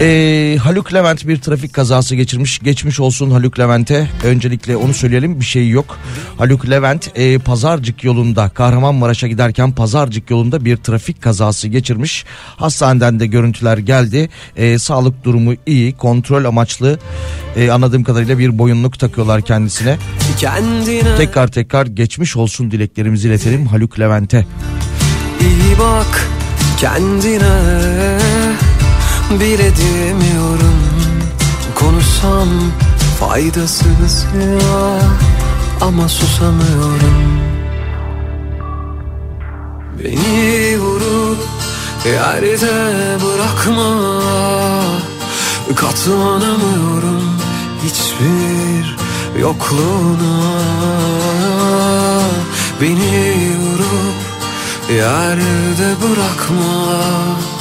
Ee, 0.00 0.56
Haluk 0.62 0.94
Levent 0.94 1.28
bir 1.28 1.36
trafik 1.36 1.72
kazası 1.72 2.14
geçirmiş. 2.14 2.58
Geçmiş 2.58 3.00
olsun 3.00 3.30
Haluk 3.30 3.58
Levent'e. 3.58 4.08
Öncelikle 4.24 4.76
onu 4.76 4.94
söyleyelim 4.94 5.40
bir 5.40 5.44
şey 5.44 5.68
yok. 5.68 5.98
Haluk 6.38 6.70
Levent 6.70 7.10
e, 7.14 7.38
Pazarcık 7.38 8.04
yolunda 8.04 8.48
Kahramanmaraş'a 8.48 9.26
giderken 9.26 9.72
Pazarcık 9.72 10.30
yolunda 10.30 10.64
bir 10.64 10.76
trafik 10.76 11.22
kazası 11.22 11.68
geçirmiş. 11.68 12.24
Hastaneden 12.56 13.20
de 13.20 13.26
görüntüler 13.26 13.78
geldi. 13.78 14.28
E, 14.56 14.78
sağlık 14.78 15.24
durumu 15.24 15.54
iyi. 15.66 15.92
Kontrol 15.92 16.44
amaçlı 16.44 16.98
e, 17.56 17.70
anladığım 17.70 18.04
kadarıyla 18.04 18.38
bir 18.38 18.58
boyunluk 18.58 18.98
takıyorlar 18.98 19.42
kendisine. 19.42 19.96
Kendine 20.38 21.16
Tekrar 21.16 21.48
tekrar 21.48 21.86
geçmiş 21.86 22.36
olsun 22.36 22.70
dileklerimizi 22.70 23.28
iletelim 23.28 23.66
Haluk 23.66 24.00
Levent'e. 24.00 24.46
iyi 25.40 25.78
bak 25.78 26.28
kendine 26.80 27.48
Bile 29.30 29.76
diyemiyorum. 29.76 30.76
Konuşsam 31.74 32.48
faydasız 33.20 34.26
ya 34.34 35.00
Ama 35.80 36.08
susamıyorum. 36.08 37.40
Beni 40.04 40.78
vurup 40.80 41.38
yerde 42.06 42.96
bırakma 43.24 44.10
Katlanamıyorum 45.76 47.22
hiçbir 47.84 48.96
yokluğuna. 49.40 50.60
Beni 52.80 53.56
vurup 53.58 54.16
yerde 54.90 55.94
bırakma 56.02 57.55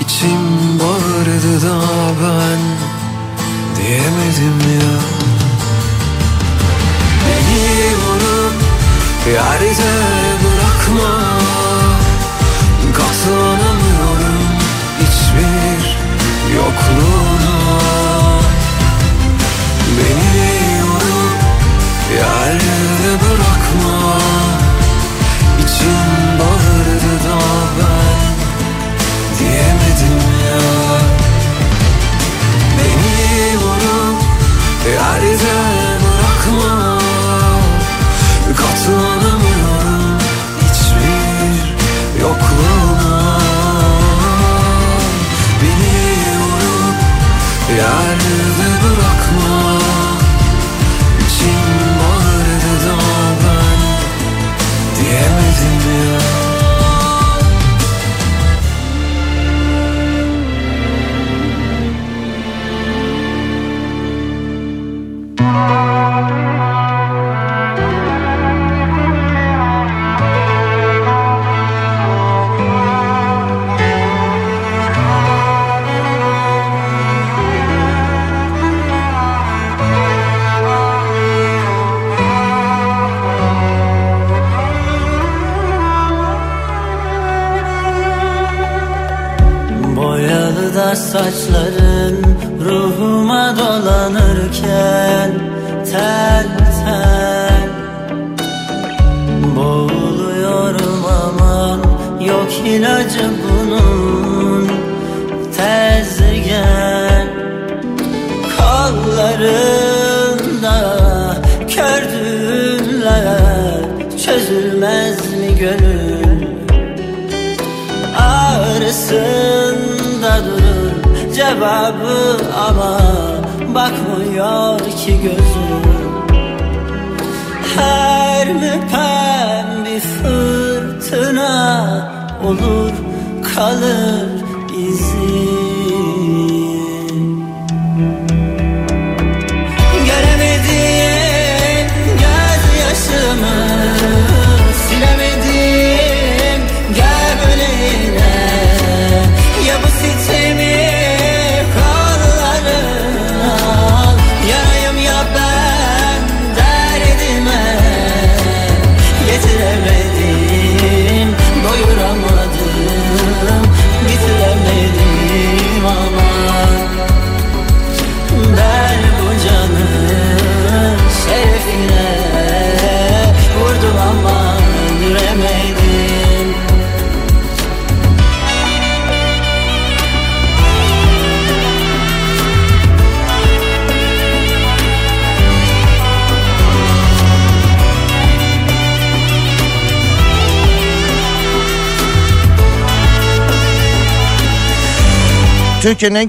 İçim 0.00 0.78
bağırdı 0.80 1.66
da 1.66 1.80
ben 2.22 2.60
diyemedim 3.76 4.60
ya. 4.80 4.96
Beni 7.26 7.96
vurup 7.96 8.54
yerde 9.26 9.92
bırakma 10.42 11.36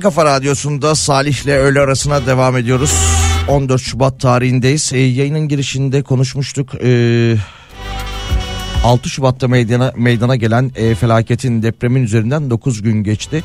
kafa 0.07 0.25
radyosunda 0.25 0.95
Salih'le 0.95 1.47
öğle 1.47 1.79
arasına 1.79 2.25
devam 2.25 2.57
ediyoruz. 2.57 2.93
14 3.47 3.81
Şubat 3.81 4.19
tarihindeyiz. 4.19 4.93
E, 4.93 4.99
yayının 4.99 5.47
girişinde 5.47 6.01
konuşmuştuk. 6.01 6.75
E, 6.83 7.35
6 8.83 9.09
Şubat'ta 9.09 9.47
meydana, 9.47 9.93
meydana 9.95 10.35
gelen 10.35 10.71
e, 10.75 10.95
felaketin 10.95 11.63
depremin 11.63 12.03
üzerinden 12.03 12.49
9 12.49 12.81
gün 12.81 13.03
geçti. 13.03 13.43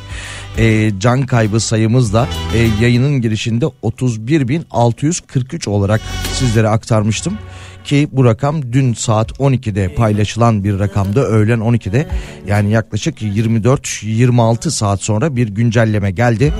E, 0.59 0.93
can 0.98 1.26
kaybı 1.26 1.60
sayımız 1.60 2.12
da 2.12 2.28
e, 2.55 2.84
yayının 2.84 3.20
girişinde 3.20 3.64
31.643 3.82 5.70
olarak 5.70 6.01
sizlere 6.32 6.68
aktarmıştım. 6.68 7.39
Ki 7.85 8.09
bu 8.13 8.25
rakam 8.25 8.73
dün 8.73 8.95
saat 8.95 9.31
12'de 9.31 9.95
paylaşılan 9.95 10.65
bir 10.65 10.79
rakamda 10.79 11.27
öğlen 11.27 11.59
12'de 11.59 12.07
yani 12.47 12.71
yaklaşık 12.71 13.23
24-26 13.23 14.71
saat 14.71 15.03
sonra 15.03 15.37
bir 15.37 15.49
güncelleme 15.49 16.11
geldi. 16.11 16.53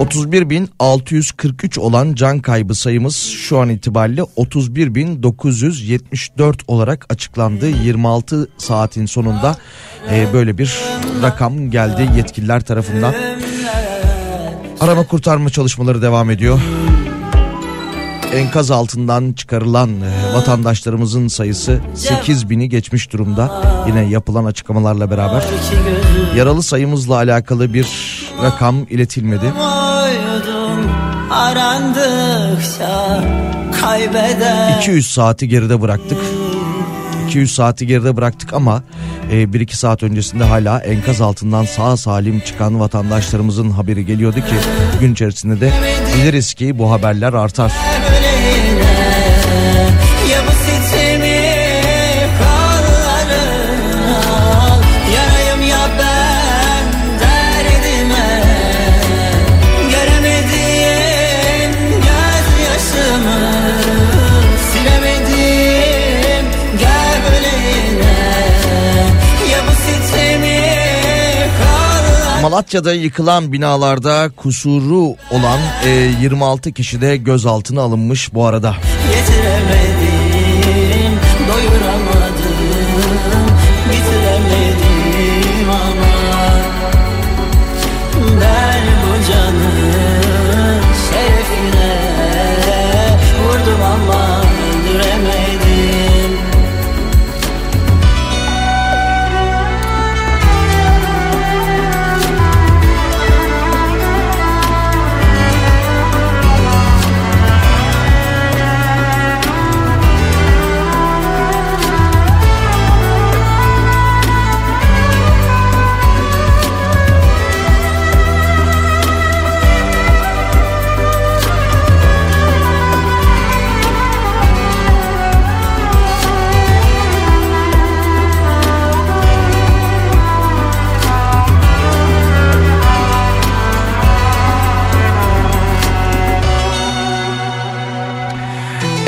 31.643 0.00 1.80
olan 1.80 2.14
can 2.14 2.38
kaybı 2.38 2.74
sayımız 2.74 3.16
şu 3.16 3.58
an 3.58 3.68
itibariyle 3.68 4.20
31.974 4.20 6.54
olarak 6.66 7.06
açıklandı. 7.08 7.68
26 7.68 8.48
saatin 8.58 9.06
sonunda 9.06 9.56
e, 10.10 10.26
böyle 10.32 10.58
bir 10.58 10.78
rakam 11.22 11.70
geldi 11.70 12.08
yetkililer 12.16 12.60
tarafından. 12.60 13.14
Arama 14.80 15.06
kurtarma 15.06 15.50
çalışmaları 15.50 16.02
devam 16.02 16.30
ediyor. 16.30 16.60
Enkaz 18.34 18.70
altından 18.70 19.32
çıkarılan 19.32 19.90
e, 19.90 20.34
vatandaşlarımızın 20.34 21.28
sayısı 21.28 21.80
8 21.94 22.50
bini 22.50 22.68
geçmiş 22.68 23.12
durumda. 23.12 23.62
Yine 23.86 24.04
yapılan 24.04 24.44
açıklamalarla 24.44 25.10
beraber. 25.10 25.44
Yaralı 26.36 26.62
sayımızla 26.62 27.14
alakalı 27.14 27.74
bir 27.74 27.88
rakam 28.42 28.76
iletilmedi. 28.90 29.52
Arandıkça 31.30 33.24
kaybeder 33.80 34.78
200 34.78 35.10
saati 35.10 35.48
geride 35.48 35.80
bıraktık. 35.80 36.18
200 37.26 37.54
saati 37.54 37.86
geride 37.86 38.16
bıraktık 38.16 38.52
ama 38.52 38.82
e, 39.30 39.34
1-2 39.42 39.74
saat 39.74 40.02
öncesinde 40.02 40.44
hala 40.44 40.78
enkaz 40.78 41.20
altından 41.20 41.64
sağ 41.64 41.96
salim 41.96 42.40
çıkan 42.40 42.80
vatandaşlarımızın 42.80 43.70
haberi 43.70 44.06
geliyordu 44.06 44.36
ki 44.36 44.54
gün 45.00 45.12
içerisinde 45.12 45.60
de 45.60 45.72
biliriz 46.16 46.54
ki 46.54 46.78
bu 46.78 46.90
haberler 46.90 47.32
artar. 47.32 47.72
Malatya'da 72.50 72.92
yıkılan 72.92 73.52
binalarda 73.52 74.30
kusuru 74.36 75.16
olan 75.30 75.58
e, 75.86 75.90
26 76.22 76.72
kişi 76.72 77.00
de 77.00 77.16
gözaltına 77.16 77.82
alınmış 77.82 78.34
bu 78.34 78.46
arada. 78.46 78.76
Getiremedim, 79.12 79.99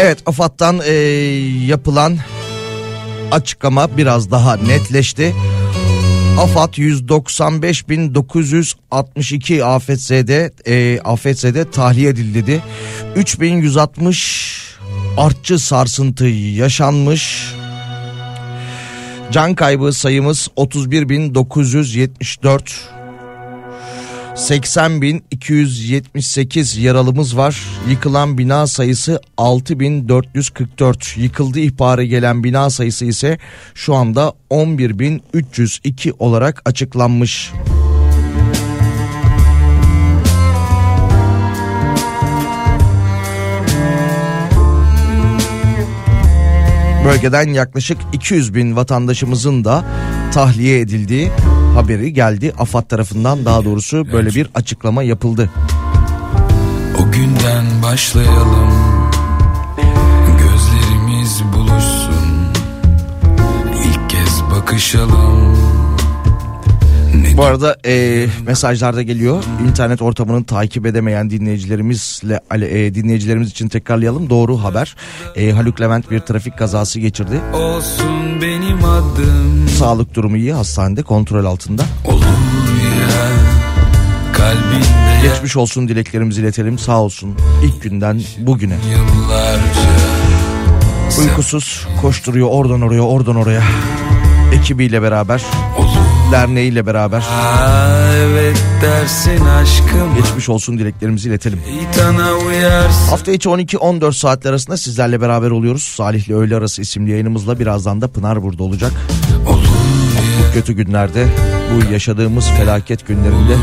Evet 0.03 0.19
AFAD'dan 0.27 0.81
e, 0.85 0.93
yapılan 1.66 2.19
açıklama 3.31 3.97
biraz 3.97 4.31
daha 4.31 4.57
netleşti. 4.57 5.35
AFAD 6.39 6.74
195.962 6.74 9.65
afetzede 9.65 10.53
e, 10.66 11.01
afetzede 11.01 11.70
tahliye 11.70 12.11
edildi 12.11 12.43
dedi. 12.43 12.62
3160 13.16 14.62
artçı 15.16 15.59
sarsıntı 15.59 16.24
yaşanmış. 16.24 17.55
Can 19.33 19.55
kaybı 19.55 19.93
sayımız 19.93 20.49
31.974. 20.57 23.02
80.278 24.34 26.80
yaralımız 26.80 27.36
var. 27.36 27.62
Yıkılan 27.88 28.38
bina 28.38 28.66
sayısı 28.66 29.20
6.444. 29.38 31.20
Yıkıldı 31.20 31.60
ihbarı 31.60 32.04
gelen 32.04 32.44
bina 32.44 32.70
sayısı 32.70 33.04
ise 33.04 33.38
şu 33.74 33.94
anda 33.94 34.32
11.302 34.50 36.12
olarak 36.18 36.62
açıklanmış. 36.64 37.52
Bölgeden 47.05 47.49
yaklaşık 47.49 47.99
200 48.12 48.55
bin 48.55 48.77
vatandaşımızın 48.77 49.65
da 49.65 49.85
tahliye 50.35 50.81
edildiği 50.81 51.31
haberi 51.74 52.12
geldi. 52.12 52.53
AFAD 52.59 52.83
tarafından 52.83 53.45
daha 53.45 53.65
doğrusu 53.65 54.12
böyle 54.12 54.31
bir 54.31 54.49
açıklama 54.55 55.03
yapıldı. 55.03 55.51
O 56.99 57.12
günden 57.12 57.83
başlayalım 57.83 58.73
Gözlerimiz 60.39 61.43
buluşsun 61.57 62.53
İlk 63.85 64.11
kez 64.11 64.43
bakışalım 64.51 65.57
Bu 67.36 67.44
arada 67.44 67.77
e, 67.86 68.27
mesajlarda 68.47 69.03
geliyor. 69.03 69.44
İnternet 69.69 70.03
ortamını 70.03 70.44
takip 70.44 70.86
edemeyen 70.86 71.31
dinleyicilerimizle 71.31 72.40
e, 72.55 72.94
dinleyicilerimiz 72.94 73.51
için 73.51 73.69
tekrarlayalım. 73.69 74.31
Doğru 74.31 74.65
haber. 74.65 74.97
E, 75.36 75.51
Haluk 75.51 75.81
Levent 75.81 76.11
bir 76.11 76.20
trafik 76.20 76.59
kazası 76.59 77.01
geçirdi. 77.01 77.40
Olsun 77.53 78.43
benim 78.43 78.85
adım 78.85 79.69
Sağlık 79.78 80.15
durumu 80.15 80.36
iyi. 80.36 80.53
Hastanede 80.53 81.03
kontrol 81.03 81.44
altında. 81.44 81.82
Olur 82.05 82.24
ya 82.24 83.28
Kalbinde 84.32 85.03
Geçmiş 85.23 85.57
olsun 85.57 85.89
dileklerimizi 85.89 86.40
iletelim. 86.40 86.78
Sağ 86.78 87.01
olsun. 87.03 87.35
İlk 87.65 87.82
günden 87.82 88.23
bugüne. 88.39 88.77
yıllarca 88.90 89.62
Uykusuz 91.20 91.86
koşturuyor 92.01 92.49
oradan 92.51 92.82
oraya 92.82 93.03
oradan 93.03 93.36
oraya. 93.36 93.62
Ekibiyle 94.53 95.03
beraber. 95.03 95.43
Derneğiyle 96.32 96.86
beraber. 96.86 97.18
Aa, 97.18 98.12
evet 98.14 98.64
dersin 98.82 99.44
aşkım 99.44 100.14
Geçmiş 100.14 100.48
olsun 100.48 100.78
dileklerimizi 100.78 101.28
iletelim. 101.28 101.60
Hafta 103.10 103.32
içi 103.32 103.48
12-14 103.48 104.12
saatler 104.12 104.50
arasında 104.50 104.76
sizlerle 104.76 105.20
beraber 105.20 105.50
oluyoruz. 105.50 105.82
Salih'le 105.82 106.30
Öğle 106.30 106.56
Arası 106.56 106.82
isimli 106.82 107.10
yayınımızla 107.10 107.59
birazdan 107.59 108.00
da 108.00 108.09
Pınar 108.09 108.42
burada 108.42 108.62
olacak. 108.62 108.92
Bu 109.46 110.54
kötü 110.54 110.72
günlerde, 110.72 111.26
bu 111.74 111.92
yaşadığımız 111.92 112.48
felaket 112.48 113.06
günlerinde 113.06 113.56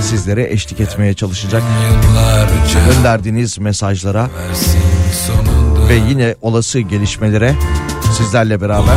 sizlere 0.00 0.52
eşlik 0.52 0.80
etmeye 0.80 1.14
çalışacak. 1.14 1.62
Gönderdiğiniz 2.94 3.58
mesajlara 3.58 4.30
ve 5.88 5.94
yine 6.08 6.34
olası 6.42 6.80
gelişmelere 6.80 7.54
sizlerle 8.18 8.60
beraber 8.60 8.96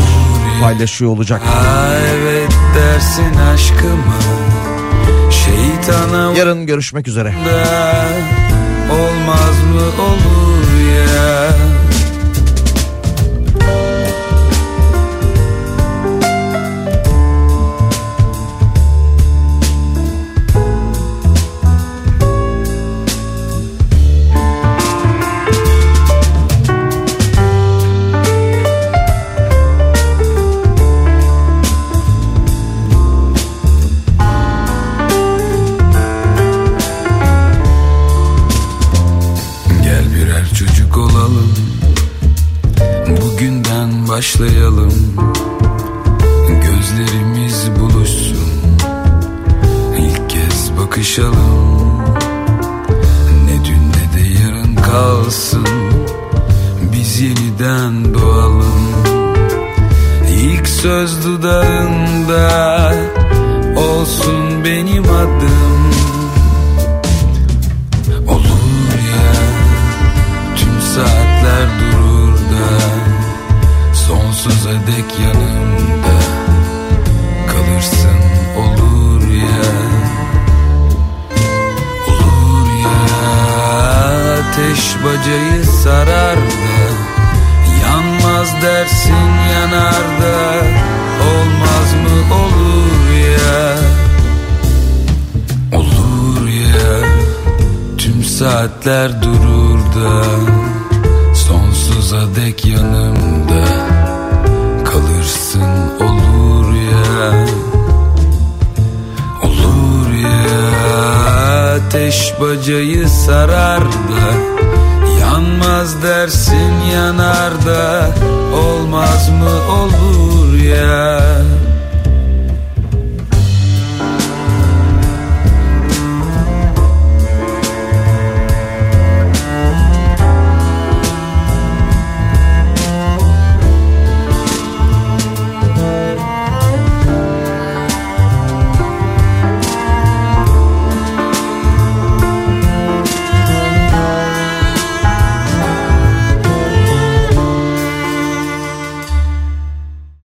paylaşıyor 0.61 1.11
olacak. 1.11 1.41
Aa, 1.41 1.93
evet 1.95 2.34
dersin 2.76 3.35
aşkıma 3.53 4.19
Şeytana 5.31 6.34
Yarın 6.38 6.65
görüşmek 6.65 7.07
üzere. 7.07 7.34
Olmaz 8.91 9.64
mı 9.73 10.03
olur 10.03 10.44
başlayalım. 44.39 44.93
Gözlerimiz 46.47 47.71
buluşsun. 47.79 48.37
İlk 49.97 50.29
kez 50.29 50.71
bakışalım 50.77 51.64
saatler 98.85 99.24